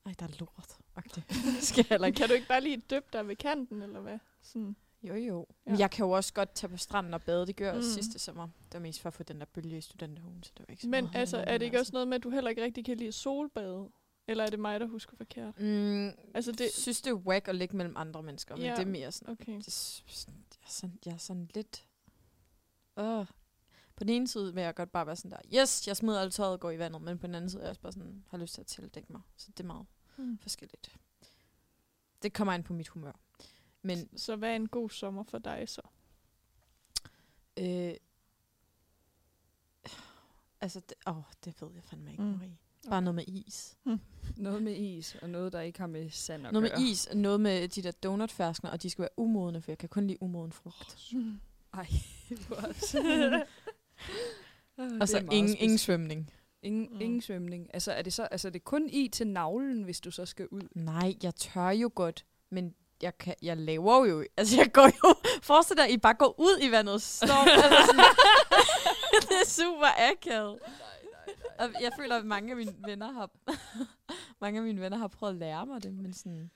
Ej, 0.06 0.14
der 0.18 0.26
er 0.26 0.30
lort. 0.40 0.76
Okay. 0.94 1.22
skal 1.60 1.76
jeg 1.78 1.86
heller 1.88 2.06
ikke. 2.06 2.16
Kan 2.16 2.28
du 2.28 2.34
ikke 2.34 2.48
bare 2.48 2.60
lige 2.60 2.76
dyppe 2.76 3.08
dig 3.12 3.28
ved 3.28 3.36
kanten, 3.36 3.82
eller 3.82 4.00
hvad? 4.00 4.18
Sådan. 4.42 4.77
Jo, 5.03 5.14
jo. 5.14 5.46
Ja. 5.66 5.70
Men 5.70 5.81
jeg 5.81 5.90
kan 5.90 6.05
jo 6.05 6.11
også 6.11 6.33
godt 6.35 6.53
tage 6.55 6.70
på 6.70 6.77
stranden 6.77 7.14
og 7.14 7.22
bade. 7.22 7.46
Det 7.46 7.57
gør 7.57 7.66
jeg 7.66 7.77
Mm. 7.77 7.83
sidste 7.83 8.18
sommer. 8.18 8.42
Det 8.64 8.74
var 8.74 8.81
mest 8.81 9.01
for 9.01 9.09
at 9.09 9.14
få 9.14 9.22
den 9.22 9.38
der 9.40 9.46
bølge 9.46 9.79
i 9.79 9.81
studenterhugen, 9.81 10.42
så 10.42 10.53
det 10.59 10.68
var 10.68 10.72
ikke 10.72 10.83
så 10.83 10.88
Men 10.88 11.05
meget 11.05 11.16
altså, 11.16 11.37
er 11.37 11.59
det 11.59 11.64
ikke 11.64 11.77
altså. 11.79 11.81
også 11.90 11.92
noget 11.92 12.09
med, 12.09 12.16
at 12.16 12.22
du 12.22 12.31
heller 12.31 12.51
ikke 12.51 12.64
rigtig 12.64 12.85
kan 12.85 12.96
lide 12.96 13.12
solbade? 13.12 13.88
Eller 14.29 14.44
er 14.44 14.51
det 14.51 14.59
mig, 14.61 14.81
der 14.81 14.87
husker 14.87 15.16
forkert? 15.16 15.61
Mm, 15.61 16.07
Altså, 16.07 16.20
altså 16.35 16.53
det- 16.53 16.72
synes, 16.72 17.01
det 17.03 17.11
er 17.11 17.14
wack 17.14 17.48
at 17.48 17.55
ligge 17.55 17.77
mellem 17.77 17.94
andre 17.96 18.22
mennesker, 18.22 18.57
men 18.57 18.64
Ja. 18.64 18.70
det 18.70 18.79
er 18.83 18.87
mere 18.87 19.12
sådan, 19.12 19.33
Okay. 19.33 19.57
det 19.57 20.03
jeg, 20.61 20.66
er 20.66 20.70
sådan, 20.70 20.98
jeg 21.07 21.12
er 21.12 21.16
sådan 21.18 21.51
lidt... 21.55 21.85
Øh. 22.98 23.27
På 23.96 24.05
den 24.05 24.09
ene 24.09 24.29
side 24.29 24.55
vil 24.55 24.62
jeg 24.62 24.74
godt 24.74 24.92
bare 24.92 25.07
være 25.07 25.16
sådan 25.16 25.31
der, 25.31 25.61
yes, 25.62 25.87
jeg 25.88 25.96
smider 25.96 26.20
alt 26.20 26.35
tøjet 26.35 26.53
og 26.53 26.61
går 26.61 26.70
i 26.70 26.79
vandet, 26.79 27.03
men 27.03 27.18
på 27.18 27.27
den 27.27 27.35
anden 27.35 27.51
side 27.51 27.61
er 27.62 27.66
jeg 27.66 27.70
også 27.70 27.81
bare 27.81 27.92
sådan, 27.92 28.24
har 28.31 28.38
lyst 28.38 28.55
til 28.55 28.61
at 28.61 28.66
tildække 28.66 29.12
mig. 29.12 29.20
Så 29.37 29.48
det 29.51 29.61
er 29.61 29.66
meget 29.66 29.87
Hmm. 30.16 30.38
forskelligt. 30.38 30.96
Det 32.22 32.33
kommer 32.33 32.55
ind 32.55 32.64
på 32.64 32.72
mit 32.72 32.88
humør. 32.88 33.12
Men 33.82 34.18
Så 34.18 34.36
hvad 34.36 34.50
er 34.50 34.56
en 34.56 34.68
god 34.68 34.90
sommer 34.90 35.22
for 35.22 35.38
dig 35.38 35.68
så? 35.68 35.80
øh, 37.58 37.94
altså, 40.60 40.80
det, 40.80 40.94
åh, 41.06 41.22
det 41.44 41.54
ved 41.62 41.68
jeg 41.74 41.84
fandme 41.84 42.10
ikke, 42.10 42.22
Mm. 42.22 42.28
mm. 42.28 42.36
Marie. 42.38 42.56
Bare 42.90 43.02
noget 43.02 43.14
med 43.14 43.24
is. 43.26 43.76
Noget 44.36 44.62
med 44.62 44.76
is, 44.76 45.14
og 45.22 45.30
noget, 45.30 45.52
der 45.52 45.60
ikke 45.60 45.78
har 45.78 45.86
med 45.86 46.10
sand 46.10 46.46
at 46.46 46.52
Noget 46.52 46.70
gøre. 46.70 46.80
med 46.80 46.88
is, 46.88 47.06
og 47.06 47.16
noget 47.16 47.40
med 47.40 47.68
de 47.68 47.82
der 47.82 47.90
donutferskner, 47.90 48.70
og 48.70 48.82
de 48.82 48.90
skal 48.90 49.02
være 49.02 49.10
umodne, 49.18 49.62
for 49.62 49.70
jeg 49.70 49.78
kan 49.78 49.88
kun 49.88 50.06
lide 50.06 50.22
umoden 50.22 50.52
frugt. 50.52 51.12
Ej, 51.74 51.86
hvor 52.46 52.56
også. 52.56 52.98
Og 55.00 55.08
så 55.08 55.18
ingen, 55.32 55.56
ingen 55.58 55.78
svømning. 55.78 56.30
Ingen, 56.62 56.88
Mm. 56.92 57.00
ingen 57.00 57.20
svømning. 57.20 57.70
Altså 57.74 57.92
er 57.92 58.02
det 58.02 58.12
så 58.12 58.22
altså 58.22 58.48
er 58.48 58.52
det 58.52 58.64
kun 58.64 58.88
i 58.90 59.08
til 59.08 59.26
navlen, 59.26 59.82
hvis 59.82 60.00
du 60.00 60.10
så 60.10 60.26
skal 60.26 60.48
ud? 60.48 60.68
Nej, 60.74 61.14
jeg 61.22 61.34
tør 61.34 61.70
jo 61.70 61.90
godt, 61.94 62.26
men 62.50 62.74
jeg, 63.02 63.18
kan, 63.18 63.34
jeg 63.42 63.56
laver 63.56 64.06
jo... 64.06 64.24
Altså, 64.37 64.56
jeg 64.56 64.72
går 64.72 64.90
jo... 65.04 65.14
Forestil 65.48 65.76
dig, 65.76 65.84
at 65.84 65.90
I 65.90 65.98
bare 65.98 66.14
går 66.14 66.34
ud 66.40 66.58
i 66.62 66.70
vandet 66.70 66.94
og 66.94 67.00
står... 67.00 67.50
altså 67.64 67.87
sådan, 67.87 68.04
det 69.28 69.37
er 69.42 69.48
super 69.48 70.11
akavet. 70.11 70.58
Og 71.58 71.82
jeg 71.82 71.92
føler, 71.98 72.16
at 72.16 72.26
mange 72.26 72.50
af 72.50 72.56
mine 72.56 72.74
venner 72.87 73.12
har... 73.12 73.30
mange 74.40 74.58
af 74.58 74.64
mine 74.64 74.80
venner 74.80 74.98
har 74.98 75.08
prøvet 75.08 75.32
at 75.32 75.38
lære 75.38 75.66
mig 75.66 75.82
det, 75.82 75.94
men 75.94 76.12
sådan... 76.12 76.50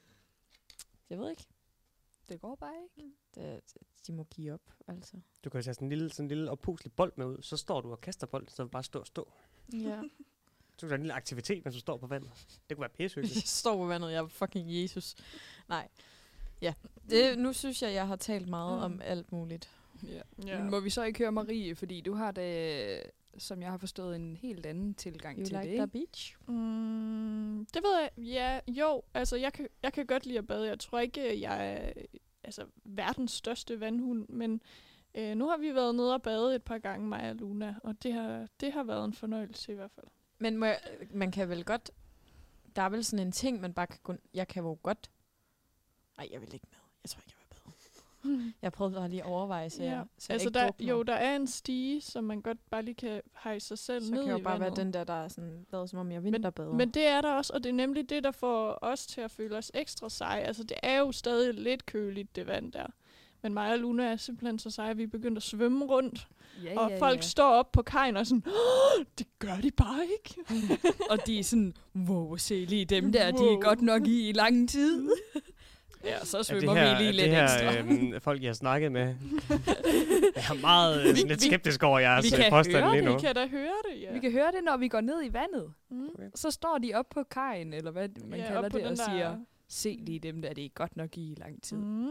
Jeg 1.11 1.19
ved 1.19 1.31
ikke. 1.31 1.47
Det 2.29 2.41
går 2.41 2.55
bare 2.55 2.75
ikke. 2.83 3.13
Det, 3.35 3.61
de 4.07 4.13
må 4.13 4.25
give 4.25 4.53
op, 4.53 4.73
altså. 4.89 5.17
Du 5.45 5.51
kan 5.51 5.63
tage 5.63 5.75
sådan 5.75 5.87
en 5.87 5.89
lille, 5.89 6.11
sådan 6.11 6.25
en 6.25 6.29
lille 6.29 6.51
oppuslig 6.51 6.93
bold 6.93 7.13
med 7.17 7.27
ud, 7.27 7.43
så 7.43 7.57
står 7.57 7.81
du 7.81 7.91
og 7.91 8.01
kaster 8.01 8.27
bolden, 8.27 8.49
så 8.49 8.67
bare 8.67 8.83
stå 8.83 9.01
og 9.01 9.07
stå. 9.07 9.33
Ja. 9.73 10.03
Så 10.77 10.79
kan 10.79 10.81
du 10.81 10.87
have 10.87 10.95
en 10.95 11.03
lille 11.03 11.15
aktivitet, 11.15 11.65
mens 11.65 11.75
du 11.75 11.81
står 11.81 11.97
på 11.97 12.07
vandet. 12.07 12.31
Det 12.69 12.77
kunne 12.77 12.81
være 12.83 12.91
pissehyggeligt. 12.91 13.37
Jeg 13.37 13.49
står 13.49 13.77
på 13.77 13.87
vandet, 13.87 14.13
jeg 14.13 14.19
er 14.19 14.27
fucking 14.27 14.83
Jesus. 14.83 15.15
Nej. 15.69 15.89
Ja, 16.63 16.75
det, 17.11 17.39
nu 17.39 17.53
synes 17.53 17.83
jeg, 17.83 17.93
jeg 17.95 18.07
har 18.07 18.17
talt 18.17 18.49
meget 18.49 18.79
Mm. 18.79 18.85
om 18.95 19.01
alt 19.05 19.33
muligt. 19.33 19.71
Ja. 20.09 20.21
Ja. 20.47 20.59
Men 20.63 20.71
må 20.71 20.81
vi 20.81 20.91
så 20.91 21.03
ikke 21.03 21.19
høre 21.19 21.33
Marie, 21.33 21.75
fordi 21.75 22.01
du 22.01 22.15
har 22.15 22.31
da, 22.31 23.01
som 23.39 23.63
jeg 23.63 23.71
har 23.71 23.79
forstået, 23.79 24.17
en 24.17 24.37
helt 24.37 24.67
anden 24.67 24.95
tilgang 24.95 25.39
You 25.39 25.45
til 25.45 25.53
like 25.57 25.71
det, 25.71 25.77
the 25.77 26.01
ikke? 26.01 26.07
beach? 26.07 26.37
Mm, 26.49 27.67
det 27.75 27.83
ved 27.83 28.01
jeg. 28.01 28.11
Ja, 28.27 28.61
jo. 28.69 29.03
Altså, 29.15 29.37
jeg 29.37 29.53
kan, 29.53 29.69
jeg 29.83 29.93
kan 29.93 30.07
godt 30.07 30.27
lide 30.27 30.39
at 30.39 30.47
bade. 30.47 30.67
Jeg 30.69 30.79
tror 30.79 30.99
ikke, 30.99 31.41
jeg 31.41 31.73
er 31.73 31.93
altså, 32.45 32.65
verdens 32.85 33.33
største 33.33 33.81
vandhund, 33.81 34.29
men 34.29 34.63
øh, 35.15 35.35
nu 35.37 35.49
har 35.49 35.57
vi 35.57 35.75
været 35.75 35.95
nede 35.95 36.15
og 36.15 36.23
bade 36.23 36.55
et 36.55 36.63
par 36.63 36.79
gange, 36.79 37.09
mig 37.09 37.31
og 37.31 37.37
Luna, 37.37 37.75
og 37.83 38.03
det 38.03 38.13
har, 38.13 38.47
det 38.61 38.73
har 38.73 38.83
været 38.83 39.05
en 39.05 39.13
fornøjelse 39.15 39.73
i 39.73 39.75
hvert 39.75 39.91
fald. 39.95 40.07
Men 40.39 40.57
må 40.57 40.67
jeg, 40.67 40.79
man 41.11 41.31
kan 41.33 41.49
vel 41.49 41.65
godt... 41.65 41.91
Der 42.77 42.83
er 42.83 42.89
vel 42.89 43.05
sådan 43.05 43.27
en 43.27 43.33
ting, 43.33 43.61
man 43.61 43.73
bare 43.75 43.87
kan. 43.87 44.19
Jeg 44.35 44.49
kan 44.49 44.63
jo 44.65 44.79
godt... 44.83 45.11
Nej, 46.17 46.29
jeg 46.33 46.41
vil 46.41 46.55
ikke 46.55 46.67
med. 46.71 46.79
Jeg 47.05 47.11
tror 47.11 47.21
ikke, 47.21 47.33
jeg 47.33 47.37
vil 47.39 47.47
bade. 47.49 48.53
Jeg 48.63 48.73
prøvede 48.73 48.95
bare 48.97 49.09
lige 49.09 49.23
at 49.23 49.29
overveje, 49.29 49.71
så, 49.71 49.83
Ja. 49.83 49.91
jeg, 49.91 50.05
så 50.19 50.33
altså, 50.33 50.49
jeg 50.49 50.55
der, 50.55 50.67
drukner. 50.67 50.87
jo, 50.89 51.03
der 51.03 51.13
er 51.15 51.37
en 51.37 51.47
stige, 51.47 52.01
som 52.01 52.25
man 52.25 52.41
godt 52.43 52.59
bare 52.71 52.83
lige 52.83 52.95
kan 52.95 53.21
hejse 53.43 53.67
sig 53.67 53.79
selv 53.79 54.05
så 54.05 54.11
ned 54.11 54.21
kan 54.23 54.29
jeg 54.29 54.37
i 54.37 54.41
jo 54.41 54.45
bare 54.45 54.61
være 54.61 54.71
vandet. 54.71 54.85
den 54.85 54.93
der, 54.93 55.05
der 55.05 55.25
er 55.25 55.29
sådan, 55.29 55.67
lavet 55.73 55.91
som 55.91 55.99
om 55.99 56.13
jeg 56.13 56.25
vinterbader. 56.25 56.73
Men 56.73 56.91
det 56.91 57.07
er 57.07 57.21
der 57.21 57.33
også, 57.33 57.53
og 57.53 57.63
det 57.65 57.71
er 57.71 57.75
nemlig 57.75 58.11
det, 58.11 58.25
der 58.25 58.31
får 58.31 58.79
os 58.83 59.07
til 59.07 59.21
at 59.21 59.31
føle 59.31 59.57
os 59.57 59.71
ekstra 59.75 60.09
seje. 60.11 60.41
Altså, 60.43 60.65
det 60.65 60.77
er 60.83 60.99
jo 60.99 61.13
stadig 61.13 61.55
lidt 61.55 61.87
køligt, 61.87 62.37
det 62.37 62.47
vand 62.47 62.73
der. 62.73 62.87
Men 63.43 63.55
mig 63.55 63.73
og 63.73 63.79
Luna 63.79 64.05
er 64.05 64.17
simpelthen 64.17 64.59
så 64.59 64.71
seje, 64.71 64.91
at 64.91 64.99
vi 64.99 65.03
er 65.03 65.07
begyndt 65.07 65.37
at 65.37 65.43
svømme 65.43 65.85
rundt. 65.85 66.29
Ja, 66.65 66.79
og 66.81 66.93
folk 66.99 67.23
står 67.23 67.51
op 67.53 67.73
på 67.73 67.83
kajen 67.83 68.17
og 68.17 68.27
sådan, 68.27 68.43
"Åh, 68.47 69.05
det 69.19 69.27
gør 69.39 69.55
de 69.63 69.71
bare 69.71 70.01
ikke. 70.07 70.35
og 71.11 71.27
de 71.27 71.39
er 71.39 71.43
sådan, 71.45 71.75
wow, 71.97 72.37
se 72.37 72.65
lige 72.65 72.85
dem 72.85 73.13
der, 73.13 73.31
de 73.31 73.37
er 73.37 73.43
Wow. 73.51 73.61
godt 73.61 73.83
nok 73.83 74.07
i 74.07 74.29
i 74.29 74.33
lang 74.33 74.69
tid. 74.69 75.11
ja, 76.05 76.25
så 76.25 76.39
Er 76.39 76.43
svømmer 76.43 76.73
det 76.75 76.83
her, 76.83 76.99
vi 76.99 77.03
lige 77.03 77.09
er 77.09 77.13
lidt 77.13 77.25
det 77.25 77.35
her, 77.35 77.45
ekstra. 77.45 77.79
Øhm, 77.79 78.21
folk, 78.21 78.43
jeg 78.43 78.49
har 78.49 78.55
snakket 78.55 78.93
med. 78.93 79.01
jeg 80.37 80.45
er 80.51 80.61
meget 80.61 81.01
øh, 81.09 81.17
Vi- 81.17 81.21
lidt 81.29 81.43
skeptisk 81.43 81.83
over 81.83 81.99
jeres 81.99 82.33
øh, 82.33 82.39
kan 82.39 82.51
påstand 82.51 82.77
høre 82.85 82.91
lige 82.93 83.03
det, 83.03 83.11
nu. 83.11 83.15
Vi 83.17 83.21
kan 83.21 83.35
da 83.35 83.47
høre 83.47 83.75
det, 83.93 84.01
ja. 84.03 84.13
Vi 84.13 84.19
kan 84.19 84.33
høre 84.33 84.47
det, 84.53 84.65
når 84.65 84.77
vi 84.77 84.89
går 84.89 85.01
ned 85.01 85.25
i 85.25 85.33
vandet. 85.33 85.73
Mm. 85.91 86.09
Okay. 86.15 86.29
Så 86.35 86.51
står 86.51 86.79
de 86.79 86.95
op 86.95 87.07
på 87.11 87.23
kajen, 87.31 87.73
eller 87.73 87.91
hvad 87.91 88.09
man 88.25 88.39
Ja, 88.41 88.47
kalder 88.47 88.69
det, 88.69 88.85
og 88.85 88.97
der- 88.97 89.05
siger, 89.11 89.39
se 89.69 89.99
lige 90.03 90.19
dem 90.19 90.43
der, 90.43 90.53
det 90.53 90.65
er 90.65 90.69
godt 90.75 90.97
nok 90.97 91.17
i 91.19 91.35
lang 91.39 91.63
tid. 91.63 91.77
Mm. 91.77 92.07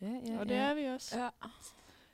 Ja, 0.00 0.06
ja, 0.28 0.38
Og 0.38 0.48
det 0.48 0.56
er 0.56 0.74
vi 0.74 0.84
også. 0.94 1.18
Ja. 1.20 1.28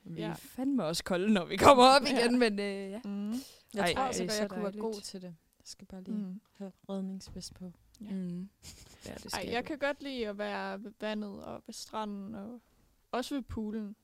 Vi 0.05 0.21
Ja. 0.21 0.29
er 0.29 0.35
fandme 0.35 0.85
også 0.85 1.05
kolde, 1.05 1.33
når 1.33 1.45
vi 1.45 1.57
kommer 1.57 1.85
op 1.85 2.03
Ja. 2.07 2.19
igen, 2.19 2.39
men 2.39 2.59
øh, 2.61 2.91
ja. 2.91 3.01
Mm. 3.05 3.31
Jeg 3.31 3.41
Ej, 3.81 3.93
tror 3.95 4.03
ej, 4.03 4.09
også, 4.09 4.23
det 4.23 4.29
at 4.29 4.35
så 4.35 4.43
jeg 4.43 4.51
kunne 4.51 4.63
være 4.63 4.73
god 4.73 4.95
til 5.01 5.23
det. 5.23 5.27
Jeg 5.27 5.65
skal 5.65 5.87
bare 5.87 6.03
lige 6.03 6.17
Mm. 6.17 6.41
have 6.59 6.73
redningsvest 6.89 7.55
på. 7.55 7.73
Ja. 8.01 8.11
Mm. 8.11 8.49
ja 9.07 9.15
det 9.15 9.35
Ej, 9.35 9.47
jeg 9.49 9.65
kan 9.65 9.79
godt 9.79 10.03
lide 10.03 10.29
at 10.29 10.39
være 10.39 10.85
ved 10.85 10.93
vandet 11.01 11.45
og 11.45 11.63
ved 11.67 11.75
stranden 11.75 12.35
og 12.35 12.61
også 13.13 13.35
ved 13.35 13.43
poolen. 13.43 13.97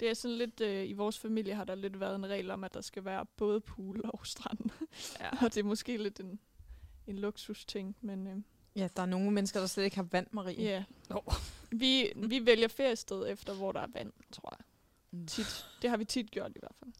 Det 0.00 0.10
er 0.10 0.14
sådan 0.14 0.36
lidt, 0.36 0.60
øh, 0.60 0.88
i 0.88 0.92
vores 0.92 1.18
familie 1.18 1.54
har 1.54 1.64
der 1.64 1.74
lidt 1.74 2.00
været 2.00 2.14
en 2.14 2.26
regel 2.26 2.50
om, 2.50 2.64
at 2.64 2.74
der 2.74 2.80
skal 2.80 3.04
være 3.04 3.26
både 3.36 3.60
pool 3.60 4.00
og 4.04 4.26
strand. 4.26 4.70
Ja. 5.20 5.30
og 5.44 5.54
det 5.54 5.56
er 5.56 5.64
måske 5.64 5.96
lidt 5.96 6.20
en, 6.20 6.38
en 7.06 7.18
luksus 7.18 7.64
ting, 7.64 7.96
men 8.00 8.26
øh, 8.26 8.36
Ja, 8.76 8.88
der 8.96 9.02
er 9.02 9.06
nogle 9.06 9.30
mennesker, 9.30 9.60
der 9.60 9.66
slet 9.66 9.84
ikke 9.84 9.96
har 9.96 10.06
vand, 10.12 10.26
Marie. 10.30 10.62
ja. 10.62 10.84
Nå. 11.08 11.32
Vi, 11.70 12.12
vi 12.16 12.46
vælger 12.46 12.68
feriested 12.68 13.28
efter, 13.28 13.54
hvor 13.54 13.72
der 13.72 13.80
er 13.80 13.86
vand, 13.94 14.12
tror 14.32 14.56
jeg. 14.58 14.64
Mm. 15.10 15.26
Tit. 15.26 15.66
Det 15.82 15.90
har 15.90 15.96
vi 15.96 16.04
tit 16.04 16.30
gjort 16.30 16.52
i 16.56 16.58
hvert 16.60 16.74
fald. 16.78 16.92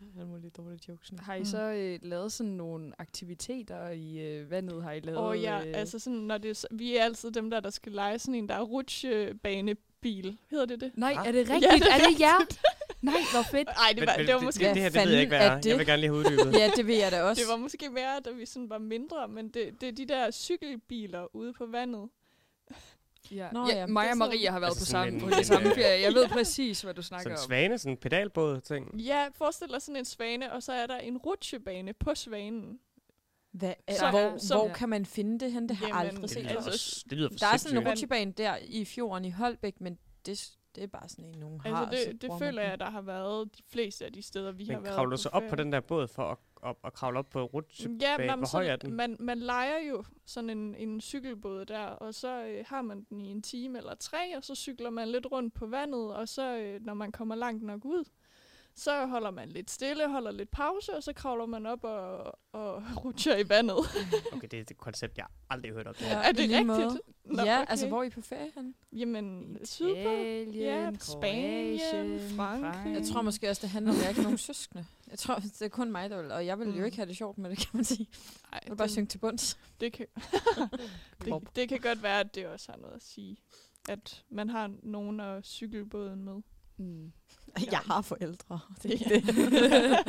Det 0.00 0.30
var 0.32 0.38
lidt 0.38 0.56
dårlige 0.56 0.80
jokes 0.88 1.12
nu. 1.12 1.18
Har 1.22 1.34
I 1.34 1.38
Mm. 1.38 1.44
så 1.44 1.62
øh, 1.62 1.98
lavet 2.02 2.32
sådan 2.32 2.52
nogle 2.52 2.92
aktiviteter 2.98 3.88
i 3.88 4.18
øh, 4.18 4.50
vandet? 4.50 4.82
Har 4.82 4.92
I 4.92 5.00
lavet? 5.00 5.18
Og 5.18 5.38
ja, 5.40 5.60
øh, 5.66 5.72
altså 5.74 5.98
sådan, 5.98 6.18
når 6.18 6.38
det 6.38 6.50
er, 6.50 6.66
vi 6.76 6.96
er 6.96 7.04
altid 7.04 7.30
dem 7.30 7.50
der, 7.50 7.60
der 7.60 7.70
skal 7.70 7.92
lege 7.92 8.18
sådan 8.18 8.34
en, 8.34 8.48
der 8.48 8.54
er 8.54 8.62
rutsjebanebil. 8.62 10.38
Hedder 10.50 10.66
det 10.66 10.80
det? 10.80 10.92
Nej, 10.94 11.14
Ah. 11.18 11.26
er 11.28 11.32
det 11.32 11.48
Ja, 11.48 11.54
rigtigt? 11.54 11.72
det 11.72 11.82
er 11.90 11.94
er 11.94 12.08
det 12.10 12.20
jer? 12.20 12.38
Nej, 13.02 13.14
hvor 13.32 13.42
fedt. 13.50 13.68
Nej, 13.68 13.92
det 13.94 14.06
var, 14.06 14.14
Men- 14.16 14.26
det 14.26 14.34
var 14.34 14.40
men 14.40 14.44
måske 14.46 14.64
det, 14.64 14.74
det 14.74 14.82
her, 14.82 14.90
det 14.90 15.04
ved 15.04 15.10
jeg 15.12 15.20
ikke, 15.20 15.36
hvad 15.36 15.46
er 15.46 15.60
det? 15.60 15.66
Jeg 15.70 15.78
vil 15.78 15.86
gerne 15.86 16.00
lige 16.00 16.10
have 16.10 16.18
uddybet. 16.18 16.58
Ja, 16.60 16.70
det 16.76 16.86
ved 16.86 16.96
jeg 16.96 17.12
da 17.12 17.22
også. 17.22 17.42
Det 17.42 17.50
var 17.50 17.56
måske 17.56 17.88
mere, 17.90 18.20
da 18.24 18.30
vi 18.30 18.46
sådan 18.46 18.70
var 18.70 18.78
mindre, 18.78 19.28
men 19.28 19.48
det, 19.48 19.80
det 19.80 19.88
er 19.88 19.92
de 19.92 20.06
der 20.08 20.30
cykelbiler 20.30 21.36
ude 21.36 21.52
på 21.52 21.66
vandet. 21.66 22.08
Ja. 23.30 23.48
Nå, 23.52 23.66
ja, 23.68 23.76
ja, 23.78 23.86
mig 23.86 24.00
er 24.00 24.10
og 24.10 24.16
sådan- 24.16 24.18
Maria 24.18 24.50
har 24.50 24.60
været 24.60 24.70
Altså 24.70 24.84
på, 24.84 24.90
samme, 24.90 25.20
på 25.20 25.30
samme 25.42 25.68
øh, 25.68 25.74
ferie. 25.74 26.02
Jeg 26.02 26.12
ved 26.14 26.28
præcis, 26.38 26.82
hvad 26.82 26.94
du 26.94 27.02
snakker 27.02 27.22
Sådan 27.22 27.32
en 27.32 27.38
om. 27.38 27.46
svane, 27.46 27.78
sådan 27.78 27.92
en 27.92 27.96
pedalbåd 27.96 28.60
ting. 28.60 29.00
Ja, 29.00 29.28
forestil 29.34 29.68
dig 29.68 29.82
sådan 29.82 29.96
en 29.96 30.04
svane, 30.04 30.52
og 30.52 30.62
så 30.62 30.72
er 30.72 30.86
der 30.86 30.96
en 30.98 31.16
rutsjebane 31.18 31.92
på 31.92 32.14
svanen. 32.14 32.78
Hvad, 33.52 33.72
Så- 33.90 33.96
så, 33.98 34.10
hvor, 34.10 34.38
så- 34.38 34.54
hvor 34.54 34.66
Ja. 34.66 34.72
kan 34.74 34.88
man 34.88 35.06
finde 35.06 35.40
det 35.40 35.52
hen? 35.52 35.68
Det 35.68 35.76
har 35.76 35.86
jeg 35.86 35.94
Jamen, 35.96 36.08
aldrig 36.08 36.22
Det 36.22 36.30
set. 36.30 36.42
lyder, 36.42 36.56
altså, 36.56 37.04
det 37.10 37.18
lyder 37.18 37.28
for 37.28 37.36
Der 37.38 37.46
er 37.46 37.56
sådan 37.56 37.78
en 37.78 37.88
rutsjebane 37.88 38.32
der 38.32 38.56
i 38.66 38.84
fjorden 38.84 39.24
i 39.24 39.30
Holbæk, 39.30 39.80
men 39.80 39.98
det, 40.26 40.50
det 40.74 40.82
er 40.82 40.86
bare 40.86 41.08
sådan 41.08 41.24
en, 41.24 41.34
nogen 41.40 41.60
har. 41.66 41.86
Altså 41.86 42.04
så 42.04 42.12
det, 42.12 42.22
det 42.22 42.30
føler 42.38 42.62
jeg, 42.62 42.80
der 42.80 42.90
har 42.90 43.00
været 43.00 43.58
de 43.58 43.62
fleste 43.72 44.04
af 44.04 44.12
de 44.12 44.22
steder, 44.22 44.52
vi 44.52 44.64
har 44.64 44.72
Men 44.74 44.84
været 44.84 44.94
kravler 44.96 45.16
du 45.16 45.22
så 45.22 45.28
op 45.28 45.42
på 45.50 45.56
den 45.56 45.72
der 45.72 45.80
båd 45.80 46.08
for 46.08 46.22
at, 46.30 46.38
at, 46.66 46.76
at 46.84 46.92
kravle 46.92 47.18
op 47.18 47.30
på 47.30 47.44
rutsjebane? 47.44 47.98
Ja, 48.02 48.16
Hvor 48.16 48.36
men 48.36 48.46
høj 48.52 48.66
er 48.66 48.76
den? 48.76 48.92
man, 48.94 49.16
man 49.20 49.38
leger 49.38 49.78
jo 49.90 50.04
sådan 50.26 50.50
en, 50.50 50.74
en 50.74 51.00
cykelbåd 51.00 51.64
der, 51.64 51.84
og 51.84 52.14
så 52.14 52.44
øh, 52.44 52.64
har 52.68 52.82
man 52.82 53.06
den 53.10 53.20
i 53.20 53.28
en 53.28 53.42
time 53.42 53.78
eller 53.78 53.94
tre, 53.94 54.36
og 54.36 54.44
så 54.44 54.54
cykler 54.54 54.90
man 54.90 55.08
lidt 55.08 55.26
rundt 55.32 55.54
på 55.54 55.66
vandet, 55.66 56.14
og 56.14 56.28
så 56.28 56.56
øh, 56.58 56.80
når 56.84 56.94
man 56.94 57.12
kommer 57.12 57.34
langt 57.34 57.62
nok 57.62 57.84
ud, 57.84 58.04
så 58.78 59.06
holder 59.06 59.30
man 59.30 59.48
lidt 59.48 59.70
stille, 59.70 60.08
holder 60.10 60.30
lidt 60.30 60.50
pause, 60.50 60.96
og 60.96 61.02
så 61.02 61.12
kravler 61.12 61.46
man 61.46 61.66
op 61.66 61.84
og, 61.84 62.38
og 62.52 62.82
rutscher 63.04 63.36
i 63.36 63.48
vandet. 63.48 63.76
Okay, 64.32 64.48
det 64.50 64.54
er 64.54 64.60
et 64.60 64.76
koncept, 64.78 65.18
jeg 65.18 65.26
aldrig 65.50 65.70
har 65.70 65.74
hørt 65.76 65.86
om. 65.86 65.94
Ja, 66.00 66.06
er 66.22 66.32
det 66.32 66.38
rigtigt? 66.40 66.66
måde. 66.66 67.00
Nå, 67.24 67.42
ja, 67.42 67.60
okay. 67.60 67.70
altså 67.70 67.88
hvor 67.88 67.98
er 67.98 68.02
I 68.02 68.10
på 68.10 68.20
ferie 68.20 68.50
henne? 68.54 68.74
Jamen, 68.92 69.58
sydpå. 69.64 69.90
Italien, 69.92 70.54
Ja, 70.54 70.90
Spanien, 71.00 72.20
Frankrig. 72.36 72.94
Jeg 72.94 73.06
tror 73.06 73.22
måske 73.22 73.50
også, 73.50 73.62
det 73.62 73.70
handler 73.70 73.92
om, 73.92 73.96
at 73.98 74.02
jeg 74.02 74.10
ikke 74.10 74.20
har 74.20 74.26
nogen 74.28 74.38
søskende. 74.38 74.86
Jeg 75.10 75.18
tror, 75.18 75.34
det 75.34 75.62
er 75.62 75.68
kun 75.68 75.92
mig, 75.92 76.10
der 76.10 76.22
vil, 76.22 76.30
og 76.32 76.46
jeg 76.46 76.58
vil 76.58 76.68
Mm. 76.68 76.74
jo 76.78 76.84
ikke 76.84 76.96
have 76.96 77.06
det 77.08 77.16
sjovt 77.16 77.38
med 77.38 77.50
det, 77.50 77.58
kan 77.58 77.68
man 77.72 77.84
sige. 77.84 78.06
Ej, 78.52 78.60
Jeg 78.62 78.70
vil 78.70 78.76
bare 78.76 78.88
synge 78.88 79.06
til 79.06 79.18
bunds. 79.18 79.58
det, 79.80 79.92
kan, 79.92 80.06
det, 81.24 81.34
det 81.56 81.68
kan 81.68 81.80
godt 81.80 82.02
være, 82.02 82.20
at 82.20 82.34
det 82.34 82.46
også 82.46 82.72
har 82.72 82.78
noget 82.78 82.94
at 82.94 83.02
sige. 83.02 83.36
At 83.88 84.24
man 84.30 84.50
har 84.50 84.70
nogen 84.82 85.20
at 85.20 85.46
cykelbåden 85.46 86.24
med. 86.24 86.42
Mm. 86.76 87.12
Jeg 87.72 87.78
har 87.78 88.02
forældre. 88.02 88.60
Det 88.82 88.94
er 88.94 88.98
Ja. 89.10 89.14
ikke 89.14 89.32
det. 89.32 90.06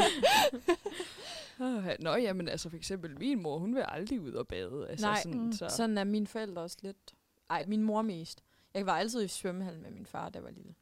Nå, 2.04 2.16
jamen 2.16 2.50
altså 2.50 2.70
for 2.70 2.78
eksempel 2.78 3.20
min 3.20 3.42
mor, 3.44 3.58
hun 3.60 3.76
vil 3.76 3.86
aldrig 3.88 4.22
ud 4.22 4.32
og 4.32 4.48
bade. 4.48 4.88
Altså, 4.90 5.06
Nej, 5.08 5.22
sådan, 5.24 5.40
mm, 5.42 5.52
så. 5.52 5.70
Sådan 5.70 5.98
er 5.98 6.04
mine 6.04 6.28
forældre 6.28 6.62
også 6.62 6.78
lidt. 6.82 7.14
Ej, 7.50 7.66
min 7.68 7.84
mor 7.84 8.02
mest. 8.02 8.44
Jeg 8.74 8.86
var 8.86 8.94
altid 8.98 9.24
i 9.24 9.28
svømmehallen 9.28 9.82
med 9.84 9.92
min 9.92 10.06
far, 10.06 10.30
da 10.30 10.38
jeg 10.38 10.44
var 10.44 10.52
lille. 10.52 10.76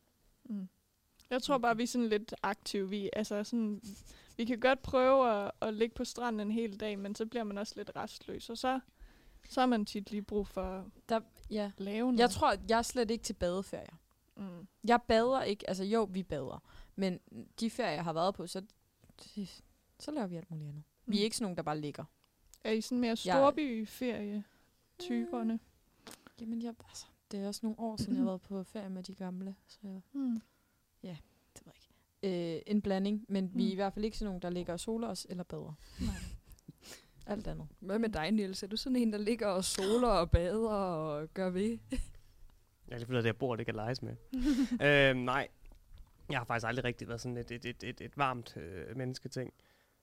Mm. 0.45 0.68
Jeg 1.30 1.43
tror 1.43 1.58
bare, 1.58 1.78
vi 1.78 1.84
er 1.84 1.88
sådan 1.88 2.08
lidt 2.10 2.34
aktive. 2.43 2.89
Vi, 2.89 3.10
altså 3.14 3.43
sådan, 3.43 3.82
vi 4.38 4.45
kan 4.45 4.60
godt 4.60 4.82
prøve 4.82 5.45
at, 5.45 5.51
at 5.62 5.74
ligge 5.74 5.95
på 5.95 6.05
stranden 6.05 6.39
en 6.47 6.51
hel 6.51 6.80
dag, 6.80 6.99
men 6.99 7.16
så 7.16 7.26
bliver 7.26 7.43
man 7.43 7.58
også 7.58 7.74
lidt 7.76 7.91
restløs. 7.95 8.49
Og 8.49 8.58
så, 8.58 8.80
så 9.49 9.60
har 9.60 9.68
man 9.68 9.86
tit 9.86 10.12
lige 10.12 10.22
brug 10.22 10.47
for 10.47 10.62
at 10.64 10.84
Der, 11.10 11.20
ja. 11.49 11.72
lave 11.78 12.05
noget. 12.05 12.20
Jeg 12.20 12.30
tror, 12.30 12.55
jeg 12.70 12.78
er 12.78 12.82
slet 12.82 13.12
ikke 13.12 13.24
til 13.24 13.34
badeferier. 13.34 13.97
Mm. 14.38 14.67
Jeg 14.88 14.99
bader 15.07 15.41
ikke, 15.43 15.69
altså 15.69 15.83
jo, 15.83 16.03
vi 16.11 16.23
bader. 16.23 16.63
Men 16.95 17.19
de 17.59 17.69
ferier, 17.69 17.93
jeg 17.93 18.03
har 18.03 18.13
været 18.13 18.35
på, 18.35 18.47
så, 18.47 18.61
så 19.99 20.11
laver 20.11 20.27
vi 20.27 20.35
alt 20.35 20.51
muligt 20.51 20.69
andet. 20.69 20.83
Vi 21.05 21.17
er 21.17 21.21
Mm. 21.21 21.23
ikke 21.23 21.38
sådan 21.38 21.43
nogen, 21.45 21.57
der 21.57 21.63
bare 21.63 21.79
ligger. 21.79 22.03
Er 22.63 22.71
I 22.71 22.81
sådan 22.81 22.99
mere 22.99 23.15
storbyferie-typerne? 23.15 25.59
Jamen, 26.41 26.61
jeg, 26.61 26.73
altså, 26.89 27.05
det 27.31 27.39
er 27.39 27.47
også 27.47 27.59
nogle 27.63 27.79
år 27.79 27.97
siden, 27.97 28.13
jeg 28.13 28.19
har 28.21 28.25
været 28.29 28.41
på 28.41 28.63
ferie 28.63 28.89
med 28.89 29.03
de 29.03 29.15
gamle. 29.15 29.55
Så 29.67 29.77
jeg, 29.83 30.01
Mm. 30.13 30.41
det 31.03 31.17
ved 31.65 31.73
jeg 31.75 31.83
ikke. 32.23 32.55
Øh, 32.55 32.61
en 32.67 32.81
blanding, 32.81 33.25
men 33.29 33.51
vi 33.55 33.63
er 33.63 33.67
Mm. 33.67 33.71
i 33.71 33.75
hvert 33.75 33.93
fald 33.93 34.05
ikke 34.05 34.17
sådan 34.17 34.29
nogen, 34.29 34.41
der 34.41 34.49
ligger 34.49 34.73
og 34.73 34.79
soler 34.79 35.07
os 35.07 35.27
eller 35.29 35.43
bader. 35.43 35.73
Nej. 36.01 36.15
Alt 37.25 37.47
andet. 37.47 37.67
Hvad 37.79 37.99
med 37.99 38.09
dig, 38.09 38.31
Niels? 38.31 38.63
Er 38.63 38.67
du 38.67 38.77
sådan 38.77 38.95
en, 38.95 39.13
der 39.13 39.19
ligger 39.19 39.47
og 39.47 39.63
soler 39.63 40.07
og 40.07 40.31
bader 40.31 40.69
og 40.69 41.27
gør 41.33 41.49
ved? 41.49 41.77
Jeg 42.88 42.93
er 42.93 42.97
lige 42.97 43.05
fundet, 43.05 43.19
at 43.19 43.25
jeg 43.25 43.38
bor, 43.38 43.55
det 43.55 43.65
kan 43.65 43.75
leges 43.75 44.01
med. 44.01 44.15
øhm, 45.11 45.19
nej, 45.19 45.47
jeg 46.29 46.38
har 46.38 46.45
faktisk 46.45 46.67
aldrig 46.67 46.85
rigtig 46.85 47.07
været 47.07 47.21
sådan 47.21 47.38
et, 47.38 47.51
et, 47.51 47.65
et, 47.65 47.83
et, 47.83 48.01
et 48.01 48.17
varmt 48.17 48.57
øh, 48.57 48.97
mennesketing. 48.97 49.53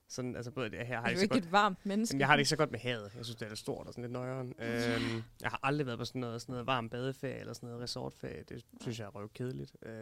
Sådan, 0.08 0.36
altså 0.36 0.50
både 0.50 0.70
det 0.70 0.78
her 0.78 0.84
har 0.84 0.92
Jeg 0.92 0.98
er 1.02 1.04
det 1.06 1.12
jo 1.14 1.18
så 1.18 1.22
ikke 1.22 1.34
godt. 1.34 1.44
et 1.44 1.52
varmt 1.52 1.86
menneske. 1.86 2.12
Jamen, 2.14 2.20
jeg 2.20 2.28
har 2.28 2.36
det 2.36 2.40
ikke 2.40 2.48
så 2.48 2.56
godt 2.56 2.70
med 2.70 2.78
havet. 2.78 3.12
Jeg 3.16 3.24
synes, 3.24 3.36
det 3.36 3.44
er 3.44 3.48
lidt 3.48 3.58
stort 3.58 3.86
og 3.86 3.92
sådan 3.92 4.02
lidt 4.04 4.12
nøjeren. 4.12 4.48
Øhm, 4.58 5.22
jeg 5.42 5.50
har 5.50 5.60
aldrig 5.62 5.86
været 5.86 5.98
på 5.98 6.04
sådan 6.04 6.20
noget, 6.20 6.40
sådan 6.40 6.52
noget 6.52 6.66
varm 6.66 6.88
badeferie 6.90 7.34
eller 7.40 7.52
sådan 7.52 7.66
noget 7.68 7.82
resortferie. 7.82 8.42
Det 8.48 8.64
synes 8.80 8.98
jeg 8.98 9.06
er 9.06 9.10
røv 9.10 9.28
kedeligt. 9.34 9.76
Øh, 9.82 9.92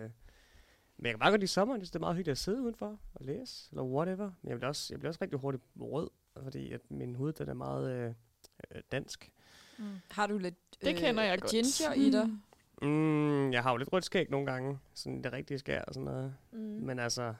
men 0.96 1.06
jeg 1.06 1.12
kan 1.12 1.18
bare 1.18 1.30
godt 1.30 1.40
lide 1.40 1.50
sommeren. 1.50 1.80
Jeg 1.80 1.86
synes, 1.86 1.90
det 1.90 1.96
er 1.96 2.00
meget 2.00 2.16
hyggeligt 2.16 2.32
at 2.32 2.38
sidde 2.38 2.62
udenfor 2.62 2.98
og 3.14 3.24
læse, 3.24 3.68
eller 3.70 3.82
whatever. 3.82 4.30
Men 4.42 4.50
jeg 4.50 4.58
bliver 4.58 4.68
også, 4.68 4.86
jeg 4.94 4.98
bliver 4.98 5.10
også 5.10 5.18
rigtig 5.22 5.38
hurtigt 5.38 5.62
rød, 5.80 6.10
fordi 6.42 6.72
at 6.72 6.80
min 6.90 7.14
hud 7.14 7.32
den 7.32 7.48
er 7.48 7.54
meget 7.54 7.92
øh, 7.92 8.14
øh, 8.74 8.82
dansk. 8.92 9.30
Mm. 9.78 9.84
Har 10.10 10.26
du 10.26 10.38
lidt 10.38 10.54
Det 10.84 10.96
kender 10.96 11.22
jeg 11.22 11.38
godt. 11.40 11.50
ginger 11.50 11.92
i 11.94 12.10
dig? 12.16 12.26
Mm, 12.26 12.40
jeg 13.52 13.62
har 13.62 13.70
jo 13.70 13.76
lidt 13.76 13.92
rødt 13.92 14.04
skæg 14.04 14.30
nogle 14.30 14.52
gange. 14.52 14.78
Sådan 14.94 15.24
det 15.24 15.32
rigtige 15.32 15.58
skær 15.58 15.82
og 15.82 15.94
sådan 15.94 16.04
noget. 16.04 16.34
Mm. 16.52 16.58
Men 16.58 16.98
altså, 16.98 17.34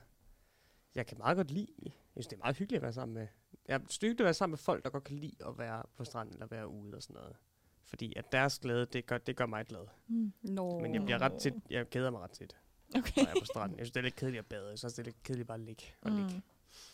jeg 0.95 1.07
kan 1.07 1.19
meget 1.19 1.37
godt 1.37 1.51
lide. 1.51 1.75
Jeg 1.85 1.93
synes, 2.13 2.27
det 2.27 2.37
er 2.37 2.41
meget 2.41 2.57
hyggeligt 2.57 2.79
at 2.79 2.83
være 2.83 2.93
sammen 2.93 3.15
med. 3.15 3.27
Jeg 3.69 3.75
er 3.75 4.15
at 4.19 4.25
være 4.25 4.35
sammen 4.35 4.53
med 4.53 4.59
folk, 4.59 4.85
der 4.85 4.91
godt 4.91 5.05
kan 5.05 5.17
lide 5.17 5.37
at 5.47 5.59
være 5.59 5.83
på 5.97 6.05
stranden 6.05 6.35
eller 6.35 6.47
være 6.47 6.69
ude 6.69 6.97
og 6.97 7.03
sådan 7.03 7.15
noget. 7.15 7.37
Fordi 7.85 8.13
at 8.17 8.33
deres 8.33 8.59
glæde, 8.59 8.87
det 8.87 9.07
gør, 9.07 9.19
det 9.19 9.37
gør 9.37 9.47
mig 9.47 9.67
glad. 9.67 9.87
Mm. 10.07 10.33
Nå. 10.43 10.81
Men 10.81 10.95
jeg 10.95 11.03
bliver 11.03 11.19
ret 11.19 11.41
tit, 11.41 11.55
jeg 11.71 11.91
keder 11.91 12.11
mig 12.11 12.21
ret 12.21 12.31
tit. 12.31 12.57
Okay. 12.97 13.13
når 13.17 13.23
jeg 13.23 13.37
er 13.37 13.41
på 13.41 13.45
stranden. 13.45 13.79
Jeg 13.79 13.87
synes, 13.87 13.93
det 13.93 14.01
er 14.01 14.05
lidt 14.05 14.17
kedeligt 14.17 14.39
at 14.39 14.47
bade. 14.47 14.69
Jeg 14.69 14.79
synes, 14.79 14.95
det 14.95 14.99
er 15.03 15.05
lidt 15.05 15.23
kedeligt 15.23 15.49
bare 15.49 15.59
at 15.59 15.65
ligge 15.65 15.85
og 16.03 16.11
ligge. 16.11 16.43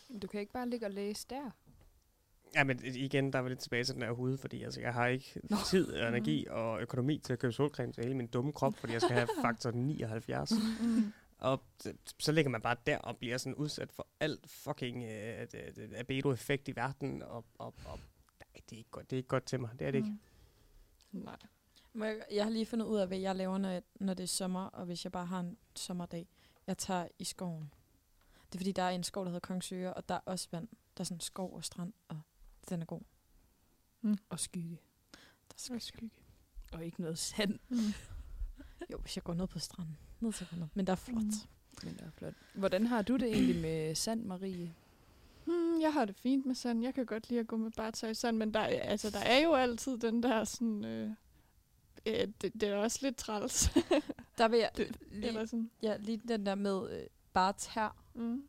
Mm. 0.09 0.19
Du 0.19 0.27
kan 0.27 0.39
ikke 0.39 0.53
bare 0.53 0.69
ligge 0.69 0.85
og 0.85 0.91
læse 0.91 1.27
der. 1.29 1.51
Ja, 2.55 2.63
men 2.63 2.79
igen, 2.85 3.33
der 3.33 3.39
er 3.39 3.43
vi 3.43 3.49
lidt 3.49 3.59
tilbage 3.59 3.83
til 3.83 3.95
den 3.95 4.03
her 4.03 4.11
hud, 4.11 4.37
fordi 4.37 4.63
altså, 4.63 4.81
jeg 4.81 4.93
har 4.93 5.07
ikke 5.07 5.41
Nå. 5.49 5.57
tid, 5.65 5.95
energi 5.95 6.47
og 6.49 6.81
økonomi 6.81 7.17
til 7.19 7.33
at 7.33 7.39
købe 7.39 7.53
solcreme 7.53 7.93
til 7.93 8.03
hele 8.03 8.15
min 8.15 8.27
dumme 8.27 8.53
krop, 8.53 8.73
fordi 8.77 8.93
jeg 8.93 9.01
skal 9.01 9.15
have 9.15 9.27
faktor 9.45 9.71
79. 9.71 10.51
Mm. 10.81 11.13
Og 11.39 11.63
så- 12.19 12.31
ligger 12.31 12.49
man 12.51 12.61
bare 12.61 12.75
der 12.87 12.97
og 12.97 13.17
bliver 13.17 13.37
sådan 13.37 13.55
udsat 13.55 13.91
for 13.91 14.07
alt 14.19 14.49
fucking 14.49 15.03
øh, 15.03 15.47
albedo-effekt 15.95 16.67
i 16.67 16.75
verden, 16.75 17.23
og, 17.23 17.45
og, 17.59 17.73
og 17.85 17.99
nej, 18.39 18.61
det 18.69 18.75
er, 18.75 18.77
ikke 18.77 18.89
godt, 18.91 19.09
det 19.09 19.15
er 19.15 19.17
ikke 19.17 19.27
godt 19.29 19.45
til 19.45 19.59
mig. 19.59 19.69
Det 19.79 19.87
er 19.87 19.91
det 19.91 19.97
ikke. 19.97 20.09
Mm. 21.11 21.19
Nej. 21.19 21.35
Må 21.93 22.05
Jeg, 22.31 22.43
har 22.43 22.49
lige 22.49 22.65
fundet 22.65 22.85
ud 22.85 22.97
af, 22.97 23.07
hvad 23.07 23.17
jeg 23.17 23.35
laver, 23.35 23.57
når, 23.57 23.69
jeg, 23.69 23.81
når 23.99 24.13
det 24.13 24.23
er 24.23 24.27
sommer, 24.27 24.65
og 24.65 24.85
hvis 24.85 25.03
jeg 25.03 25.11
bare 25.11 25.25
har 25.25 25.39
en 25.39 25.57
sommerdag. 25.75 26.27
Jeg 26.67 26.77
tager 26.77 27.07
i 27.19 27.23
skoven. 27.23 27.73
Det 28.45 28.55
er 28.55 28.59
fordi, 28.59 28.71
der 28.71 28.83
er 28.83 28.89
en 28.89 29.03
skov, 29.03 29.25
der 29.25 29.29
hedder 29.31 29.47
Kongsøre, 29.47 29.93
og 29.93 30.09
der 30.09 30.15
er 30.15 30.19
også 30.25 30.47
vand. 30.51 30.67
Der 30.97 31.01
er 31.01 31.05
sådan 31.05 31.19
skov 31.19 31.55
og 31.55 31.63
strand, 31.63 31.93
og 32.07 32.19
den 32.69 32.81
er 32.81 32.85
god. 32.85 33.01
Og 34.29 34.39
skygge. 34.39 34.79
Der 35.51 35.53
skal 35.57 35.75
Og 35.75 35.81
skygge. 35.81 36.11
Og 36.73 36.85
ikke 36.85 37.01
noget 37.01 37.17
sand. 37.17 37.59
Mm. 37.69 37.77
Jo, 38.91 38.97
hvis 38.97 39.15
jeg 39.17 39.23
går 39.23 39.33
ned 39.33 39.47
på 39.47 39.59
stranden. 39.59 39.97
Ned 40.19 40.33
til 40.33 40.47
vandet. 40.51 40.69
Men 40.73 40.87
der 40.87 40.91
er 40.93 40.97
flot. 40.97 41.23
Mm. 41.23 41.83
Men 41.83 41.93
det 41.93 42.01
er 42.01 42.11
flot. 42.11 42.33
Hvordan 42.53 42.87
har 42.87 43.01
du 43.01 43.13
det 43.17 43.27
egentlig 43.33 43.61
med 43.61 43.95
sand, 43.95 44.23
Marie? 44.25 44.73
Hmm, 45.45 45.81
jeg 45.81 45.93
har 45.93 46.05
det 46.05 46.15
fint 46.15 46.45
med 46.45 46.55
sand. 46.55 46.83
Jeg 46.83 46.93
kan 46.93 47.05
godt 47.05 47.29
lide 47.29 47.39
at 47.39 47.47
gå 47.47 47.57
med 47.57 47.71
bare 47.71 48.11
i 48.11 48.13
sand, 48.13 48.37
men 48.37 48.53
der, 48.53 48.59
er- 48.59 48.81
altså, 48.81 49.09
der 49.09 49.19
er 49.19 49.39
jo 49.39 49.53
altid 49.53 49.97
den 49.97 50.23
der 50.23 50.43
sådan... 50.43 50.85
Øh, 50.85 51.11
øh, 52.05 52.27
det, 52.41 52.53
det 52.53 52.63
er 52.63 52.75
også 52.75 52.99
lidt 53.01 53.17
træls. 53.17 53.69
Der 54.37 54.47
vil 54.47 54.59
jeg 54.59 54.71
Det- 54.77 54.97
lige, 55.11 55.33
sådan. 55.47 55.71
ja, 55.81 55.97
lige 55.97 56.17
den 56.27 56.45
der 56.45 56.55
med 56.55 56.99
øh, 57.01 57.07
bare 57.33 57.53
tær. 57.53 57.95
Mm. 58.13 58.43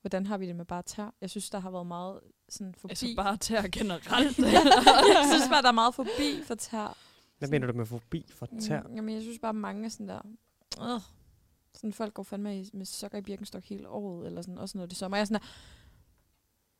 Hvordan 0.00 0.26
har 0.26 0.38
vi 0.38 0.46
det 0.46 0.56
med 0.56 0.64
bare 0.64 0.82
tær? 0.82 1.14
Jeg 1.20 1.30
synes, 1.30 1.50
der 1.50 1.58
har 1.58 1.70
været 1.70 1.86
meget 1.86 2.20
sådan 2.50 2.74
forbi. 2.74 2.90
Altså 2.90 3.06
bare 3.16 3.64
at 3.64 3.70
generelt. 3.72 4.38
jeg 5.18 5.26
synes 5.32 5.48
bare, 5.50 5.62
der 5.62 5.68
er 5.68 5.72
meget 5.72 5.94
forbi 5.94 6.42
for 6.44 6.54
tær. 6.54 6.96
Hvad 7.38 7.48
mener 7.48 7.66
du 7.66 7.72
med 7.72 7.86
fobi 7.86 8.26
for 8.28 8.48
tær? 8.62 8.82
Mm, 8.82 8.94
jamen, 8.94 9.14
jeg 9.14 9.22
synes 9.22 9.38
bare, 9.38 9.54
mange 9.54 9.84
er 9.84 9.88
sådan 9.88 10.08
der... 10.08 10.20
Øh, 10.80 11.00
sådan 11.74 11.92
folk 11.92 12.14
går 12.14 12.22
fandme 12.22 12.60
i, 12.60 12.70
med 12.72 12.86
sokker 12.86 13.18
i 13.18 13.20
Birkenstock 13.22 13.64
hele 13.64 13.88
året, 13.88 14.26
eller 14.26 14.42
sådan, 14.42 14.58
også 14.58 14.78
når 14.78 14.86
det 14.86 14.92
er 14.92 14.96
sommer. 14.96 15.16
Jeg 15.16 15.20
er 15.22 15.24
sådan 15.24 15.40
der... 15.40 15.46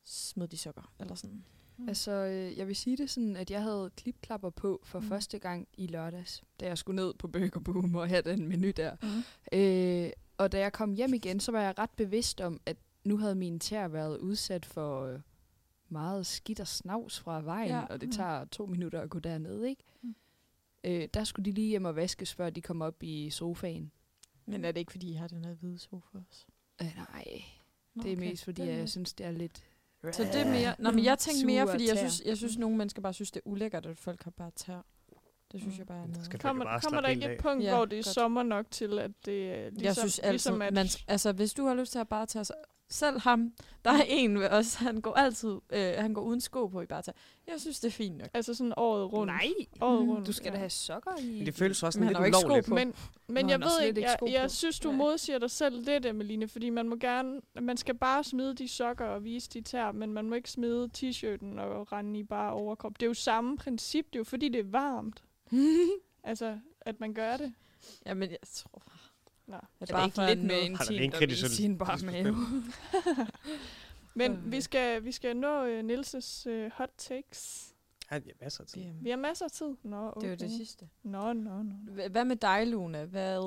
Smid 0.04 0.48
de 0.48 0.56
sokker, 0.56 0.92
eller 1.00 1.14
sådan. 1.14 1.44
Altså, 1.88 2.10
øh, 2.10 2.58
jeg 2.58 2.66
vil 2.66 2.76
sige 2.76 2.96
det 2.96 3.10
sådan, 3.10 3.36
at 3.36 3.50
jeg 3.50 3.62
havde 3.62 3.90
klipklapper 3.96 4.50
på 4.50 4.80
for 4.84 4.98
Mm. 4.98 5.04
mm. 5.04 5.08
første 5.08 5.38
gang 5.38 5.68
i 5.74 5.86
lørdags, 5.86 6.42
da 6.60 6.66
jeg 6.66 6.78
skulle 6.78 6.96
ned 7.02 7.14
på 7.14 7.28
Burger 7.28 7.60
Boom 7.60 7.94
og 7.94 8.08
have 8.08 8.22
den 8.22 8.48
menu 8.48 8.70
der. 8.76 8.96
Mm. 9.02 9.58
Øh, 9.58 10.10
og 10.38 10.52
da 10.52 10.58
jeg 10.58 10.72
kom 10.72 10.92
hjem 10.92 11.14
igen, 11.14 11.40
så 11.40 11.52
var 11.52 11.62
jeg 11.62 11.78
ret 11.78 11.90
bevidst 11.90 12.40
om, 12.40 12.60
at 12.66 12.76
nu 13.04 13.16
havde 13.18 13.34
mine 13.34 13.58
tæer 13.58 13.88
været 13.88 14.18
udsat 14.18 14.66
for 14.66 15.06
øh, 15.06 15.20
meget 15.92 16.26
skidt 16.26 16.60
og 16.60 16.66
snavs 16.68 17.20
fra 17.20 17.40
vejen, 17.42 17.68
Ja. 17.70 17.84
og 17.84 18.00
det 18.00 18.08
Mm. 18.08 18.12
tager 18.12 18.44
to 18.44 18.66
minutter 18.66 19.00
at 19.00 19.10
gå 19.10 19.18
derned, 19.18 19.64
ikke? 19.64 19.82
Mm. 20.02 20.14
Øh, 20.84 21.08
der 21.14 21.24
skulle 21.24 21.44
de 21.44 21.52
lige 21.54 21.68
hjem 21.68 21.84
og 21.84 21.96
vaskes, 21.96 22.34
før 22.34 22.50
de 22.50 22.60
kom 22.60 22.82
op 22.82 23.02
i 23.02 23.30
sofaen. 23.30 23.92
Men 24.46 24.64
er 24.64 24.72
det 24.72 24.80
ikke, 24.80 24.92
fordi 24.92 25.10
I 25.10 25.14
har 25.14 25.28
den 25.28 25.44
her 25.44 25.54
hvide 25.54 25.78
sofa 25.78 26.18
også? 26.28 26.44
Øh, 26.82 26.86
nej, 26.96 27.24
Nå, 27.94 28.02
det 28.02 28.12
er 28.12 28.16
okay. 28.16 28.28
mest 28.28 28.44
fordi, 28.44 28.62
er- 28.62 28.64
jeg 28.76 28.88
synes, 28.88 29.14
det 29.14 29.26
er 29.26 29.30
lidt... 29.30 29.64
Så 30.12 30.22
det 30.32 30.34
er 30.40 30.50
mere... 30.50 30.74
Nå, 30.78 30.90
men 30.90 31.04
jeg 31.04 31.18
tænkte 31.18 31.46
mere, 31.46 31.68
fordi 31.68 31.88
jeg 31.88 31.98
synes, 31.98 32.22
jeg 32.26 32.36
synes, 32.36 32.58
nogle 32.58 32.76
mennesker 32.76 33.02
bare 33.02 33.12
synes, 33.14 33.30
det 33.30 33.40
er 33.46 33.48
ulækkert, 33.50 33.86
at 33.86 33.98
folk 33.98 34.22
har 34.24 34.30
bare 34.30 34.50
tær. 34.56 34.84
Det 35.52 35.60
synes 35.60 35.74
Mm. 35.74 35.78
jeg 35.78 35.86
bare 35.86 36.02
er 36.02 36.06
noget. 36.06 36.24
skal 36.24 36.40
Kommer, 36.40 36.64
bare 36.64 36.80
kommer 36.80 37.00
der 37.00 37.08
ikke 37.08 37.24
et 37.24 37.28
af. 37.30 37.38
punkt, 37.38 37.64
Ja, 37.64 37.76
hvor 37.76 37.84
det 37.84 37.98
er 37.98 38.02
godt. 38.02 38.14
sommer 38.14 38.42
nok 38.42 38.70
til, 38.70 38.98
at 38.98 39.10
det 39.24 39.50
er 39.50 39.62
ligesom, 39.70 39.84
jeg 39.84 39.96
synes 39.96 40.18
altid, 40.18 40.32
ligesom 40.32 40.62
at, 40.62 40.72
man, 40.74 40.86
altså 41.08 41.32
hvis 41.32 41.54
du 41.54 41.64
har 41.66 41.74
lyst 41.74 41.92
til 41.92 41.98
at 41.98 42.08
bare 42.08 42.26
tage 42.26 42.44
sig, 42.44 42.56
selv 42.90 43.20
ham, 43.20 43.52
der 43.84 43.90
er 43.90 44.02
en 44.08 44.38
ved 44.40 44.48
os, 44.48 44.74
han 44.74 45.00
går 45.00 45.12
altid, 45.14 45.56
øh, 45.72 45.92
han 45.98 46.14
går 46.14 46.22
uden 46.22 46.40
sko 46.40 46.66
på 46.66 46.80
i 46.80 46.86
bare 46.86 47.02
Jeg 47.46 47.60
synes, 47.60 47.80
det 47.80 47.88
er 47.88 47.92
fint 47.92 48.16
nok. 48.18 48.28
altså 48.34 48.54
sådan 48.54 48.72
året 48.76 49.12
rundt. 49.12 49.32
Nej, 49.32 49.48
Året 49.80 50.04
Mm. 50.04 50.10
rundt. 50.10 50.26
du 50.26 50.32
skal 50.32 50.52
da 50.52 50.56
have 50.58 50.70
sokker 50.70 51.10
i. 51.20 51.30
Men 51.36 51.46
det 51.46 51.54
føles 51.54 51.82
også 51.82 51.98
Men 51.98 52.08
sådan 52.08 52.16
han 52.16 52.24
lidt 52.24 52.28
ikke 52.28 52.38
sko 52.38 52.46
ulovligt. 52.46 52.66
på. 52.68 52.74
Men, 52.74 52.94
men 53.28 53.44
Nå, 53.44 53.50
jeg 53.50 53.60
ved 53.60 53.82
ikke, 53.86 54.00
jeg, 54.02 54.16
jeg 54.32 54.50
synes, 54.50 54.80
du 54.80 54.88
Nej. 54.88 54.96
modsiger 54.96 55.38
dig 55.38 55.50
selv 55.50 55.84
lidt, 55.84 56.06
Emeline, 56.06 56.48
fordi 56.48 56.70
man 56.70 56.88
må 56.88 56.96
gerne, 56.96 57.40
man 57.60 57.76
skal 57.76 57.94
bare 57.94 58.24
smide 58.24 58.54
de 58.54 58.68
sokker 58.68 59.04
og 59.04 59.24
vise 59.24 59.50
de 59.50 59.60
tær, 59.60 59.92
men 59.92 60.12
man 60.12 60.28
må 60.28 60.34
ikke 60.34 60.50
smide 60.50 60.88
t-shirten 60.98 61.60
og 61.60 61.92
rende 61.92 62.18
i 62.20 62.22
bare 62.24 62.52
overkrop. 62.52 62.92
Det 63.00 63.02
er 63.02 63.06
jo 63.10 63.14
samme 63.14 63.56
princip, 63.56 64.06
det 64.06 64.14
er 64.14 64.20
jo 64.20 64.24
fordi, 64.24 64.48
det 64.48 64.60
er 64.60 64.70
varmt. 64.70 65.22
Altså, 66.24 66.58
at 66.80 67.00
man 67.00 67.14
gør 67.14 67.36
det. 67.36 67.54
Ja, 68.06 68.14
men 68.14 68.30
jeg 68.30 68.38
tror... 68.54 68.82
Nå. 69.50 69.56
Er 69.56 69.60
Er 69.80 69.96
det 69.96 70.06
ikke 70.06 70.34
lidt 70.34 70.44
mere 70.46 70.60
intimt 70.60 71.14
at 71.14 71.20
kritisk 71.20 71.42
vise 71.42 71.56
sin 71.56 71.78
bare 71.78 71.98
mave? 72.04 72.36
Men 74.14 74.32
Øh. 74.32 74.52
vi 74.52 74.60
skal, 74.60 75.04
vi 75.04 75.12
skal 75.12 75.36
nå 75.36 75.64
uh, 75.64 75.84
Nilses 75.84 76.46
uh, 76.46 76.70
hot 76.72 76.90
takes. 76.98 77.69
Ja, 78.10 78.18
det 78.18 78.28
er 78.30 78.44
masser 78.44 78.60
af 78.62 78.66
tid. 78.66 78.82
Det, 78.82 78.94
Vi 79.04 79.10
har 79.10 79.16
masser 79.16 79.44
af 79.44 79.50
tid. 79.50 79.76
Nå, 79.82 79.96
okay. 80.08 80.20
det 80.20 80.26
er 80.26 80.30
jo 80.30 80.36
det 80.36 80.50
sidste. 80.50 80.88
Nå, 81.02 81.32
nå, 81.32 81.62
nå. 81.62 81.74
Hva- 81.92 82.08
Hvad 82.08 82.24
med 82.24 82.36
dig, 82.36 82.66
Luna? 82.66 83.04
Hvad 83.04 83.38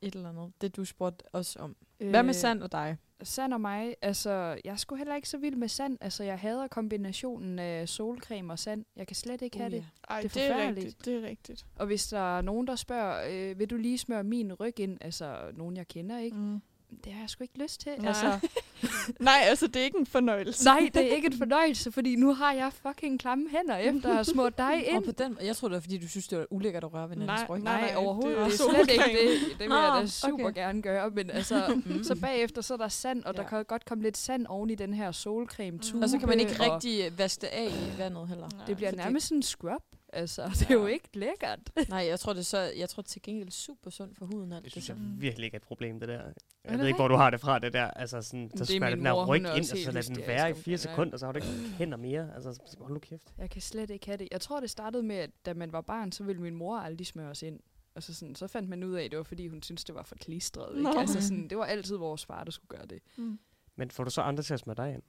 et 0.00 0.14
eller 0.14 0.28
andet? 0.28 0.52
Det, 0.60 0.76
du 0.76 0.84
spurgte 0.84 1.24
os 1.32 1.56
om. 1.56 1.76
Hvad 1.98 2.22
med 2.22 2.34
Sand 2.34 2.62
og 2.62 2.72
dig? 2.72 2.96
Sand 3.22 3.54
og 3.54 3.60
mig, 3.60 3.94
altså, 4.02 4.60
jeg 4.64 4.78
sgu 4.78 4.94
heller 4.94 5.14
ikke 5.16 5.28
så 5.28 5.38
vild 5.38 5.56
med 5.56 5.68
sand. 5.68 5.98
Altså, 6.00 6.24
jeg 6.24 6.38
hader 6.38 6.68
kombinationen 6.68 7.58
af 7.58 7.88
solcreme 7.88 8.52
og 8.52 8.58
sand. 8.58 8.84
Jeg 8.96 9.06
kan 9.06 9.16
slet 9.16 9.42
ikke 9.42 9.58
have 9.58 9.70
det. 9.70 9.84
Ej, 10.08 10.20
Det 10.20 10.24
er 10.24 10.28
det 10.34 10.42
er 10.44 10.48
forfærdeligt. 10.54 10.86
rigtigt. 10.86 11.04
Det 11.04 11.14
er 11.24 11.28
rigtigt. 11.28 11.66
Og 11.76 11.86
hvis 11.86 12.06
der 12.08 12.38
er 12.38 12.42
nogen, 12.42 12.66
der 12.66 12.76
spørger, 12.76 13.50
øh, 13.50 13.58
vil 13.58 13.70
du 13.70 13.76
lige 13.76 13.98
smøre 13.98 14.24
min 14.24 14.52
ryg 14.54 14.80
ind? 14.80 14.98
Altså, 15.00 15.50
nogen 15.54 15.76
jeg 15.76 15.88
kender, 15.88 16.18
ikke? 16.18 16.36
Mm. 16.36 16.60
Det 17.04 17.12
har 17.12 17.20
jeg 17.20 17.30
sgu 17.30 17.44
ikke 17.44 17.58
lyst 17.62 17.80
til. 17.80 17.92
Nej. 17.98 18.08
Altså, 18.08 18.48
Nej, 19.20 19.34
altså, 19.44 19.66
det 19.66 19.76
er 19.76 19.84
ikke 19.84 19.98
en 19.98 20.06
fornøjelse. 20.06 20.64
nej, 20.64 20.90
det 20.94 21.10
er 21.12 21.14
ikke 21.16 21.26
en 21.26 21.38
fornøjelse, 21.44 21.92
fordi 21.92 22.16
nu 22.16 22.34
har 22.34 22.52
jeg 22.52 22.72
fucking 22.72 23.20
klamme 23.20 23.48
hænder 23.50 23.76
efter 23.76 24.18
at 24.18 24.26
smurt 24.26 24.58
dig 24.58 24.66
Og 24.74 24.82
ind. 24.96 25.04
på 25.04 25.10
den, 25.12 25.38
jeg 25.42 25.56
tror 25.56 25.68
det 25.68 25.74
var, 25.74 25.80
fordi 25.80 25.98
du 25.98 26.08
synes, 26.08 26.28
det 26.28 26.38
var 26.38 26.46
ulækkert 26.50 26.84
at 26.84 26.92
røre 26.94 27.10
ved 27.10 27.16
Nej, 27.16 27.46
ryg. 27.48 27.60
nej. 27.62 27.80
Nej, 27.80 27.94
overhovedet. 27.96 28.36
det 28.36 28.42
er 28.42 28.48
Det 28.48 28.60
er 28.60 28.84
slet 28.84 28.90
ikke 28.90 29.18
det. 29.22 29.58
Det 29.58 29.68
vil 29.68 29.74
jeg 29.76 29.98
da 30.02 30.06
super 30.06 30.44
okay. 30.44 30.54
gerne 30.60 30.82
gøre. 30.82 31.10
Men 31.10 31.30
altså, 31.30 31.80
så 32.02 32.16
bagefter, 32.20 32.62
så 32.62 32.74
er 32.74 32.78
der 32.78 32.88
sand, 32.88 33.24
og 33.24 33.36
der 33.36 33.42
Ja. 33.42 33.48
kan 33.48 33.64
godt 33.64 33.84
komme 33.84 34.04
lidt 34.04 34.16
sand 34.16 34.46
oven 34.46 34.70
i 34.70 34.74
den 34.74 34.94
her 34.94 35.12
solcreme 35.12 35.78
tube. 35.78 36.04
Og 36.04 36.08
så 36.10 36.18
kan 36.18 36.28
man 36.28 36.40
ikke 36.40 36.52
og 36.60 36.74
rigtig 36.74 37.18
vaske 37.18 37.40
det 37.40 37.46
af 37.46 37.68
i 37.68 37.98
vandet 37.98 38.28
heller. 38.28 38.48
Nej, 38.56 38.66
Det 38.66 38.76
bliver 38.76 38.92
nærmest 38.92 39.26
sådan 39.26 39.38
en 39.38 39.42
scrub. 39.42 39.82
Altså, 40.12 40.42
det 40.58 40.70
er 40.70 40.74
jo 40.74 40.86
ikke 40.86 41.08
lækkert. 41.14 41.58
Nej, 41.88 41.98
jeg 41.98 42.20
tror 42.20 42.32
det 42.32 42.40
er 42.40 42.44
så, 42.44 42.58
jeg 42.58 42.88
tror 42.88 43.02
til 43.02 43.22
gengæld 43.22 43.50
super 43.50 43.90
sundt 43.90 44.18
for 44.18 44.26
huden. 44.26 44.52
Alt 44.52 44.64
Det 44.64 44.64
det, 44.64 44.72
synes 44.72 44.88
jeg 44.88 44.96
sådan. 44.96 45.20
virkelig 45.20 45.44
ikke 45.44 45.54
er 45.54 45.58
et 45.58 45.62
problem, 45.66 46.00
det 46.00 46.08
der. 46.08 46.22
Jeg 46.22 46.32
det 46.72 46.78
ved 46.78 46.86
ikke, 46.86 46.98
hvor 46.98 47.08
du 47.08 47.14
har 47.14 47.30
det 47.30 47.40
fra, 47.40 47.58
det 47.58 47.72
der. 47.72 47.84
Altså 47.90 48.22
sådan, 48.22 48.50
så 48.56 48.64
Det 48.64 48.76
er 48.76 48.80
min 48.80 48.92
den 48.98 49.04
der 49.04 49.26
ryg 49.26 49.36
ind, 49.36 49.46
og 49.46 49.64
så 49.64 49.76
helt 49.76 49.92
lad 49.92 50.02
den 50.02 50.16
være 50.26 50.50
i 50.50 50.54
fire 50.54 50.72
det. 50.72 50.80
sekunder, 50.80 51.16
så 51.18 51.26
har 51.26 51.32
du 51.32 51.36
ikke 51.36 51.48
hænder 51.78 51.96
mere. 51.96 52.34
Altså, 52.34 52.60
hold 52.80 52.92
nu 52.92 52.98
kæft. 52.98 53.34
Jeg 53.38 53.50
kan 53.50 53.62
slet 53.62 53.90
ikke 53.90 54.06
have 54.06 54.16
det. 54.16 54.28
Jeg 54.32 54.40
tror, 54.40 54.60
det 54.60 54.70
startede 54.70 55.02
med, 55.02 55.16
at 55.16 55.30
da 55.46 55.54
man 55.54 55.72
var 55.72 55.80
barn, 55.80 56.12
så 56.12 56.24
ville 56.24 56.42
min 56.42 56.54
mor 56.56 56.76
aldrig 56.78 57.06
smøre 57.06 57.28
os 57.28 57.42
ind. 57.42 57.60
Og 57.94 58.02
så, 58.02 58.14
sådan, 58.14 58.34
så 58.34 58.46
fandt 58.46 58.68
man 58.68 58.84
ud 58.84 58.94
af, 58.94 59.04
at 59.04 59.10
det 59.10 59.16
var, 59.16 59.22
fordi 59.22 59.48
hun 59.48 59.62
syntes, 59.62 59.84
det 59.84 59.94
var 59.94 60.02
for 60.02 60.14
klistret. 60.14 60.78
Ikke? 60.78 60.90
Altså, 60.98 61.22
sådan, 61.22 61.48
det 61.48 61.58
var 61.58 61.64
altid 61.64 61.96
vores 61.96 62.24
far, 62.26 62.44
der 62.44 62.50
skulle 62.50 62.68
gøre 62.78 62.86
det. 62.86 63.02
Mm. 63.16 63.38
Men 63.76 63.90
får 63.90 64.04
du 64.04 64.10
så 64.10 64.20
andre 64.20 64.42
til 64.42 64.54
at 64.54 64.60
smøre 64.60 64.76
dig 64.76 64.94
ind? 64.94 65.02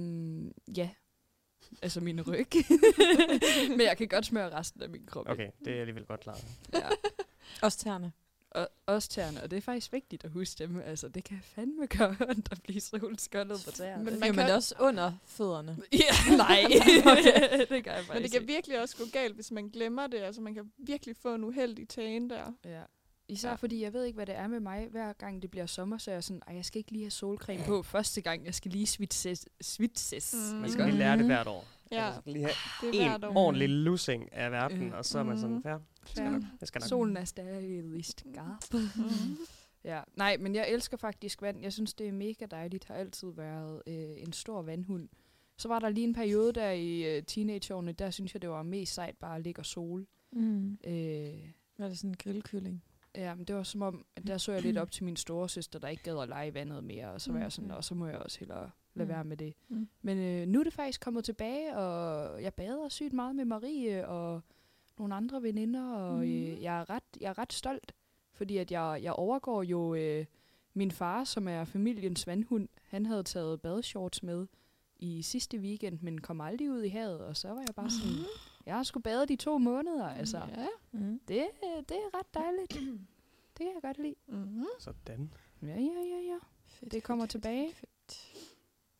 Mm, 0.00 0.52
ja. 0.76 0.90
Altså 1.82 2.00
min 2.00 2.20
ryg. 2.28 2.46
Men 3.76 3.80
jeg 3.80 3.96
kan 3.96 4.08
godt 4.08 4.26
smøre 4.26 4.58
resten 4.58 4.82
af 4.82 4.88
min 4.88 5.06
krop. 5.06 5.28
Okay, 5.28 5.50
det 5.64 5.76
er 5.76 5.80
alligevel 5.80 6.04
godt 6.06 6.20
klaret. 6.20 6.44
Ja. 6.72 6.88
Også 7.62 7.78
tæerne. 7.78 8.12
Og 8.50 8.68
også 8.86 9.08
tæerne, 9.08 9.42
og 9.42 9.50
det 9.50 9.56
er 9.56 9.60
faktisk 9.60 9.92
vigtigt 9.92 10.24
at 10.24 10.30
huske 10.30 10.58
dem. 10.58 10.80
Altså, 10.80 11.08
det 11.08 11.24
kan 11.24 11.40
fandme 11.42 11.86
gøre 11.86 12.16
ondt 12.28 12.48
at 12.50 12.62
blive 12.62 12.80
solskålet 12.80 13.62
på 13.64 13.70
tæerne. 13.70 14.04
Men 14.04 14.12
Men 14.12 14.20
man 14.20 14.28
jo, 14.28 14.34
kan- 14.34 14.44
men 14.46 14.54
også 14.54 14.74
under 14.78 15.12
fødderne. 15.24 15.78
Ja, 15.92 16.36
nej. 16.36 16.64
Okay. 17.12 17.66
det 17.68 17.84
gør 17.84 17.90
jeg 17.92 18.00
Men 18.00 18.06
faktisk 18.06 18.22
det 18.22 18.40
kan 18.40 18.48
virkelig 18.48 18.80
også 18.80 18.96
gå 18.96 19.04
galt, 19.12 19.34
hvis 19.34 19.50
man 19.50 19.68
glemmer 19.68 20.06
det. 20.06 20.18
Altså, 20.18 20.40
man 20.40 20.54
kan 20.54 20.72
virkelig 20.78 21.16
få 21.16 21.34
en 21.34 21.44
uheldig 21.44 21.88
tagen 21.88 22.30
der. 22.30 22.52
Ja. 22.64 22.82
Især 23.28 23.48
Ja. 23.48 23.54
fordi 23.54 23.82
jeg 23.82 23.92
ved 23.92 24.04
ikke, 24.04 24.16
hvad 24.16 24.26
det 24.26 24.36
er 24.36 24.46
med 24.46 24.60
mig. 24.60 24.88
Hver 24.90 25.12
gang 25.12 25.42
det 25.42 25.50
bliver 25.50 25.66
sommer, 25.66 25.98
så 25.98 26.10
er 26.10 26.14
jeg 26.14 26.24
sådan, 26.24 26.42
Ej, 26.46 26.54
jeg 26.54 26.64
skal 26.64 26.78
ikke 26.78 26.90
lige 26.92 27.04
have 27.04 27.10
solcreme 27.10 27.62
på 27.66 27.82
første 27.82 28.20
gang. 28.20 28.44
Jeg 28.46 28.54
skal 28.54 28.70
lige 28.70 28.86
svitses. 28.86 29.46
svitses. 29.60 30.34
Mm. 30.34 30.54
Man 30.56 30.64
Ikke 30.64 30.72
skal 30.72 30.84
lige 30.86 30.98
lære 30.98 31.16
det 31.18 31.26
hvert 31.26 31.46
år. 31.46 31.64
Ja, 31.92 32.06
Altså, 32.06 32.20
lige 32.26 32.44
have 32.44 32.92
det 32.92 33.00
er 33.02 33.04
en 33.14 33.20
hvert 33.20 33.24
år. 33.24 33.36
ordentlig 33.36 33.68
lussing 33.68 34.32
af 34.32 34.50
verden, 34.52 34.84
Mm. 34.84 34.92
og 34.92 35.04
så 35.04 35.18
er 35.18 35.22
man 35.22 35.38
sådan, 35.38 35.54
Mhm. 35.54 35.62
fair. 35.62 35.78
Ja. 36.16 36.30
Jeg 36.60 36.68
skal 36.68 36.78
nok. 36.80 36.88
Solen 36.88 37.16
er 37.16 37.24
stadig 37.24 38.04
skarp. 38.04 38.74
Mm. 38.74 39.36
Ja, 39.84 40.00
nej, 40.16 40.36
men 40.36 40.54
jeg 40.54 40.70
elsker 40.70 40.96
faktisk 40.96 41.42
vand. 41.42 41.62
Jeg 41.62 41.72
synes, 41.72 41.94
det 41.94 42.08
er 42.08 42.12
mega 42.12 42.46
dejligt. 42.50 42.84
Har 42.84 42.94
altid 42.94 43.28
været 43.32 43.82
øh, 43.86 43.94
en 44.16 44.32
stor 44.32 44.62
vandhund. 44.62 45.08
Så 45.56 45.68
var 45.68 45.78
der 45.78 45.88
lige 45.88 46.04
en 46.04 46.14
periode 46.14 46.52
der 46.52 46.70
i 46.70 47.16
øh, 47.16 47.22
teenageårene, 47.22 47.92
der 47.92 48.10
synes 48.10 48.34
jeg, 48.34 48.42
det 48.42 48.50
var 48.50 48.62
mest 48.62 48.94
sejt 48.94 49.16
bare 49.16 49.36
at 49.36 49.42
ligge 49.42 49.60
og 49.60 49.66
sole. 49.66 50.06
Mm. 50.32 50.78
Øh, 50.86 51.28
Var 51.78 51.88
det 51.88 51.98
sådan 51.98 52.10
en 52.10 52.16
grillkylling? 52.16 52.82
Ja, 53.16 53.34
men 53.34 53.44
det 53.44 53.56
var 53.56 53.62
som 53.62 53.82
om, 53.82 54.04
at 54.16 54.26
der 54.26 54.38
så 54.38 54.52
jeg 54.52 54.62
lidt 54.62 54.78
op 54.82 54.90
til 54.90 55.04
min 55.04 55.16
store 55.16 55.48
søster, 55.48 55.78
der 55.78 55.88
ikke 55.88 56.02
gad 56.02 56.18
at 56.22 56.28
lege 56.28 56.48
i 56.48 56.54
vandet 56.54 56.84
mere. 56.84 57.10
Og 57.12 57.20
så 57.20 57.32
var 57.32 57.40
jeg 57.40 57.52
sådan, 57.52 57.68
Mm. 57.70 57.74
og 57.76 57.84
så 57.84 57.94
må 57.94 58.06
jeg 58.06 58.18
også 58.18 58.38
hellere 58.38 58.70
lade 58.94 59.06
Mm. 59.06 59.14
være 59.14 59.24
med 59.24 59.36
det. 59.36 59.54
Mm. 59.68 59.88
Men 60.02 60.18
øh, 60.18 60.48
nu 60.48 60.60
er 60.60 60.64
det 60.64 60.72
faktisk 60.72 61.00
kommet 61.00 61.24
tilbage, 61.24 61.76
og 61.76 62.42
jeg 62.42 62.54
bader 62.54 62.88
sygt 62.88 63.12
meget 63.12 63.36
med 63.36 63.44
Marie 63.44 64.08
og 64.08 64.40
nogle 64.98 65.14
andre 65.14 65.42
veninder, 65.42 65.92
og 65.94 66.14
Mm. 66.16 66.22
øh, 66.22 66.62
jeg, 66.62 66.80
er 66.80 66.90
ret, 66.90 67.02
jeg 67.20 67.28
er 67.28 67.38
ret 67.38 67.52
stolt. 67.52 67.94
Fordi 68.32 68.56
at 68.56 68.72
jeg, 68.72 69.00
jeg 69.02 69.12
overgår 69.12 69.62
jo 69.62 69.94
øh, 69.94 70.26
min 70.74 70.90
far, 70.90 71.24
som 71.24 71.48
er 71.48 71.64
familiens 71.64 72.26
vandhund. 72.26 72.68
Han 72.82 73.06
havde 73.06 73.22
taget 73.22 73.60
badeshorts 73.60 74.22
med 74.22 74.46
i 74.96 75.22
sidste 75.22 75.58
weekend, 75.58 75.98
men 76.02 76.20
kom 76.20 76.40
aldrig 76.40 76.70
ud 76.70 76.82
i 76.82 76.88
havet. 76.88 77.20
Og 77.20 77.36
så 77.36 77.48
var 77.48 77.60
jeg 77.66 77.74
bare 77.76 77.90
sådan, 77.90 78.24
jeg 78.66 78.74
har 78.76 78.82
sgu 78.82 79.00
badet 79.00 79.30
i 79.30 79.36
to 79.36 79.58
måneder. 79.58 80.08
Altså, 80.08 80.38
Ja. 80.38 80.66
Mm. 80.92 81.20
det, 81.28 81.46
det 81.88 81.96
er 81.96 82.18
ret 82.18 82.34
dejligt. 82.34 82.72
Det 83.58 83.66
kan 83.66 83.74
jeg 83.74 83.82
godt 83.82 83.98
lide. 83.98 84.14
Mm-hmm. 84.26 84.66
Sådan. 84.78 85.32
Ja, 85.62 85.66
ja, 85.68 85.74
ja, 85.76 86.20
ja. 86.32 86.38
Fedt, 86.66 86.92
Det 86.92 87.02
kommer 87.02 87.24
fedt, 87.24 87.30
tilbage. 87.30 87.72
Fedt, 87.74 87.90
fedt. 88.14 88.46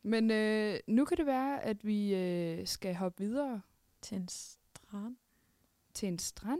Men 0.03 0.31
øh, 0.31 0.79
nu 0.87 1.05
kan 1.05 1.17
det 1.17 1.25
være, 1.25 1.61
at 1.63 1.85
vi 1.85 2.15
øh, 2.15 2.67
skal 2.67 2.95
hoppe 2.95 3.23
videre 3.23 3.61
Til 4.01 4.17
en 4.17 4.27
strand. 4.27 5.15
til 5.93 6.07
en 6.07 6.19
strand. 6.19 6.59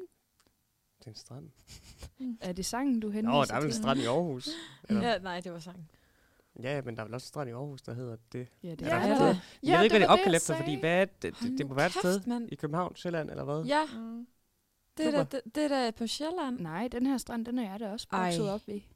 Er 1.05 1.09
en 1.09 1.15
strand. 1.15 1.49
Er 2.41 2.51
det 2.53 2.65
sangen, 2.65 2.99
du 2.99 3.09
henviser 3.09 3.31
Nå, 3.37 3.45
der 3.45 3.53
er 3.53 3.57
vel 3.59 3.65
en 3.65 3.71
til? 3.71 3.81
strand 3.81 3.99
i 3.99 4.05
Aarhus. 4.05 4.49
Eller? 4.89 5.07
Ja, 5.07 5.17
nej, 5.19 5.39
det 5.39 5.51
var 5.51 5.59
sang. 5.59 5.89
Ja, 6.63 6.81
men 6.81 6.95
der 6.95 7.01
er 7.01 7.05
vel 7.05 7.13
også 7.13 7.25
en 7.25 7.27
strand 7.27 7.49
i 7.49 7.53
Aarhus, 7.53 7.81
der 7.81 7.93
hedder 7.93 8.15
det. 8.31 8.47
Ja, 8.63 8.71
det 8.75 8.81
Er 8.87 8.95
er 8.95 9.07
der 9.19 9.27
det? 9.27 9.41
Jeg 9.63 9.77
ved 9.77 9.83
ikke, 9.83 9.93
hvad 9.93 9.99
det 9.99 10.05
er 10.07 10.11
opkaldt 10.11 10.35
efter, 10.35 10.55
fordi 10.55 10.79
hvad 10.79 11.01
er 11.01 11.05
det, 11.05 11.35
det, 11.41 11.57
det, 11.57 11.67
må 11.67 11.75
være 11.75 11.85
et 11.85 11.91
sted 11.93 12.21
mand. 12.27 12.49
i 12.51 12.55
København, 12.55 12.95
Sjælland, 12.95 13.29
eller 13.29 13.43
hvad? 13.43 13.63
Ja, 13.63 13.81
Mm. 13.95 14.27
det 14.97 15.05
er, 15.05 15.11
da, 15.11 15.23
det, 15.23 15.55
det 15.55 15.63
er 15.63 15.67
da 15.67 15.91
på 15.91 16.07
Sjælland. 16.07 16.59
Nej, 16.59 16.87
den 16.91 17.05
her 17.05 17.17
strand, 17.17 17.45
den 17.45 17.59
er 17.59 17.71
jeg 17.71 17.79
da 17.79 17.91
også 17.91 18.07
vokset 18.11 18.49
op 18.49 18.61
i. 18.67 18.87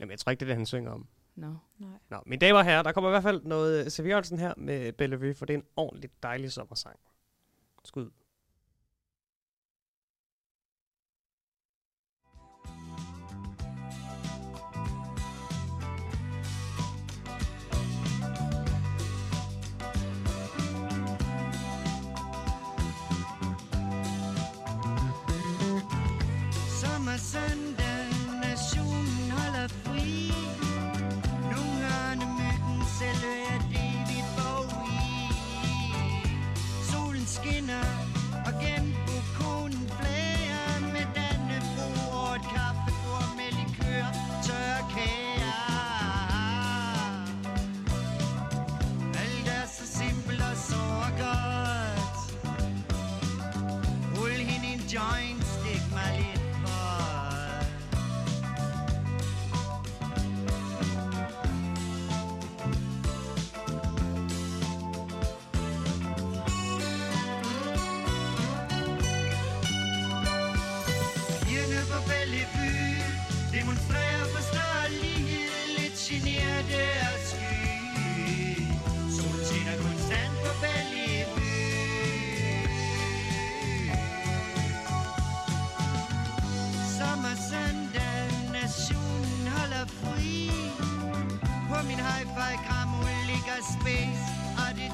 Jamen, 0.00 0.10
jeg 0.10 0.18
tror 0.18 0.30
ikke, 0.30 0.40
det 0.40 0.46
er 0.46 0.50
det, 0.50 0.56
han 0.56 0.66
synger 0.66 0.90
om. 0.92 1.06
Nå. 1.34 1.54
Nej. 1.78 1.90
Nå, 2.10 2.16
mine 2.26 2.40
damer 2.40 2.58
og 2.58 2.64
herrer, 2.64 2.82
der 2.82 2.92
kommer 2.92 3.10
i 3.10 3.12
hvert 3.12 3.22
fald 3.22 3.42
noget 3.44 3.92
C.V. 3.92 4.06
Jørgensen 4.06 4.38
her 4.38 4.54
med 4.56 4.92
Bellevue, 4.92 5.34
for 5.34 5.46
det 5.46 5.54
er 5.54 5.58
en 5.58 5.64
ordentlig 5.76 6.10
dejlig 6.22 6.52
sommersang. 6.52 6.98
Skud. 7.84 8.10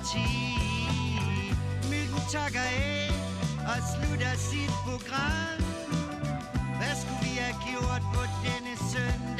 Parti. 0.02 0.58
Myggen 1.90 2.22
takker 2.32 2.60
af 2.60 3.10
og 3.70 3.78
slutter 3.92 4.36
sit 4.36 4.72
program 4.84 5.58
hvad 6.78 6.94
skulle 7.00 7.20
vi 7.22 7.38
have 7.38 7.56
gjort 7.68 8.02
på 8.14 8.22
denne 8.44 8.76
søndag. 8.92 9.31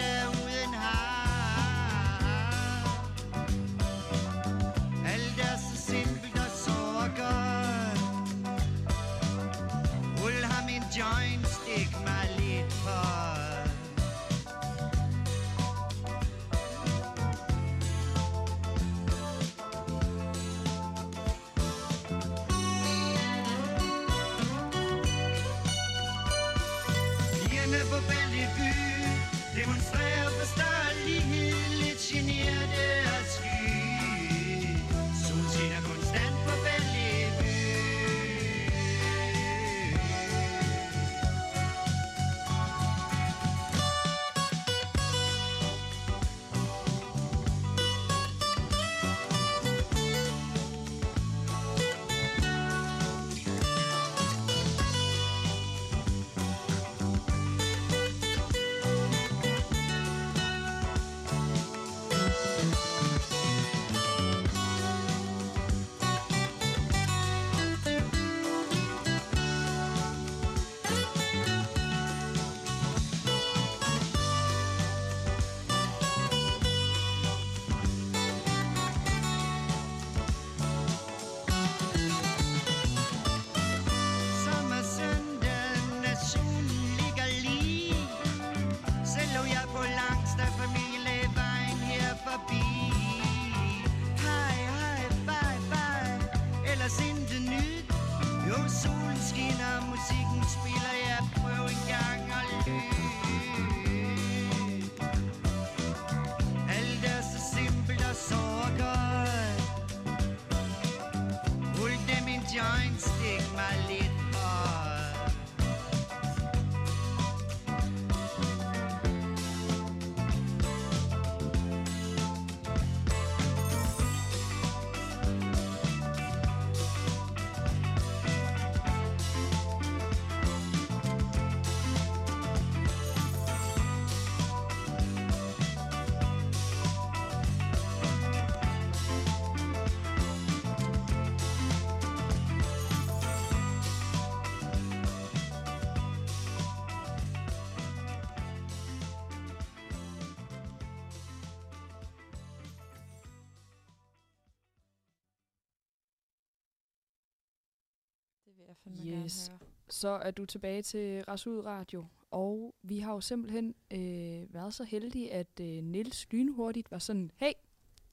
Jeg 158.97 159.05
fandme 159.13 159.25
Yes. 159.25 159.49
gerne 159.49 159.59
høre. 159.59 159.69
Så 159.91 160.09
er 160.09 160.31
du 160.31 160.45
tilbage 160.47 160.83
til 160.83 161.25
Rasud 161.25 161.65
Radio. 161.67 162.05
Og 162.31 162.75
vi 162.83 162.99
har 162.99 163.13
jo 163.13 163.21
simpelthen 163.21 163.75
øh, 163.91 164.55
været 164.55 164.75
så 164.75 164.85
heldige, 164.85 165.33
at 165.33 165.61
øh, 165.61 165.67
Nils 165.67 166.27
lynhurtigt 166.31 166.91
var 166.91 166.99
sådan, 166.99 167.31
hey, 167.37 167.53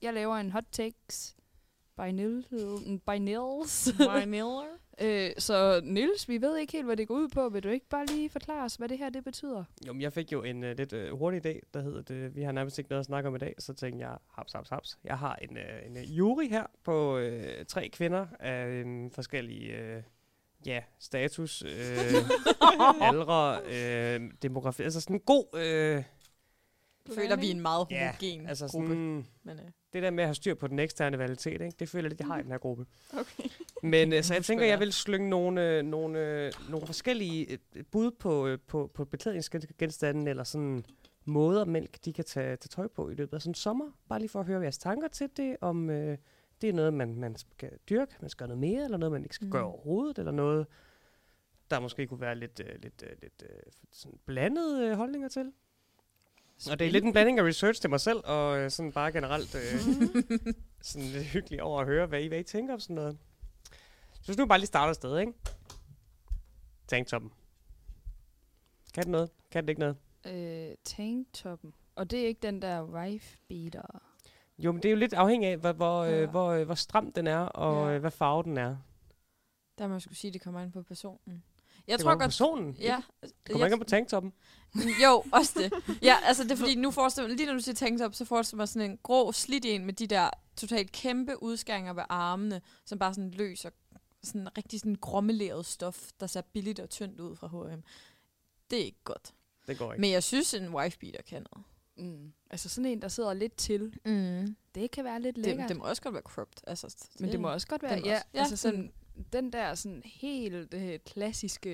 jeg 0.02 0.14
laver 0.14 0.36
en 0.36 0.50
hot 0.50 0.64
takes 0.72 1.36
by, 1.96 2.10
Nils, 2.10 2.46
by 3.06 3.10
Nils. 3.18 3.92
By 3.98 4.24
Miller. 4.28 4.64
øh, 5.02 5.30
så 5.38 5.80
Nils, 5.84 6.28
vi 6.28 6.40
ved 6.40 6.56
ikke 6.58 6.72
helt, 6.72 6.84
hvad 6.86 6.96
det 6.96 7.08
går 7.08 7.14
ud 7.14 7.28
på. 7.28 7.48
Vil 7.48 7.62
du 7.62 7.68
ikke 7.68 7.88
bare 7.88 8.06
lige 8.06 8.30
forklare 8.30 8.64
os, 8.64 8.74
hvad 8.76 8.88
det 8.88 8.98
her 8.98 9.10
det 9.10 9.24
betyder? 9.24 9.64
Jo, 9.86 9.92
men 9.92 10.02
jeg 10.02 10.12
fik 10.12 10.32
jo 10.32 10.42
en 10.42 10.64
uh, 10.64 10.70
lidt 10.70 10.92
uh, 10.92 11.18
hurtig 11.18 11.46
idé, 11.46 11.60
der 11.74 11.80
hedder 11.82 12.02
det, 12.02 12.36
vi 12.36 12.42
har 12.42 12.52
nærmest 12.52 12.78
ikke 12.78 12.90
noget 12.90 13.00
at 13.00 13.06
snakke 13.06 13.28
om 13.28 13.34
i 13.34 13.38
dag, 13.38 13.54
så 13.58 13.74
tænkte 13.74 14.06
jeg, 14.06 14.16
haps, 14.32 14.52
haps, 14.52 14.68
haps. 14.68 14.98
Jeg 15.04 15.18
har 15.18 15.34
en, 15.36 15.56
uh, 15.56 15.86
en 15.86 15.96
uh, 15.96 16.18
jury 16.18 16.48
her 16.48 16.66
på 16.84 17.18
uh, 17.18 17.22
tre 17.68 17.88
kvinder 17.88 18.26
af 18.40 18.82
um, 18.84 19.10
forskellige, 19.10 19.96
uh, 19.96 20.02
ja, 20.66 20.80
status, 20.98 21.62
uh, 21.62 21.68
aldre, 23.08 23.60
uh, 24.20 24.30
demografi, 24.42 24.82
altså 24.82 25.00
sådan 25.00 25.16
en 25.16 25.20
god, 25.20 25.44
uh, 25.54 26.04
Føler 27.14 27.36
vi 27.36 27.50
en 27.50 27.60
meget 27.60 27.86
Ja, 27.90 28.12
homogen 28.20 28.48
altså 28.48 28.68
gruppe. 28.68 28.88
sådan, 28.88 29.26
Men, 29.44 29.58
øh, 29.58 29.64
det 29.92 30.02
der 30.02 30.10
med 30.10 30.24
at 30.24 30.28
have 30.28 30.34
styr 30.34 30.54
på 30.54 30.66
den 30.66 30.78
eksterne 30.78 31.18
validitet, 31.18 31.52
ikke? 31.60 31.76
det 31.78 31.88
føler 31.88 32.04
jeg 32.04 32.10
lidt, 32.10 32.20
jeg 32.20 32.26
har 32.26 32.38
i 32.38 32.42
den 32.42 32.50
her 32.50 32.58
gruppe. 32.58 32.86
Okay. 33.12 33.48
Men 33.82 34.12
øh, 34.12 34.22
så 34.22 34.34
jeg 34.34 34.44
tænker, 34.48 34.64
jeg 34.64 34.70
jeg. 34.70 34.80
vil 34.80 34.92
slynge 34.92 35.28
nogle, 35.30 35.68
øh, 35.78 35.82
nogle, 35.84 36.18
øh, 36.18 36.52
nogle 36.68 36.86
forskellige 36.86 37.58
øh, 37.76 37.84
bud 37.90 38.10
på, 38.10 38.46
øh, 38.46 38.58
på, 38.66 38.90
på 38.94 39.04
beklædningsgenstande, 39.04 40.30
eller 40.30 40.44
sådan 40.44 40.84
måder, 41.24 41.64
mælk 41.64 42.04
de 42.04 42.12
kan 42.12 42.24
tage, 42.24 42.56
tage 42.56 42.68
tøj 42.68 42.88
på 42.88 43.10
i 43.10 43.14
løbet 43.14 43.34
af 43.34 43.42
sådan 43.42 43.50
en 43.50 43.54
sommer. 43.54 43.86
Bare 44.08 44.18
lige 44.18 44.28
for 44.28 44.40
at 44.40 44.46
høre 44.46 44.60
jeres 44.60 44.78
tanker 44.78 45.08
til 45.08 45.28
det, 45.36 45.56
om 45.60 45.90
øh, 45.90 46.18
det 46.60 46.68
er 46.68 46.72
noget, 46.72 46.94
man, 46.94 47.14
man 47.14 47.36
skal 47.36 47.70
dyrke, 47.90 48.14
man 48.20 48.30
skal 48.30 48.38
gøre 48.38 48.56
noget 48.56 48.72
mere, 48.72 48.84
eller 48.84 48.98
noget, 48.98 49.12
man 49.12 49.22
ikke 49.22 49.34
skal 49.34 49.44
mm. 49.44 49.50
gøre 49.50 49.64
overhovedet, 49.64 50.18
eller 50.18 50.32
noget, 50.32 50.66
der 51.70 51.80
måske 51.80 52.06
kunne 52.06 52.20
være 52.20 52.34
lidt, 52.34 52.60
øh, 52.66 52.82
lidt, 52.82 53.02
øh, 53.02 53.16
lidt 53.22 53.42
øh, 53.42 53.72
sådan 53.92 54.18
blandede 54.26 54.86
øh, 54.86 54.96
holdninger 54.96 55.28
til. 55.28 55.52
Og 56.70 56.78
det 56.78 56.86
er 56.86 56.90
lidt 56.90 57.04
en 57.04 57.12
blanding 57.12 57.38
af 57.38 57.44
research 57.44 57.80
til 57.80 57.90
mig 57.90 58.00
selv, 58.00 58.20
og 58.24 58.58
øh, 58.58 58.70
sådan 58.70 58.92
bare 58.92 59.12
generelt 59.12 59.54
øh, 59.54 59.80
sådan 60.80 61.08
lidt 61.08 61.24
hyggeligt 61.24 61.62
over 61.62 61.80
at 61.80 61.86
høre, 61.86 62.06
hvad 62.06 62.22
I, 62.22 62.26
hvad 62.26 62.38
I 62.38 62.42
tænker 62.42 62.74
om 62.74 62.80
sådan 62.80 62.94
noget. 62.94 63.18
Så 64.12 64.26
hvis 64.26 64.38
nu 64.38 64.46
bare 64.46 64.58
lige 64.58 64.66
starter 64.66 64.90
et 64.90 64.96
sted, 64.96 65.18
ikke? 65.18 65.32
Tanktoppen. 66.88 67.32
Kan 68.94 69.02
det 69.02 69.10
noget? 69.10 69.30
Kan 69.50 69.64
det 69.64 69.68
ikke 69.70 69.80
noget? 69.80 69.96
Øh, 70.26 70.76
tanktoppen. 70.84 71.74
Og 71.94 72.10
det 72.10 72.22
er 72.22 72.26
ikke 72.26 72.42
den 72.42 72.62
der 72.62 72.84
wife 72.84 73.38
beater. 73.48 74.09
Jo, 74.64 74.72
men 74.72 74.82
det 74.82 74.88
er 74.88 74.90
jo 74.92 74.96
lidt 74.96 75.14
afhængig 75.14 75.48
af, 75.48 75.56
hvor, 75.56 75.72
hvor, 75.72 76.04
Ja. 76.04 76.20
øh, 76.22 76.30
hvor, 76.30 76.48
øh, 76.50 76.66
hvor 76.66 76.74
stram 76.74 77.12
den 77.12 77.26
er, 77.26 77.38
og 77.38 77.88
Ja. 77.88 77.94
øh, 77.94 78.00
hvad 78.00 78.10
farve 78.10 78.42
den 78.42 78.56
er. 78.56 78.76
der 79.78 79.86
må 79.88 79.94
jeg 79.94 80.02
skulle 80.02 80.16
sige, 80.18 80.28
at 80.28 80.34
det 80.34 80.42
kommer 80.42 80.60
an 80.60 80.72
på 80.72 80.82
personen. 80.82 81.42
Jeg 81.88 81.98
det 81.98 82.04
tror 82.04 82.10
godt... 82.10 82.20
personen. 82.22 82.72
Ja, 82.80 83.02
Det 83.22 83.32
kommer 83.50 83.66
ikke 83.66 83.74
an 83.74 83.78
på 83.80 83.84
tanktoppen. 83.84 84.32
Jo, 85.04 85.24
også 85.32 85.52
det. 85.58 85.72
Ja, 86.02 86.16
altså 86.24 86.44
det 86.44 86.50
er 86.52 86.56
fordi, 86.56 86.74
nu 86.74 86.90
forestiller 86.90 87.28
lige 87.34 87.46
når 87.46 87.52
du 87.52 87.58
siger 87.60 87.74
tanktop, 87.74 88.14
så 88.14 88.24
forestiller 88.24 88.56
jeg 88.58 88.60
mig 88.62 88.68
sådan 88.68 88.90
en 88.90 88.98
grå 89.02 89.32
slidt 89.32 89.64
en 89.64 89.84
med 89.86 89.94
de 89.94 90.06
der 90.06 90.30
totalt 90.56 90.92
kæmpe 90.92 91.42
udskæringer 91.42 91.92
ved 91.92 92.02
armene, 92.08 92.60
som 92.84 92.98
bare 92.98 93.14
sådan 93.14 93.30
løser 93.30 93.70
sådan 94.22 94.48
rigtig 94.58 94.80
sådan 94.80 94.94
grommeleret 94.94 95.66
stof, 95.66 96.10
der 96.20 96.26
ser 96.26 96.40
billigt 96.40 96.80
og 96.80 96.90
tyndt 96.90 97.20
ud 97.20 97.36
fra 97.36 97.46
H&M. 97.46 97.80
Det 98.70 98.80
er 98.80 98.84
ikke 98.84 99.04
godt. 99.04 99.32
Det 99.66 99.78
går 99.78 99.92
ikke. 99.92 100.00
Men 100.00 100.10
jeg 100.10 100.22
synes, 100.22 100.54
en 100.54 100.68
wife 100.74 100.98
beater 100.98 101.22
kan 101.22 101.46
noget. 101.54 101.66
Mm. 102.00 102.32
Altså 102.50 102.68
sådan 102.68 102.90
en, 102.90 103.02
der 103.02 103.08
sidder 103.08 103.34
lidt 103.34 103.56
til. 103.56 103.94
Mm. 104.04 104.56
Det 104.74 104.90
kan 104.90 105.04
være 105.04 105.20
lidt 105.20 105.36
Det, 105.36 105.44
lækkert. 105.46 105.68
det 105.68 105.76
må 105.76 105.84
også 105.84 106.02
godt 106.02 106.14
være 106.14 106.22
cropped. 106.22 106.58
Altså, 106.66 106.96
Men 107.20 107.32
det 107.32 107.40
må 107.40 107.48
også 107.52 107.66
godt 107.66 107.82
være, 107.82 107.92
ja, 108.04 108.12
også- 108.14 108.26
ja, 108.34 108.40
altså 108.40 108.56
sådan, 108.56 108.80
den- 108.80 108.92
den 109.32 109.52
der 109.52 109.74
sådan 109.74 110.02
helt 110.04 110.74
øh, 110.74 110.98
klassiske 111.06 111.70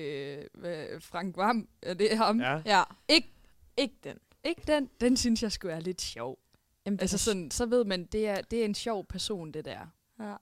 øh, 0.55 1.01
Frank 1.01 1.37
Vam, 1.37 1.67
er 1.81 1.93
det 1.93 2.13
er 2.13 2.15
ham? 2.17 2.39
Ja. 2.41 2.61
Ja, 2.65 2.83
ikke, 3.09 3.33
ikke 3.77 3.95
den. 4.03 4.17
Ikke 4.43 4.61
den, 4.67 4.89
den 5.01 5.17
synes 5.17 5.43
jeg 5.43 5.51
skulle 5.51 5.71
være 5.71 5.81
lidt 5.81 6.01
sjov. 6.01 6.39
Jamen, 6.85 6.99
Altså 6.99 7.17
sådan, 7.17 7.51
så 7.51 7.65
ved 7.65 7.83
man, 7.85 8.05
det 8.05 8.27
er, 8.27 8.41
det 8.41 8.61
er 8.61 8.65
en 8.65 8.75
sjov 8.75 9.05
person, 9.05 9.51
det 9.51 9.65
der. 9.65 9.79
Ja. 10.19 10.35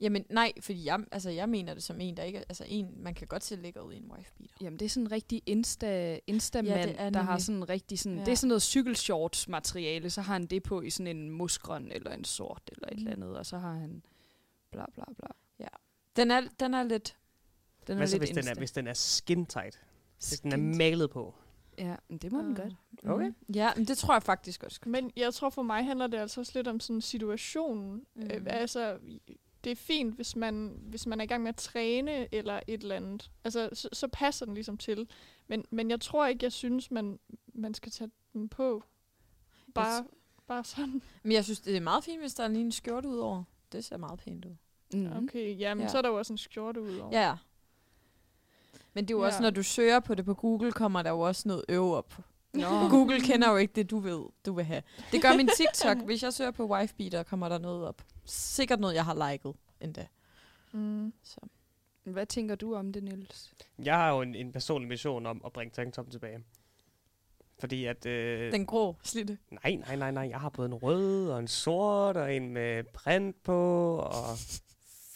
Jamen 0.00 0.24
nej, 0.30 0.52
fordi 0.60 0.84
jeg, 0.84 1.04
altså, 1.12 1.30
jeg 1.30 1.48
mener 1.48 1.74
det 1.74 1.82
som 1.82 2.00
en, 2.00 2.16
der 2.16 2.22
ikke 2.22 2.38
er, 2.38 2.44
altså 2.48 2.64
en, 2.68 2.94
man 3.02 3.14
kan 3.14 3.26
godt 3.26 3.44
se 3.44 3.56
ligger 3.56 3.80
ud 3.80 3.92
i 3.92 3.96
en 3.96 4.10
wife 4.16 4.32
beater. 4.38 4.54
Jamen, 4.60 4.78
det 4.78 4.84
er 4.84 4.88
sådan 4.90 5.06
en 5.06 5.12
rigtig 5.12 5.42
Insta, 5.46 6.18
Insta-mand, 6.26 6.90
Ja, 6.90 6.94
er 6.96 7.10
der 7.10 7.22
har 7.22 7.38
sådan 7.38 7.68
rigtig 7.68 7.98
sådan, 7.98 8.18
Ja. 8.18 8.24
det 8.24 8.32
er 8.32 8.36
sådan 8.36 8.48
noget 8.48 8.62
cykelshorts-materiale, 8.62 10.10
så 10.10 10.20
har 10.20 10.32
han 10.32 10.46
det 10.46 10.62
på 10.62 10.80
i 10.80 10.90
sådan 10.90 11.16
en 11.16 11.30
musgrøn 11.30 11.92
eller 11.92 12.10
en 12.10 12.24
sort 12.24 12.62
eller 12.72 12.88
et 12.88 12.92
Mm. 12.92 12.98
eller 12.98 13.12
andet, 13.12 13.36
og 13.38 13.46
så 13.46 13.58
har 13.58 13.72
han 13.74 14.02
bla 14.72 14.84
bla 14.94 15.04
bla. 15.18 15.26
Den 16.16 16.30
er, 16.30 16.40
den 16.60 16.74
er 16.74 16.82
lidt, 16.82 17.16
Den 17.86 17.96
Hvad 17.96 18.06
så, 18.06 18.18
lidt 18.18 18.32
hvis 18.34 18.44
den, 18.44 18.48
er, 18.52 18.58
hvis 18.58 18.72
den 18.72 18.86
er 18.86 18.94
skin 18.94 19.46
tight? 19.46 19.80
Hvis 20.28 20.40
den 20.40 20.52
er 20.52 20.56
Skin- 20.56 20.78
malet 20.78 21.10
på? 21.10 21.34
Ja, 21.78 21.96
men 22.08 22.18
det 22.18 22.32
må 22.32 22.38
den 22.38 22.50
Ah. 22.50 22.56
godt. 22.56 22.74
Okay. 23.06 23.26
Mm. 23.28 23.34
Ja, 23.54 23.70
men 23.76 23.84
det 23.84 23.98
tror 23.98 24.14
jeg 24.14 24.22
faktisk 24.22 24.62
også. 24.62 24.80
Men 24.86 25.10
jeg 25.16 25.34
tror 25.34 25.50
for 25.50 25.62
mig 25.62 25.84
handler 25.84 26.06
det 26.06 26.18
altså 26.18 26.40
også 26.40 26.52
lidt 26.54 26.68
om 26.68 26.80
sådan 26.80 27.00
situationen. 27.00 28.04
Mm. 28.14 28.22
Øh, 28.22 28.42
altså, 28.46 28.98
det 29.64 29.72
er 29.72 29.76
fint, 29.76 30.14
hvis 30.14 30.36
man, 30.36 30.76
hvis 30.82 31.06
man 31.06 31.20
er 31.20 31.24
i 31.24 31.26
gang 31.26 31.42
med 31.42 31.48
at 31.48 31.56
træne 31.56 32.34
eller 32.34 32.60
et 32.66 32.82
eller 32.82 32.96
andet. 32.96 33.30
Altså, 33.44 33.68
så, 33.72 33.88
så 33.92 34.08
passer 34.08 34.46
den 34.46 34.54
ligesom 34.54 34.76
til. 34.76 35.08
Men, 35.48 35.64
men 35.70 35.90
jeg 35.90 36.00
tror 36.00 36.26
ikke, 36.26 36.44
jeg 36.44 36.52
synes, 36.52 36.90
man, 36.90 37.18
man 37.54 37.74
skal 37.74 37.92
tage 37.92 38.10
den 38.32 38.48
på. 38.48 38.84
Bare, 39.74 40.04
bare 40.46 40.64
sådan. 40.64 41.02
Men 41.22 41.32
jeg 41.32 41.44
synes, 41.44 41.60
det 41.60 41.76
er 41.76 41.80
meget 41.80 42.04
fint, 42.04 42.20
hvis 42.20 42.34
der 42.34 42.44
er 42.44 42.48
lige 42.48 42.64
en 42.64 42.72
skjorte 42.72 43.08
ud 43.08 43.18
over. 43.18 43.44
Det 43.72 43.84
ser 43.84 43.96
meget 43.96 44.18
pænt 44.18 44.44
ud. 44.44 44.56
Mm. 44.94 45.12
Okay, 45.24 45.58
ja, 45.58 45.74
men 45.74 45.82
Ja. 45.82 45.88
så 45.88 45.98
er 45.98 46.02
der 46.02 46.08
jo 46.08 46.18
også 46.18 46.32
en 46.32 46.38
skjorte 46.38 46.80
ud 46.82 46.96
over. 46.98 47.18
Ja. 47.20 47.36
Men 48.94 49.04
det 49.04 49.14
er 49.14 49.18
jo 49.18 49.20
ja. 49.22 49.26
også, 49.26 49.42
når 49.42 49.50
du 49.50 49.62
søger 49.62 50.00
på 50.00 50.14
det 50.14 50.24
på 50.24 50.34
Google, 50.34 50.72
kommer 50.72 51.02
der 51.02 51.10
jo 51.10 51.20
også 51.20 51.48
noget 51.48 51.64
øve 51.68 51.96
op. 51.96 52.18
Nå. 52.52 52.66
Google 52.90 53.20
kender 53.20 53.50
jo 53.50 53.56
ikke 53.56 53.72
det, 53.72 53.90
du 53.90 53.98
ved, 53.98 54.22
du 54.46 54.52
vil 54.52 54.64
have. 54.64 54.82
Det 55.12 55.22
gør 55.22 55.36
min 55.36 55.48
TikTok. 55.56 55.98
Hvis 55.98 56.22
jeg 56.22 56.32
søger 56.32 56.50
på 56.50 56.66
wife 56.66 56.94
beater, 56.94 57.22
kommer 57.22 57.48
der 57.48 57.58
noget 57.58 57.86
op. 57.86 58.02
Sikkert 58.24 58.80
noget, 58.80 58.94
jeg 58.94 59.04
har 59.04 59.30
liket 59.32 59.54
endda. 59.80 60.06
Mm. 60.72 61.12
Så. 61.22 61.40
Hvad 62.04 62.26
tænker 62.26 62.54
du 62.54 62.74
om 62.74 62.92
det, 62.92 63.02
Niels? 63.02 63.52
Jeg 63.84 63.94
har 63.96 64.10
jo 64.10 64.20
en, 64.20 64.34
en 64.34 64.52
personlig 64.52 64.88
mission 64.88 65.26
om 65.26 65.42
at 65.46 65.52
bringe 65.52 65.70
tanktoppen 65.74 66.12
tilbage. 66.12 66.38
Fordi 67.58 67.84
at... 67.84 68.06
Øh, 68.06 68.52
Den 68.52 68.66
grå 68.66 68.96
slitte. 69.02 69.38
Nej, 69.50 69.74
nej, 69.74 69.96
nej, 69.96 70.10
nej. 70.10 70.28
Jeg 70.30 70.40
har 70.40 70.48
både 70.48 70.66
en 70.66 70.74
rød 70.74 71.30
og 71.30 71.38
en 71.38 71.48
sort 71.48 72.16
og 72.16 72.34
en 72.36 72.50
med 72.50 72.84
print 72.84 73.42
på 73.42 73.96
og 73.96 74.38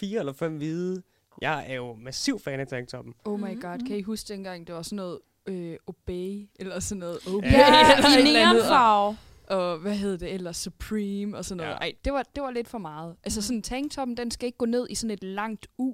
fire 0.00 0.18
eller 0.18 0.32
fem 0.32 0.56
hvide. 0.56 1.02
Jeg 1.40 1.64
er 1.70 1.74
jo 1.74 1.94
massiv 1.94 2.38
fan 2.40 2.60
af 2.60 2.66
tanktoppen. 2.66 3.14
Oh 3.24 3.40
my 3.40 3.50
Mhm, 3.52 3.60
god, 3.60 3.76
mhm. 3.78 3.86
kan 3.86 3.96
I 3.96 4.02
huske 4.02 4.28
dengang, 4.32 4.66
det 4.66 4.74
var 4.74 4.82
sådan 4.82 4.96
noget 4.96 5.18
øh, 5.46 5.76
Obey, 5.86 6.48
eller 6.58 6.80
sådan 6.80 6.98
noget 7.00 7.18
Obey, 7.26 7.52
Ja, 7.52 7.96
eller 7.96 8.18
i 8.18 8.32
neonfarve. 8.32 9.16
Og, 9.48 9.78
hvad 9.78 9.94
hed 9.96 10.18
det 10.18 10.32
ellers, 10.34 10.56
Supreme 10.56 11.36
og 11.36 11.44
sådan 11.44 11.56
noget. 11.56 11.70
Ja. 11.70 11.76
Ej, 11.76 11.92
det 12.04 12.12
var, 12.12 12.22
det 12.22 12.42
var 12.42 12.50
lidt 12.50 12.68
for 12.68 12.78
meget. 12.78 13.16
Altså 13.24 13.42
sådan 13.42 13.62
tanktoppen, 13.62 14.16
den 14.16 14.30
skal 14.30 14.46
ikke 14.46 14.58
gå 14.58 14.66
ned 14.66 14.86
i 14.90 14.94
sådan 14.94 15.10
et 15.10 15.24
langt 15.24 15.66
U. 15.78 15.84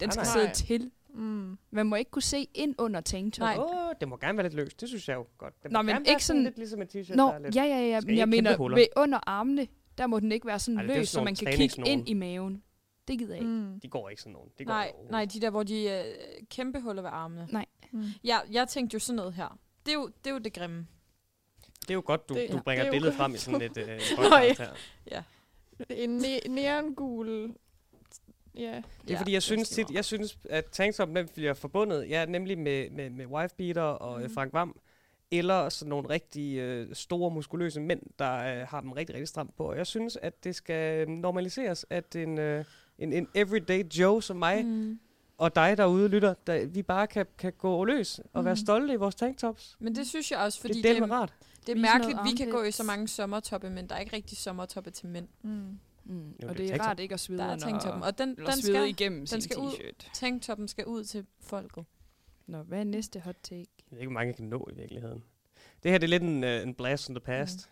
Den 0.00 0.08
Nej, 0.08 0.10
skal 0.10 0.22
nej. 0.24 0.52
sidde 0.54 0.66
til. 0.66 0.90
Mm. 1.14 1.58
Man 1.70 1.86
må 1.86 1.96
ikke 1.96 2.10
kunne 2.10 2.22
se 2.22 2.46
ind 2.54 2.74
under 2.78 3.00
tanktoppen. 3.00 3.56
Nej. 3.58 3.64
Åh, 3.64 3.86
oh, 3.88 3.92
det 4.00 4.08
må 4.08 4.16
gerne 4.16 4.38
være 4.38 4.44
lidt 4.46 4.54
løst. 4.54 4.80
Det 4.80 4.88
synes 4.88 5.08
jeg 5.08 5.14
jo 5.14 5.26
godt. 5.38 5.62
Det 5.62 5.72
Nå, 5.72 5.78
må 5.78 5.82
men 5.82 5.94
gerne 5.94 6.04
være 6.04 6.12
ikke 6.12 6.24
sådan- 6.24 6.42
lidt 6.44 6.58
ligesom 6.58 6.82
en 6.82 6.88
t-shirt, 6.88 7.14
Nå, 7.16 7.26
der 7.26 7.32
er 7.32 7.38
lidt... 7.38 7.56
ja, 7.56 7.64
ja, 7.64 7.78
ja, 7.80 8.00
Skal 8.00 8.10
men 8.10 8.18
jeg 8.18 8.28
mener, 8.28 8.56
huller. 8.56 8.76
ved 8.76 8.86
under 8.96 9.18
armene, 9.26 9.66
der 9.98 10.06
må 10.06 10.20
den 10.20 10.32
ikke 10.32 10.46
være 10.46 10.58
sådan 10.58 10.78
Ej, 10.78 10.86
det 10.86 10.96
løs, 10.96 11.08
sådan 11.08 11.20
så 11.20 11.24
man 11.44 11.52
kan 11.52 11.58
kigge 11.58 11.90
ind 11.90 12.08
i 12.08 12.14
maven. 12.14 12.62
Det 13.08 13.18
gider 13.18 13.34
jeg 13.34 13.42
ikke. 13.42 13.52
Mm. 13.52 13.80
De 13.80 13.88
går 13.88 14.08
ikke 14.08 14.22
sådan 14.22 14.32
nogen. 14.32 14.50
De 14.58 14.64
går 14.64 14.72
Nej, 14.72 14.92
nej, 15.10 15.24
de 15.24 15.40
der, 15.40 15.50
hvor 15.50 15.62
de 15.62 15.90
øh, 15.90 16.04
kæmpe 16.50 16.80
huller 16.80 17.02
ved 17.02 17.10
armene. 17.12 17.48
Nej. 17.52 17.66
Mm. 17.92 18.02
Ja, 18.24 18.38
jeg 18.50 18.68
tænkte 18.68 18.94
jo 18.94 18.98
sådan 18.98 19.16
noget 19.16 19.34
her. 19.34 19.58
Det 19.86 19.92
er 19.92 19.98
jo 19.98 20.06
det, 20.24 20.30
er 20.30 20.34
jo 20.34 20.38
det 20.38 20.52
grimme. 20.52 20.86
Det 21.82 21.90
er 21.90 21.94
jo 21.94 22.02
godt, 22.06 22.28
du, 22.28 22.34
Det- 22.34 22.50
du 22.50 22.56
ja, 22.56 22.62
bringer 22.62 22.82
det 22.84 22.88
er 22.88 22.92
jo 22.92 22.92
billedet 22.92 23.14
frem 23.16 23.34
i 23.34 23.38
sådan 23.38 23.62
et 23.62 23.76
øh, 23.76 23.86
Nå, 23.88 24.22
podcast 24.22 24.60
her. 25.10 25.22
En 25.90 26.18
ne- 26.20 26.48
neongul... 26.48 27.54
Ja. 28.54 28.82
Det 29.08 29.14
er 29.14 29.18
fordi, 29.18 29.32
jeg 29.32 29.42
synes 29.42 29.68
tit, 29.68 29.90
jeg 29.90 30.04
synes, 30.04 30.38
at 30.50 30.64
tanktoppen 30.72 31.16
den 31.16 31.28
bliver 31.34 31.54
forbundet, 31.54 32.08
ja, 32.08 32.24
nemlig 32.24 32.58
med, 32.58 32.90
med, 32.90 33.10
med 33.10 33.26
wifebeater 33.26 33.82
og 33.82 34.20
mm. 34.20 34.34
Frank 34.34 34.52
Vam, 34.52 34.78
eller 35.30 35.68
sådan 35.68 35.88
nogle 35.88 36.08
rigtig 36.08 36.56
øh, 36.56 36.94
store, 36.94 37.30
muskuløse 37.30 37.80
mænd, 37.80 38.00
der 38.18 38.32
øh, 38.60 38.66
har 38.68 38.80
dem 38.80 38.92
rigtig, 38.92 39.14
rigtig 39.14 39.28
stramt 39.28 39.56
på. 39.56 39.64
Og 39.64 39.76
jeg 39.76 39.86
synes, 39.86 40.18
at 40.22 40.44
det 40.44 40.56
skal 40.56 41.10
normaliseres, 41.10 41.86
at 41.90 42.16
en, 42.16 42.38
øh, 42.38 42.64
en, 42.98 43.12
en 43.12 43.28
everyday 43.34 43.84
Joe 43.98 44.22
som 44.22 44.36
mig, 44.36 44.64
mm. 44.66 44.98
Og 45.38 45.54
dig 45.54 45.76
derude 45.76 46.08
lytter, 46.08 46.34
der, 46.46 46.66
vi 46.66 46.82
bare 46.82 47.06
kan, 47.06 47.26
kan 47.38 47.52
gå 47.58 47.84
løs 47.84 48.18
og 48.32 48.40
mm. 48.40 48.44
være 48.44 48.54
Mhm. 48.54 48.64
stolte 48.64 48.92
i 48.92 48.96
vores 48.96 49.14
tanktops. 49.14 49.76
Men 49.80 49.94
det 49.94 50.06
synes 50.06 50.30
jeg 50.30 50.38
også, 50.38 50.60
fordi 50.60 50.74
det 50.82 50.84
det, 50.96 51.02
er 51.02 51.10
rart. 51.12 51.32
Det 51.66 51.76
er 51.76 51.80
mærkeligt, 51.80 52.18
vi 52.24 52.36
kan 52.36 52.50
gå 52.50 52.62
i 52.62 52.70
så 52.70 52.82
mange 52.84 53.08
sommertoppe, 53.08 53.70
men 53.70 53.88
der 53.88 53.94
er 53.94 53.98
ikke 54.00 54.16
rigtig 54.16 54.38
sommertoppe 54.38 54.90
til 54.90 55.08
mænd. 55.08 55.28
Mm. 55.42 55.78
Mm. 56.04 56.34
Jo, 56.42 56.48
og 56.48 56.56
det 56.58 56.64
er 56.66 56.72
det 56.72 56.80
er 56.80 56.82
rart 56.84 57.00
ikke 57.00 57.14
at 57.14 57.20
svede 57.20 57.38
Der 57.38 57.44
er 57.44 57.52
under- 57.52 57.66
tanktoppen, 57.68 58.02
og 58.02 58.18
den, 58.18 58.36
den 58.36 58.62
skal, 58.62 58.88
igennem 58.88 59.26
sin 59.26 59.40
skal 59.40 59.58
ud. 59.58 59.92
tanktoppen 60.12 60.68
skal 60.68 60.86
ud 60.86 61.04
til 61.04 61.26
folket. 61.40 61.84
Nå, 62.46 62.62
hvad 62.62 62.80
er 62.80 62.84
næste 62.84 63.20
hot 63.20 63.36
take? 63.42 63.54
Jeg 63.78 63.84
ved 63.90 63.98
ikke, 63.98 64.08
hvor 64.10 64.20
mange 64.20 64.32
kan 64.34 64.44
nå 64.44 64.68
i 64.72 64.74
virkeligheden. 64.74 65.24
Det 65.82 65.90
her 65.90 65.98
det 65.98 66.06
er 66.06 66.08
lidt 66.08 66.22
en, 66.22 66.44
uh, 66.44 66.50
en 66.50 66.74
blast 66.74 67.06
from 67.06 67.14
the 67.14 67.20
past. 67.24 67.70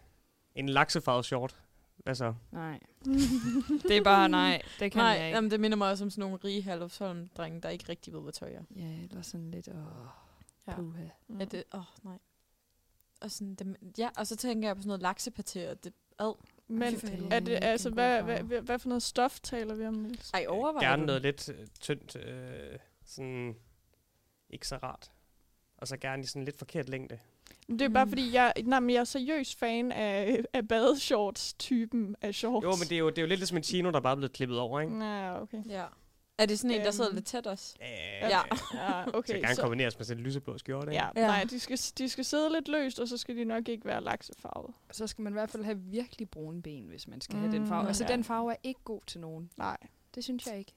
Mm. 0.54 0.60
En 0.60 0.68
laksefarvet 0.68 1.24
short. 1.24 1.56
Hvad 1.96 2.14
så? 2.14 2.34
Nej. 2.52 2.80
det 3.88 3.96
er 3.96 4.02
bare 4.04 4.28
nej. 4.28 4.62
Det 4.80 4.92
kan 4.92 4.98
Nej, 4.98 5.06
jeg 5.08 5.26
ikke. 5.26 5.34
jamen, 5.36 5.50
det 5.50 5.60
minder 5.60 5.76
mig 5.76 5.90
også 5.90 6.04
om 6.04 6.10
sådan 6.10 6.20
nogle 6.22 6.36
rige 6.44 6.62
Herlufsholm-drenge, 6.62 7.60
der 7.60 7.68
ikke 7.68 7.84
rigtig 7.88 8.12
ved, 8.12 8.20
hvad 8.22 8.32
tøj 8.32 8.52
er. 8.52 8.62
Ja, 8.76 8.98
eller 9.10 9.22
sådan 9.22 9.50
lidt, 9.50 9.68
åh, 9.68 9.74
Ja. 10.68 10.74
puha. 10.74 11.04
Ja, 11.40 11.44
det, 11.44 11.64
åh, 11.74 11.80
nej. 12.02 12.18
Og, 13.20 13.30
sådan, 13.30 13.54
det, 13.54 13.76
ja, 13.98 14.08
og 14.16 14.26
så 14.26 14.36
tænker 14.36 14.68
jeg 14.68 14.76
på 14.76 14.82
sådan 14.82 14.98
noget 15.00 15.16
laksepaté, 15.20 15.70
og 15.70 15.84
det, 15.84 15.92
ad. 16.18 16.34
Men 16.68 16.94
er 17.30 17.40
det, 17.40 17.58
altså, 17.62 17.90
hvad, 17.90 18.22
hvad, 18.22 18.40
hvad, 18.42 18.60
hvad 18.60 18.78
for 18.78 18.88
noget 18.88 19.02
stof 19.02 19.40
taler 19.40 19.74
vi 19.74 19.86
om, 19.86 19.94
Niels? 19.94 20.30
Ej, 20.30 20.44
overvejer 20.48 20.88
Gerne 20.88 21.06
noget 21.06 21.22
lidt 21.22 21.48
øh, 21.48 21.66
tyndt, 21.80 22.16
øh, 22.16 22.78
sådan 23.06 23.56
ikke 24.50 24.68
så 24.68 24.76
rart. 24.76 25.10
Og 25.76 25.88
så 25.88 25.96
gerne 25.96 26.22
i 26.22 26.26
sådan 26.26 26.44
lidt 26.44 26.58
forkert 26.58 26.88
længde. 26.88 27.18
Men 27.68 27.78
Det 27.78 27.84
er 27.84 27.88
bare 27.88 28.04
Mm. 28.04 28.10
fordi, 28.10 28.32
jeg, 28.34 28.52
nej, 28.64 28.80
men 28.80 28.90
jeg 28.90 29.00
er 29.00 29.04
seriøs 29.04 29.54
fan 29.54 29.92
af, 29.92 30.44
af 30.52 30.68
badeshorts-typen 30.68 32.16
af 32.20 32.34
shorts. 32.34 32.64
Jo, 32.64 32.70
men 32.70 32.88
det 32.88 32.92
er 32.92 32.98
jo, 32.98 33.10
det 33.10 33.18
er 33.18 33.22
jo 33.22 33.28
lidt 33.28 33.40
ligesom 33.40 33.56
en 33.56 33.62
chino, 33.62 33.90
der 33.90 34.00
bare 34.00 34.12
er 34.12 34.16
blevet 34.16 34.32
klippet 34.32 34.58
over, 34.58 34.80
ikke? 34.80 35.04
Ja, 35.04 35.42
okay. 35.42 35.62
Ja. 35.68 35.84
Er 36.40 36.46
det 36.46 36.58
sådan 36.58 36.76
en, 36.76 36.80
der 36.84 36.90
sidder 36.90 37.10
Øhm, 37.10 37.14
lidt 37.14 37.26
tæt 37.26 37.46
også? 37.46 37.74
Ja, 37.80 38.28
Ja. 38.28 38.40
Ja, 38.74 39.02
Okay, 39.06 39.18
okay. 39.18 39.34
så 39.34 39.40
gerne 39.40 39.54
så, 39.54 39.62
kombineres 39.62 39.98
med 39.98 40.04
sådan 40.06 40.20
en 40.20 40.24
lyseblå 40.26 40.58
skjorte, 40.58 40.92
ikke? 40.92 41.04
ja, 41.04 41.08
Ja. 41.22 41.26
nej, 41.26 41.44
de 41.50 41.60
skal, 41.60 41.78
de 41.98 42.08
skal 42.08 42.24
sidde 42.24 42.52
lidt 42.52 42.68
løst, 42.68 43.00
og 43.00 43.08
så 43.08 43.16
skal 43.16 43.36
de 43.36 43.44
nok 43.44 43.68
ikke 43.68 43.84
være 43.84 44.04
laksefarvet. 44.04 44.74
Så 44.92 45.06
skal 45.06 45.22
man 45.22 45.32
i 45.32 45.34
hvert 45.34 45.50
fald 45.50 45.64
have 45.64 45.78
virkelig 45.78 46.30
brune 46.30 46.62
ben, 46.62 46.84
hvis 46.86 47.08
man 47.08 47.20
skal 47.20 47.38
have 47.38 47.52
den 47.52 47.62
Mm, 47.62 47.68
farve. 47.68 47.88
Altså, 47.88 48.04
ja. 48.08 48.12
den 48.12 48.24
farve 48.24 48.52
er 48.52 48.56
ikke 48.62 48.80
god 48.84 49.00
til 49.06 49.20
nogen. 49.20 49.50
Nej. 49.56 49.76
Det 50.14 50.24
synes 50.24 50.46
jeg 50.46 50.58
ikke. 50.58 50.72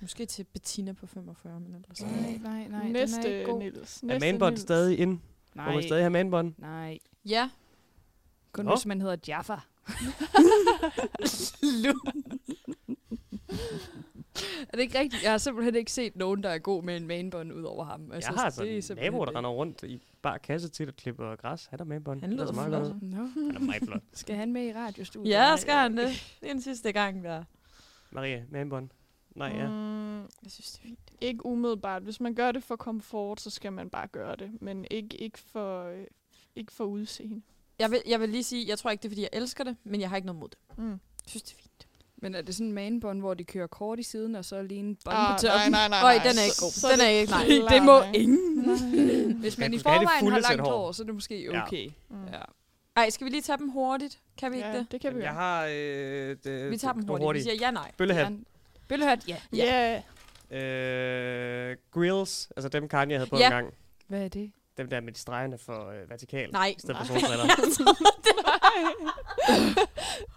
Måske 0.00 0.26
til 0.26 0.44
Bettina 0.44 0.92
på 0.92 1.06
45, 1.06 1.60
men 1.60 1.74
ellers. 1.74 2.02
Nej, 2.02 2.38
nej, 2.42 2.68
nej. 2.68 2.88
Næste, 2.88 3.16
den 3.22 3.32
er 3.32 3.38
ikke 3.38 3.50
god. 3.50 3.58
Niels. 3.58 4.02
Er 4.02 4.06
Næste 4.06 4.26
manbånd 4.26 4.52
Niels. 4.52 4.62
stadig 4.62 4.98
ind? 4.98 5.10
Må 5.10 5.18
Nej, 5.54 5.74
man 5.74 5.82
stadig 5.82 6.02
have 6.02 6.10
manbånd? 6.10 6.54
nej. 6.58 6.98
Ja. 7.24 7.50
Kun 8.52 8.64
Nå. 8.64 8.74
hvis 8.74 8.86
man 8.86 9.00
hedder 9.00 9.16
Jaffa. 9.28 9.56
er 14.68 14.76
det 14.76 14.80
ikke 14.80 14.98
rigtigt? 14.98 15.22
Jeg 15.22 15.30
har 15.30 15.38
simpelthen 15.38 15.74
ikke 15.74 15.92
set 15.92 16.16
nogen, 16.16 16.42
der 16.42 16.48
er 16.48 16.58
god 16.58 16.82
med 16.82 16.96
en 16.96 17.06
manbånd 17.06 17.52
ud 17.52 17.62
over 17.62 17.84
ham. 17.84 18.12
Altså, 18.12 18.30
jeg 18.30 18.38
har 18.38 18.44
altså 18.44 18.62
det 18.64 18.90
er 18.90 18.90
en 18.90 18.96
nabo, 19.12 19.24
der 19.24 19.36
render 19.36 19.50
rundt 19.50 19.82
i 19.82 20.02
bare 20.22 20.38
kasse 20.38 20.68
til 20.68 20.86
at 20.86 20.96
klippe 20.96 21.22
græs. 21.36 21.66
Han 21.66 21.80
er 21.80 21.84
manbånd. 21.84 22.20
Han 22.20 22.30
Det 22.30 22.40
er 22.40 22.44
lyder 22.44 22.52
så 22.52 22.68
meget 22.68 22.68
flot. 22.68 22.92
godt. 22.92 23.02
Nå. 23.02 23.16
Han 23.46 23.56
er 23.56 23.60
meget 23.60 23.82
flot. 23.82 24.02
Skal 24.12 24.36
han 24.36 24.52
med 24.52 24.66
i 24.66 24.72
radiostudiet? 24.72 25.30
Ja, 25.32 25.56
skal 25.56 25.74
han 25.74 25.96
det? 25.96 26.08
Det 26.40 26.48
er 26.48 26.52
den 26.52 26.62
sidste 26.62 26.92
gang, 26.92 27.24
der. 27.24 27.44
Maria, 28.10 28.44
manbånd. 28.50 28.88
Nej, 29.34 29.48
ja. 29.48 29.68
Mm, 29.68 30.18
Jeg 30.20 30.28
synes, 30.50 30.70
det 30.72 30.78
er 30.78 30.82
fint. 30.82 30.98
ikke 31.20 31.46
umiddelbart. 31.46 32.02
Hvis 32.02 32.20
man 32.20 32.34
gør 32.34 32.52
det 32.52 32.62
for 32.62 32.76
komfort, 32.76 33.40
så 33.40 33.50
skal 33.50 33.72
man 33.72 33.90
bare 33.90 34.06
gøre 34.08 34.36
det. 34.36 34.50
Men 34.62 34.86
ikke, 34.90 35.16
ikke, 35.16 35.38
for, 35.38 35.92
ikke 36.56 36.72
for 36.72 36.84
udseende. 36.84 37.42
Jeg 37.78 37.90
vil, 37.90 38.02
jeg 38.06 38.20
vil 38.20 38.28
lige 38.28 38.44
sige, 38.44 38.68
jeg 38.68 38.78
tror 38.78 38.90
ikke, 38.90 39.02
det 39.02 39.08
er, 39.08 39.10
fordi 39.10 39.20
jeg 39.22 39.28
elsker 39.32 39.64
det, 39.64 39.76
men 39.84 40.00
jeg 40.00 40.08
har 40.08 40.16
ikke 40.16 40.26
noget 40.26 40.40
mod 40.40 40.48
det. 40.48 40.58
Mm. 40.78 40.90
Jeg 40.90 40.98
synes, 41.26 41.42
det 41.42 41.52
er 41.52 41.56
fint. 41.56 41.67
Men 42.22 42.34
er 42.34 42.42
det 42.42 42.54
sådan 42.54 42.66
en 42.66 42.72
manbånd, 42.72 43.20
hvor 43.20 43.34
de 43.34 43.44
kører 43.44 43.66
kort 43.66 43.98
i 43.98 44.02
siden, 44.02 44.34
og 44.34 44.44
så 44.44 44.62
lige 44.62 44.80
en 44.80 44.96
bånd 45.04 45.16
Ah, 45.16 45.36
på 45.36 45.42
toppen? 45.42 45.70
nej, 45.72 45.88
nej, 45.88 45.98
Øj, 46.04 46.14
nej. 46.14 46.22
den 46.28 46.38
er 46.38 46.42
ikke 46.44 46.56
god. 46.60 46.70
så 46.72 46.88
Den 46.90 46.98
det 46.98 47.06
er 47.06 47.10
ikke, 47.10 47.32
nej. 47.32 47.44
det 47.70 47.82
må 47.82 48.02
ingen. 48.14 49.40
Hvis 49.40 49.58
man 49.58 49.74
i 49.74 49.78
forvejen 49.78 50.32
har 50.32 50.38
langt 50.40 50.60
hår. 50.60 50.92
så 50.92 51.02
er 51.02 51.06
det 51.06 51.14
måske 51.14 51.42
Ja. 51.44 51.62
okay. 51.66 51.88
Mm. 52.10 52.24
Ja. 52.32 52.38
Ej, 52.96 53.10
skal 53.10 53.24
vi 53.24 53.30
lige 53.30 53.42
tage 53.42 53.58
dem 53.58 53.68
hurtigt? 53.68 54.18
Kan 54.38 54.52
vi 54.52 54.56
ikke 54.56 54.68
Ja, 54.68 54.78
det? 54.78 54.86
det 54.92 55.00
kan 55.00 55.14
vi 55.16 55.20
jeg 55.20 55.28
jo. 55.28 55.34
har... 55.34 55.64
Øh, 55.70 56.36
det, 56.44 56.70
Vi 56.70 56.76
tager 56.76 56.92
dem 56.92 57.08
var 57.08 57.18
hurtigt. 57.18 57.44
Vi 57.44 57.50
siger 57.50 57.66
ja, 57.66 57.70
nej. 57.70 57.90
Bøllehat. 57.98 58.30
Ja. 58.30 58.36
Bøllehat, 58.88 59.28
ja. 59.28 59.36
Ja. 59.52 60.02
Øh, 60.58 61.76
grills, 61.90 62.48
altså 62.56 62.68
dem 62.68 62.88
Kanye 62.88 63.14
havde 63.16 63.30
på 63.30 63.36
Ja. 63.38 63.46
en 63.46 63.52
gang. 63.52 63.74
Hvad 64.08 64.24
er 64.24 64.28
det? 64.28 64.50
Dem 64.78 64.88
der 64.90 65.00
med 65.00 65.12
de 65.12 65.18
stregerne 65.18 65.58
for 65.58 65.88
øh, 65.90 66.10
vertikal. 66.10 66.50
Nej. 66.52 66.74
I 66.76 66.80
stedet 66.80 66.96
for 67.06 67.14
Nej. 67.14 67.20
solbriller. 67.20 67.44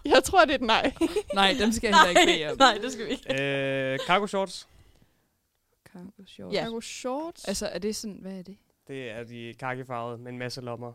Jeg 0.14 0.24
tror, 0.24 0.40
det 0.44 0.50
er 0.50 0.54
et 0.54 0.60
nej. 0.60 0.92
Nej, 1.34 1.54
dem 1.60 1.72
skal 1.72 1.88
jeg 1.88 1.98
heller 2.06 2.20
ikke 2.20 2.32
bede 2.38 2.50
om. 2.52 2.58
nej, 2.58 2.78
det 2.82 2.92
skal 2.92 3.06
vi 3.06 3.10
ikke. 3.10 3.42
øh, 3.92 3.98
cargo 4.06 4.26
shorts. 4.26 4.68
Cargo 5.92 6.10
shorts. 6.26 6.54
Ja. 6.54 6.64
Cargo 6.64 6.80
shorts. 6.80 7.44
Altså, 7.44 7.66
er 7.66 7.78
det 7.78 7.96
sådan, 7.96 8.18
hvad 8.22 8.32
er 8.32 8.42
det? 8.42 8.56
Det 8.88 9.10
er 9.10 9.24
de 9.24 9.54
kakifarvede 9.58 10.18
med 10.18 10.32
en 10.32 10.38
masse 10.38 10.60
lommer. 10.60 10.92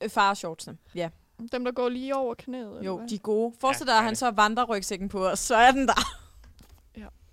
Øh, 0.00 0.10
Farshortsene. 0.10 0.78
Ja. 0.94 1.08
Dem, 1.52 1.64
der 1.64 1.72
går 1.72 1.88
lige 1.88 2.16
over 2.16 2.34
knæet. 2.34 2.68
eller 2.68 2.82
Jo, 2.82 2.96
hvad? 2.96 3.08
de 3.08 3.14
er 3.14 3.18
gode. 3.18 3.54
Forestil 3.60 3.86
dig, 3.86 3.92
Ja, 3.92 3.96
at 3.96 3.98
det 3.98 4.00
er 4.00 4.04
han 4.04 4.10
det. 4.10 4.18
så 4.18 4.30
vandrer 4.30 4.64
rygsækken 4.64 5.08
på 5.08 5.26
os, 5.28 5.38
så 5.38 5.54
er 5.56 5.70
den 5.70 5.88
der. 5.88 5.94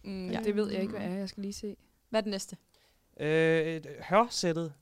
Mm, 0.04 0.28
Ja. 0.30 0.38
ja. 0.38 0.44
Det 0.44 0.56
ved 0.56 0.72
jeg 0.72 0.82
ikke, 0.82 0.98
hvad 0.98 1.08
er. 1.08 1.14
Jeg 1.16 1.30
skal 1.30 1.42
lige 1.42 1.54
se. 1.54 1.76
Hvad 2.10 2.20
er 2.20 2.22
det 2.22 2.32
næste? 2.32 2.58
Øh, 3.20 3.66
et 3.66 3.88
hørsættet. 4.10 4.74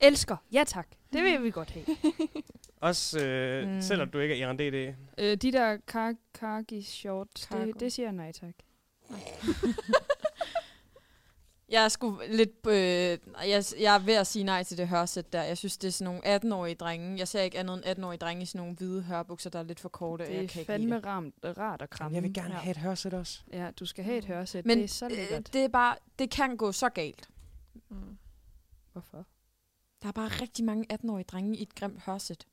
Elsker. 0.00 0.36
Ja 0.52 0.64
tak. 0.66 0.88
Det 1.12 1.22
vil 1.24 1.42
vi 1.42 1.50
godt 1.50 1.70
have. 1.70 1.86
Også 2.80 3.26
øh, 3.26 3.68
Mm. 3.68 3.74
mm. 3.74 3.80
selvom 3.82 4.10
du 4.10 4.18
ikke 4.18 4.34
er 4.42 4.48
IRNDD. 4.48 4.94
øh, 5.18 5.36
de 5.36 5.52
der 5.52 5.76
kar 5.86 6.14
kaki 6.34 6.82
shorts, 6.82 7.42
Cargo. 7.42 7.64
det, 7.66 7.80
det 7.80 7.92
siger 7.92 8.06
jeg 8.06 8.12
nej 8.12 8.32
tak. 8.32 8.54
Jeg 11.68 11.84
er 11.84 11.88
sgu 11.88 12.20
lidt... 12.28 12.50
Øh, 12.66 12.72
jeg, 12.74 13.64
jeg 13.80 13.94
er 13.94 13.98
ved 13.98 14.14
at 14.14 14.26
sige 14.26 14.44
nej 14.44 14.62
til 14.62 14.78
det 14.78 14.88
hørsæt 14.88 15.32
der. 15.32 15.42
Jeg 15.42 15.58
synes, 15.58 15.76
det 15.78 15.88
er 15.88 15.92
sådan 15.92 16.14
nogle 16.22 16.36
18-årige 16.36 16.74
drenge. 16.74 17.18
Jeg 17.18 17.28
ser 17.28 17.42
ikke 17.42 17.58
andet 17.58 17.74
end 17.76 17.98
18-årige 17.98 18.18
drenge 18.18 18.42
i 18.42 18.46
sådan 18.46 18.58
nogle 18.58 18.74
hvide 18.76 19.02
hørbukser, 19.02 19.50
der 19.50 19.58
er 19.58 19.62
lidt 19.62 19.80
for 19.80 19.88
korte. 19.88 20.22
og 20.22 20.26
Det 20.28 20.34
jeg 20.34 20.42
er 20.44 20.48
kan 20.48 20.60
ikke 20.60 20.72
fandme 20.72 20.94
det. 20.96 21.06
ramt, 21.06 21.34
rart 21.44 21.82
og 21.82 21.90
kramme. 21.90 22.14
Jeg 22.14 22.22
vil 22.22 22.34
gerne 22.34 22.54
ja. 22.54 22.60
have 22.60 22.70
et 22.70 22.76
hørsæt 22.76 23.14
også. 23.14 23.40
Ja, 23.52 23.70
du 23.80 23.86
skal 23.86 24.04
have 24.04 24.18
et 24.18 24.24
hørsæt. 24.24 24.66
Men 24.66 24.78
det 24.78 24.84
er 24.84 24.88
så 24.88 25.04
øh, 25.04 25.10
lækkert. 25.12 25.52
det 25.52 25.64
er 25.64 25.68
bare... 25.68 25.96
Det 26.18 26.30
kan 26.30 26.56
gå 26.56 26.72
så 26.72 26.88
galt. 26.88 27.28
Mm. 27.88 28.18
Hvorfor? 28.92 29.26
Der 30.06 30.10
er 30.10 30.12
bare 30.12 30.28
rigtig 30.28 30.64
mange 30.64 30.86
18-årige 30.92 31.24
drenge 31.24 31.56
i 31.56 31.62
et 31.62 31.74
grimt 31.74 32.00
hørsæt. 32.00 32.46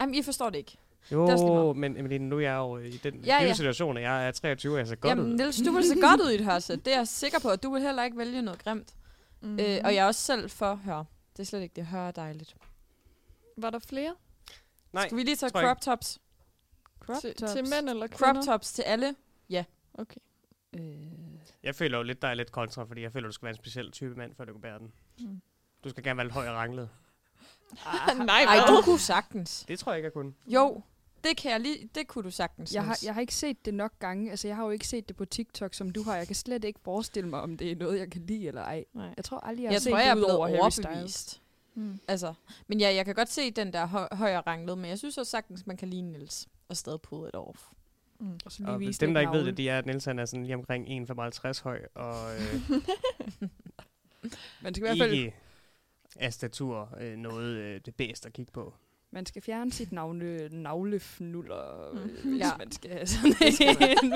Jamen, 0.00 0.14
I 0.14 0.22
forstår 0.22 0.50
det 0.50 0.58
ikke. 0.58 0.78
Jo, 1.12 1.24
er 1.24 1.72
men 1.72 1.96
Emeline, 1.96 2.28
nu 2.28 2.36
er 2.36 2.40
jeg 2.40 2.56
jo 2.56 2.78
i 2.78 2.90
den 2.90 3.24
Ja, 3.24 3.36
ja, 3.36 3.46
ja. 3.46 3.54
situation, 3.54 3.96
at 3.96 4.02
jeg 4.02 4.26
er 4.26 4.30
23, 4.30 4.74
og 4.74 4.78
jeg 4.78 4.86
ser 4.88 4.96
godt 4.96 5.10
Jamen, 5.10 5.26
ud. 5.32 5.36
Niels, 5.36 5.62
du 5.66 5.72
vil 5.72 5.84
se 5.84 5.94
godt 6.00 6.20
ud 6.20 6.30
i 6.30 6.34
et 6.34 6.44
hørsæt. 6.44 6.84
Det 6.84 6.92
er 6.92 6.96
jeg 6.96 7.08
sikker 7.08 7.38
på, 7.40 7.48
at 7.48 7.62
du 7.62 7.72
vil 7.72 7.82
heller 7.82 8.04
ikke 8.04 8.18
vælge 8.18 8.42
noget 8.42 8.64
grimt. 8.64 8.94
Mm. 9.40 9.60
Øh, 9.60 9.80
og 9.84 9.94
jeg 9.94 10.02
er 10.02 10.04
også 10.04 10.20
selv 10.20 10.50
for 10.50 10.74
hør. 10.74 11.04
Det 11.32 11.42
er 11.42 11.44
slet 11.44 11.62
ikke 11.62 11.72
det. 11.76 11.86
Hør 11.86 12.08
er 12.08 12.12
dejligt. 12.12 12.56
Var 13.56 13.70
der 13.70 13.78
flere? 13.78 14.14
Nej, 14.92 15.06
Skal 15.06 15.16
vi 15.16 15.22
lige 15.22 15.36
tage 15.36 15.50
crop 15.50 15.80
tops? 15.80 16.18
Crop 17.00 17.20
til, 17.20 17.34
tops. 17.34 17.52
til 17.52 17.62
mænd 17.62 17.88
eller 17.88 18.06
kvinder? 18.06 18.34
Crop 18.34 18.44
tops 18.44 18.72
til 18.72 18.82
alle. 18.82 19.14
Okay. 19.94 20.20
Øh, 20.72 20.80
jeg 21.62 21.74
føler 21.74 21.98
jo 21.98 22.02
lidt, 22.04 22.22
der 22.22 22.28
er 22.28 22.34
lidt 22.34 22.52
kontra, 22.52 22.84
fordi 22.84 23.02
jeg 23.02 23.12
føler, 23.12 23.28
du 23.28 23.32
skal 23.32 23.46
være 23.46 23.50
en 23.50 23.56
speciel 23.56 23.90
type 23.92 24.14
mand, 24.14 24.34
før 24.34 24.44
du 24.44 24.52
kan 24.52 24.60
bære 24.60 24.78
den. 24.78 24.92
Mm. 25.20 25.40
Du 25.86 25.90
skal 25.90 26.04
gerne 26.04 26.16
være 26.16 26.26
lidt 26.26 26.34
høj 26.34 26.48
og 26.48 26.54
ranglet. 26.54 26.88
Nej, 28.18 28.42
Ej, 28.42 28.56
du 28.68 28.82
kunne 28.84 28.98
sagtens. 28.98 29.64
Det 29.68 29.78
tror 29.78 29.92
jeg 29.92 29.98
ikke, 29.98 30.04
jeg 30.06 30.12
kunne. 30.12 30.32
Jo, 30.46 30.82
det 31.24 31.36
kan 31.36 31.50
jeg 31.50 31.60
lige. 31.60 31.88
Det 31.94 32.06
kunne 32.06 32.24
du 32.24 32.30
sagtens. 32.30 32.74
jeg, 32.74 32.84
har, 32.84 32.98
jeg 33.04 33.14
har 33.14 33.20
ikke 33.20 33.34
set 33.34 33.64
det 33.64 33.74
nok 33.74 33.92
gange. 33.98 34.30
Altså, 34.30 34.48
jeg 34.48 34.56
har 34.56 34.64
jo 34.64 34.70
ikke 34.70 34.86
set 34.88 35.08
det 35.08 35.16
på 35.16 35.24
TikTok, 35.24 35.74
som 35.74 35.90
du 35.90 36.02
har. 36.02 36.16
Jeg 36.16 36.26
kan 36.26 36.36
slet 36.36 36.64
ikke 36.64 36.80
forestille 36.84 37.28
mig, 37.30 37.40
om 37.40 37.56
det 37.56 37.72
er 37.72 37.76
noget, 37.76 37.98
jeg 37.98 38.10
kan 38.10 38.22
lide 38.26 38.48
eller 38.48 38.62
ej. 38.62 38.84
Nej. 38.94 39.14
Jeg 39.16 39.24
tror 39.24 39.38
aldrig, 39.40 39.62
jeg, 39.64 39.70
Jeg, 39.70 39.74
har 39.74 39.80
set 39.80 39.90
tror, 39.90 39.98
jeg 39.98 40.08
er 40.08 40.14
det 40.14 40.20
ud 40.20 40.24
blevet 40.24 40.36
over 40.36 40.48
Harry 40.48 40.70
Styles. 40.70 40.86
overbevist. 40.86 41.40
Mm. 41.74 41.98
Altså, 42.08 42.34
men 42.66 42.80
ja, 42.80 42.94
jeg 42.94 43.04
kan 43.04 43.14
godt 43.14 43.30
se 43.30 43.50
den 43.50 43.72
der 43.72 43.86
hø- 43.86 44.16
højere 44.16 44.40
ranglet, 44.40 44.78
men 44.78 44.90
jeg 44.90 44.98
synes 44.98 45.18
også 45.18 45.30
sagtens, 45.30 45.66
man 45.66 45.76
kan 45.76 45.88
lide 45.90 46.02
Niels 46.02 46.48
og 46.68 46.76
stadig 46.76 47.00
pude 47.00 47.28
et 47.28 47.34
off. 47.34 47.62
Mm. 48.20 48.38
Og 48.44 48.52
så 48.52 48.58
lige 48.62 48.70
Og 48.70 48.80
vise 48.80 49.00
dem, 49.00 49.08
lidt 49.08 49.14
der 49.14 49.20
ikke 49.20 49.30
ved 49.32 49.38
navle. 49.38 49.50
det, 49.50 49.56
de 49.58 49.68
er, 49.68 49.78
at 49.78 49.86
Niels 49.86 50.04
han 50.04 50.18
er 50.18 50.24
sådan 50.24 50.42
lige 50.44 50.54
omkring 50.54 51.10
1,55 51.10 51.62
høj, 51.62 51.80
og 51.94 52.34
øh, 52.34 52.42
Man 54.62 54.74
skal 54.74 54.76
i 54.76 54.80
hvert 54.80 54.98
fald 54.98 55.12
ikke 55.12 55.34
af 56.20 56.32
statur 56.32 56.94
øh, 57.00 57.16
noget 57.16 57.56
øh, 57.56 57.80
det 57.86 57.94
bedste 57.94 58.26
at 58.26 58.32
kigge 58.32 58.52
på. 58.52 58.74
man 59.10 59.26
skal 59.26 59.42
fjerne 59.42 59.72
sit 59.72 59.92
navne, 59.92 60.48
navlefnuller, 60.48 61.90
Mm. 61.92 61.98
øh, 61.98 62.24
hvis 62.32 62.40
Ja. 62.40 62.56
man 62.58 62.72
skal 62.72 62.90
have 62.90 63.06
sådan 63.06 63.30
en. 63.30 64.12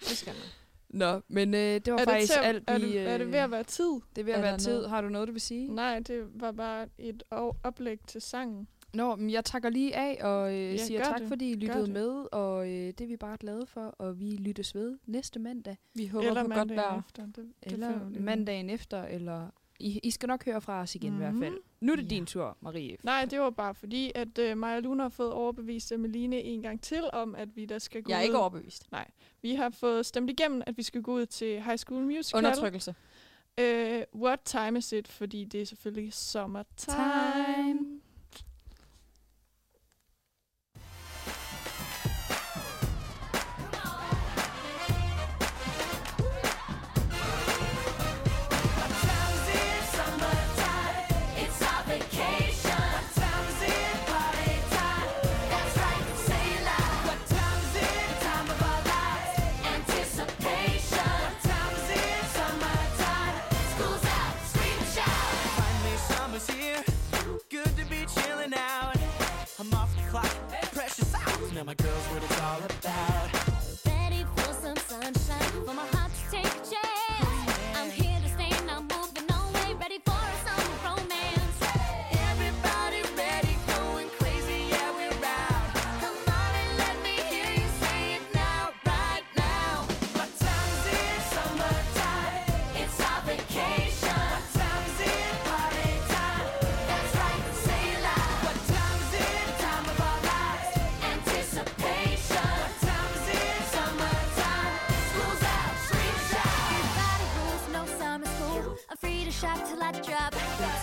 Det 0.00 0.08
skal 0.16 0.32
man. 0.32 0.42
Nå, 0.88 1.20
men 1.28 1.54
øh, 1.54 1.60
det 1.60 1.92
var 1.92 1.98
Er 1.98 2.04
det, 2.04 2.08
faktisk 2.12 2.32
til, 2.32 2.38
at- 2.38 2.44
alt, 2.46 2.64
er, 2.66 2.78
vi... 2.78 2.92
det, 2.92 3.00
er 3.08 3.18
det 3.18 3.32
ved 3.32 3.38
at 3.38 3.50
være 3.50 3.62
tid? 3.64 3.90
det 4.16 4.20
er 4.20 4.24
ved 4.24 4.32
at 4.32 4.38
er 4.38 4.42
være 4.42 4.58
tid. 4.58 4.72
noget? 4.72 4.90
Har 4.90 5.00
du 5.00 5.08
noget, 5.08 5.28
du 5.28 5.32
vil 5.32 5.40
sige? 5.40 5.74
Nej, 5.74 5.98
det 5.98 6.24
var 6.34 6.52
bare 6.52 6.86
et 6.98 7.22
oplæg 7.62 7.98
til 8.06 8.20
sangen. 8.20 8.68
Nå, 8.94 9.16
men 9.16 9.30
jeg 9.30 9.44
takker 9.44 9.68
lige 9.70 9.96
af 9.96 10.18
og 10.24 10.54
øh, 10.54 10.72
Ja, 10.72 10.76
siger 10.76 11.04
tak, 11.04 11.20
det. 11.20 11.28
fordi 11.28 11.50
I 11.50 11.54
lyttede 11.54 11.82
det. 11.84 11.90
med. 11.92 12.26
Og 12.32 12.66
øh, 12.68 12.72
det 12.86 13.00
er 13.00 13.06
vi 13.06 13.16
bare 13.16 13.36
glade 13.40 13.66
for, 13.66 13.80
og 13.80 14.20
vi 14.20 14.30
lyttes 14.30 14.74
ved 14.74 14.98
næste 15.06 15.38
mandag. 15.40 15.76
Vi 15.94 16.06
håber 16.06 16.28
Eller 16.28 16.42
på 16.42 16.48
godt 16.54 16.76
vejr. 16.76 16.98
efter. 17.06 17.26
Det, 17.26 17.36
det 17.36 17.72
Eller 17.72 18.20
mandagen 18.20 18.70
efter, 18.70 19.04
eller... 19.04 19.48
I, 19.82 20.00
I 20.02 20.10
skal 20.10 20.26
nok 20.26 20.44
høre 20.44 20.60
fra 20.60 20.80
os 20.80 20.94
igen 20.94 21.10
mm-hmm. 21.12 21.26
i 21.26 21.28
Mhm. 21.30 21.38
hvert 21.38 21.50
fald. 21.52 21.60
Nu 21.80 21.92
er 21.92 21.96
det 21.96 22.02
Ja. 22.02 22.08
din 22.08 22.26
tur, 22.26 22.56
Marie. 22.60 22.96
Nej, 23.02 23.24
det 23.24 23.40
var 23.40 23.50
bare 23.50 23.74
fordi, 23.74 24.12
at 24.14 24.38
øh, 24.38 24.56
Maja 24.58 24.80
Luna 24.80 25.02
har 25.02 25.08
fået 25.08 25.32
overbevist 25.32 25.92
Emeline 25.92 26.36
en 26.42 26.62
gang 26.62 26.82
til 26.82 27.02
om, 27.12 27.34
at 27.34 27.48
vi 27.56 27.64
der 27.64 27.78
skal 27.78 28.02
gå 28.02 28.10
Jeg 28.10 28.16
er 28.16 28.20
ud. 28.20 28.24
ikke 28.24 28.38
overbevist. 28.38 28.88
Vi 29.42 29.54
har 29.54 29.70
fået 29.70 30.06
stemt 30.06 30.30
igennem, 30.30 30.62
at 30.66 30.76
vi 30.76 30.82
skal 30.82 31.02
gå 31.02 31.12
ud 31.14 31.26
til 31.26 31.62
High 31.62 31.78
School 31.78 32.02
Musical. 32.02 32.38
Undertrykkelse. 32.38 32.94
Øh, 33.60 34.02
what 34.14 34.40
time 34.44 34.78
is 34.78 34.92
it? 34.92 35.08
Fordi 35.08 35.44
det 35.44 35.62
er 35.62 35.66
selvfølgelig 35.66 36.12
summertime. 36.12 36.96
Time. 36.96 37.51
Now 71.62 71.66
my 71.66 71.74
girls 71.74 72.10
with 72.12 72.28
a 72.28 72.31
shop 109.32 109.58
till 109.66 109.82
I 109.82 109.92
drop. 109.92 110.34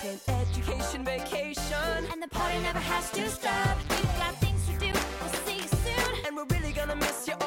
It's 0.02 0.28
an 0.28 0.34
education 0.40 1.04
vacation, 1.04 2.04
and 2.12 2.20
the 2.20 2.28
party 2.28 2.58
never 2.60 2.80
has 2.80 3.10
to 3.12 3.28
stop. 3.28 3.78
We've 3.88 4.16
got 4.18 4.34
things 4.40 4.66
to 4.66 4.72
do. 4.78 4.92
We'll 5.20 5.32
see 5.46 5.56
you 5.56 5.68
soon, 5.68 6.26
and 6.26 6.36
we're 6.36 6.46
really 6.56 6.72
gonna 6.72 6.96
miss 6.96 7.28
you. 7.28 7.39